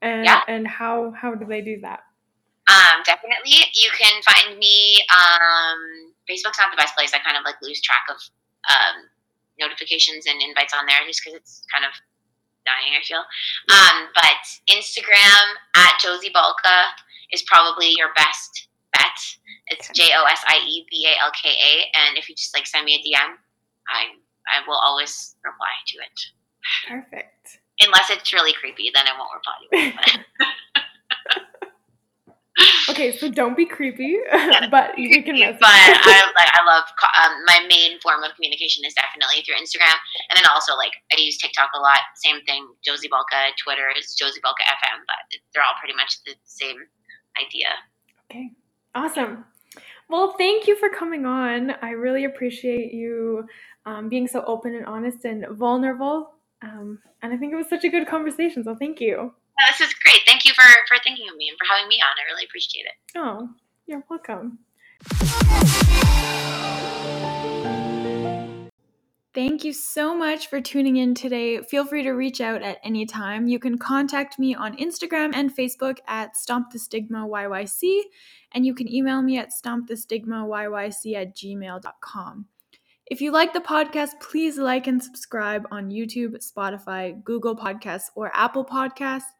And 0.00 0.24
yeah. 0.24 0.40
and 0.48 0.66
how 0.66 1.12
how 1.14 1.34
do 1.34 1.44
they 1.44 1.60
do 1.60 1.78
that? 1.82 2.00
Um, 2.66 3.02
definitely. 3.04 3.60
You 3.74 3.90
can 3.92 4.22
find 4.22 4.58
me. 4.58 5.02
Um, 5.12 6.14
Facebook's 6.24 6.56
not 6.56 6.70
the 6.70 6.78
best 6.78 6.96
place. 6.96 7.12
I 7.12 7.18
kind 7.18 7.36
of 7.36 7.44
like 7.44 7.56
lose 7.60 7.82
track 7.82 8.04
of 8.08 8.16
um, 8.72 9.04
notifications 9.60 10.24
and 10.26 10.40
invites 10.40 10.72
on 10.72 10.86
there 10.86 10.96
just 11.06 11.20
because 11.22 11.38
it's 11.38 11.62
kind 11.70 11.84
of 11.84 11.92
dying, 12.66 12.92
I 12.98 13.02
feel. 13.06 13.22
Um, 13.70 14.10
but 14.14 14.42
Instagram 14.68 15.56
at 15.74 15.98
Josie 16.02 16.34
Balka 16.34 16.90
is 17.32 17.42
probably 17.46 17.94
your 17.96 18.10
best 18.16 18.68
bet. 18.92 19.18
It's 19.68 19.88
J 19.94 20.10
O 20.14 20.24
S 20.26 20.42
I 20.46 20.58
E 20.66 20.86
B 20.90 21.06
A 21.08 21.22
L 21.24 21.30
K 21.30 21.48
A, 21.48 21.72
and 21.98 22.18
if 22.18 22.28
you 22.28 22.34
just 22.34 22.54
like 22.54 22.66
send 22.66 22.84
me 22.84 22.94
a 22.94 23.02
DM, 23.02 23.34
I 23.88 24.18
I 24.46 24.66
will 24.66 24.78
always 24.84 25.36
reply 25.44 25.74
to 25.86 25.98
it. 25.98 26.18
Perfect. 26.88 27.58
Unless 27.80 28.10
it's 28.10 28.32
really 28.32 28.52
creepy, 28.52 28.90
then 28.94 29.04
I 29.06 29.18
won't 29.18 29.30
reply 29.34 29.54
to 29.60 30.18
it. 30.18 30.26
okay, 32.88 33.16
so 33.16 33.28
don't 33.28 33.56
be 33.56 33.66
creepy, 33.66 34.16
but 34.70 34.98
you 34.98 35.22
can 35.22 35.38
message. 35.38 35.60
But 35.60 35.68
I 35.68 36.32
like 36.36 36.48
I 36.54 36.64
love 36.64 36.84
um, 37.24 37.44
my 37.46 37.66
main 37.68 38.00
form 38.00 38.22
of 38.22 38.34
communication 38.34 38.84
is 38.84 38.94
definitely 38.94 39.44
through 39.44 39.56
Instagram, 39.56 39.96
and 40.30 40.36
then 40.36 40.46
also 40.50 40.74
like 40.76 40.92
I 41.12 41.20
use 41.20 41.36
TikTok 41.36 41.70
a 41.74 41.80
lot. 41.80 42.00
Same 42.16 42.42
thing, 42.44 42.66
Josie 42.84 43.08
Balka. 43.08 43.52
Twitter 43.62 43.88
is 43.96 44.14
Josie 44.14 44.40
Balka 44.40 44.64
FM, 44.64 45.04
but 45.06 45.38
they're 45.52 45.62
all 45.62 45.76
pretty 45.80 45.94
much 45.94 46.22
the 46.24 46.34
same 46.44 46.76
idea. 47.38 47.68
Okay, 48.30 48.50
awesome. 48.94 49.44
Well, 50.08 50.34
thank 50.38 50.66
you 50.66 50.76
for 50.76 50.88
coming 50.88 51.26
on. 51.26 51.72
I 51.82 51.90
really 51.90 52.24
appreciate 52.24 52.92
you 52.92 53.46
um, 53.84 54.08
being 54.08 54.28
so 54.28 54.44
open 54.46 54.74
and 54.74 54.86
honest 54.86 55.24
and 55.24 55.44
vulnerable. 55.50 56.32
Um, 56.62 57.00
and 57.22 57.32
I 57.34 57.36
think 57.36 57.52
it 57.52 57.56
was 57.56 57.68
such 57.68 57.84
a 57.84 57.88
good 57.88 58.06
conversation. 58.06 58.64
So 58.64 58.74
thank 58.76 59.00
you 59.00 59.34
this 59.68 59.88
is 59.88 59.94
great. 59.94 60.20
Thank 60.26 60.44
you 60.44 60.52
for 60.54 60.64
for 60.88 60.96
thinking 61.02 61.28
of 61.28 61.36
me 61.36 61.48
and 61.48 61.58
for 61.58 61.64
having 61.72 61.88
me 61.88 61.96
on. 61.96 62.14
I 62.18 62.32
really 62.32 62.44
appreciate 62.44 62.86
it. 62.86 62.94
Oh, 63.16 63.48
you're 63.86 64.04
welcome. 64.08 64.58
Thank 69.36 69.64
you 69.64 69.74
so 69.74 70.14
much 70.14 70.46
for 70.46 70.62
tuning 70.62 70.96
in 70.96 71.14
today. 71.14 71.60
Feel 71.60 71.84
free 71.84 72.02
to 72.04 72.12
reach 72.12 72.40
out 72.40 72.62
at 72.62 72.78
any 72.82 73.04
time. 73.04 73.46
You 73.46 73.58
can 73.58 73.76
contact 73.76 74.38
me 74.38 74.54
on 74.54 74.78
Instagram 74.78 75.32
and 75.34 75.54
Facebook 75.54 75.98
at 76.08 76.38
Stomp 76.38 76.70
the 76.70 76.78
Stigma 76.78 77.28
YYC, 77.28 78.00
and 78.52 78.64
you 78.64 78.74
can 78.74 78.90
email 78.90 79.20
me 79.20 79.36
at 79.36 79.50
stompthestigmayyc 79.50 81.14
at 81.14 81.36
gmail.com. 81.36 82.46
If 83.08 83.20
you 83.20 83.30
like 83.30 83.52
the 83.52 83.60
podcast, 83.60 84.18
please 84.22 84.56
like 84.56 84.86
and 84.86 85.02
subscribe 85.02 85.66
on 85.70 85.90
YouTube, 85.90 86.42
Spotify, 86.42 87.22
Google 87.22 87.54
Podcasts, 87.54 88.08
or 88.14 88.32
Apple 88.34 88.64
Podcasts. 88.64 89.34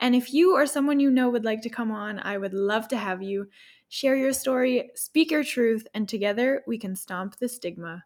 And 0.00 0.16
if 0.16 0.34
you 0.34 0.54
or 0.56 0.66
someone 0.66 0.98
you 0.98 1.10
know 1.10 1.30
would 1.30 1.44
like 1.44 1.62
to 1.62 1.70
come 1.70 1.92
on, 1.92 2.18
I 2.18 2.38
would 2.38 2.54
love 2.54 2.88
to 2.88 2.96
have 2.96 3.22
you. 3.22 3.48
Share 3.88 4.16
your 4.16 4.32
story, 4.32 4.90
speak 4.96 5.30
your 5.30 5.44
truth, 5.44 5.86
and 5.94 6.08
together 6.08 6.64
we 6.66 6.78
can 6.78 6.96
stomp 6.96 7.36
the 7.36 7.48
stigma. 7.48 8.04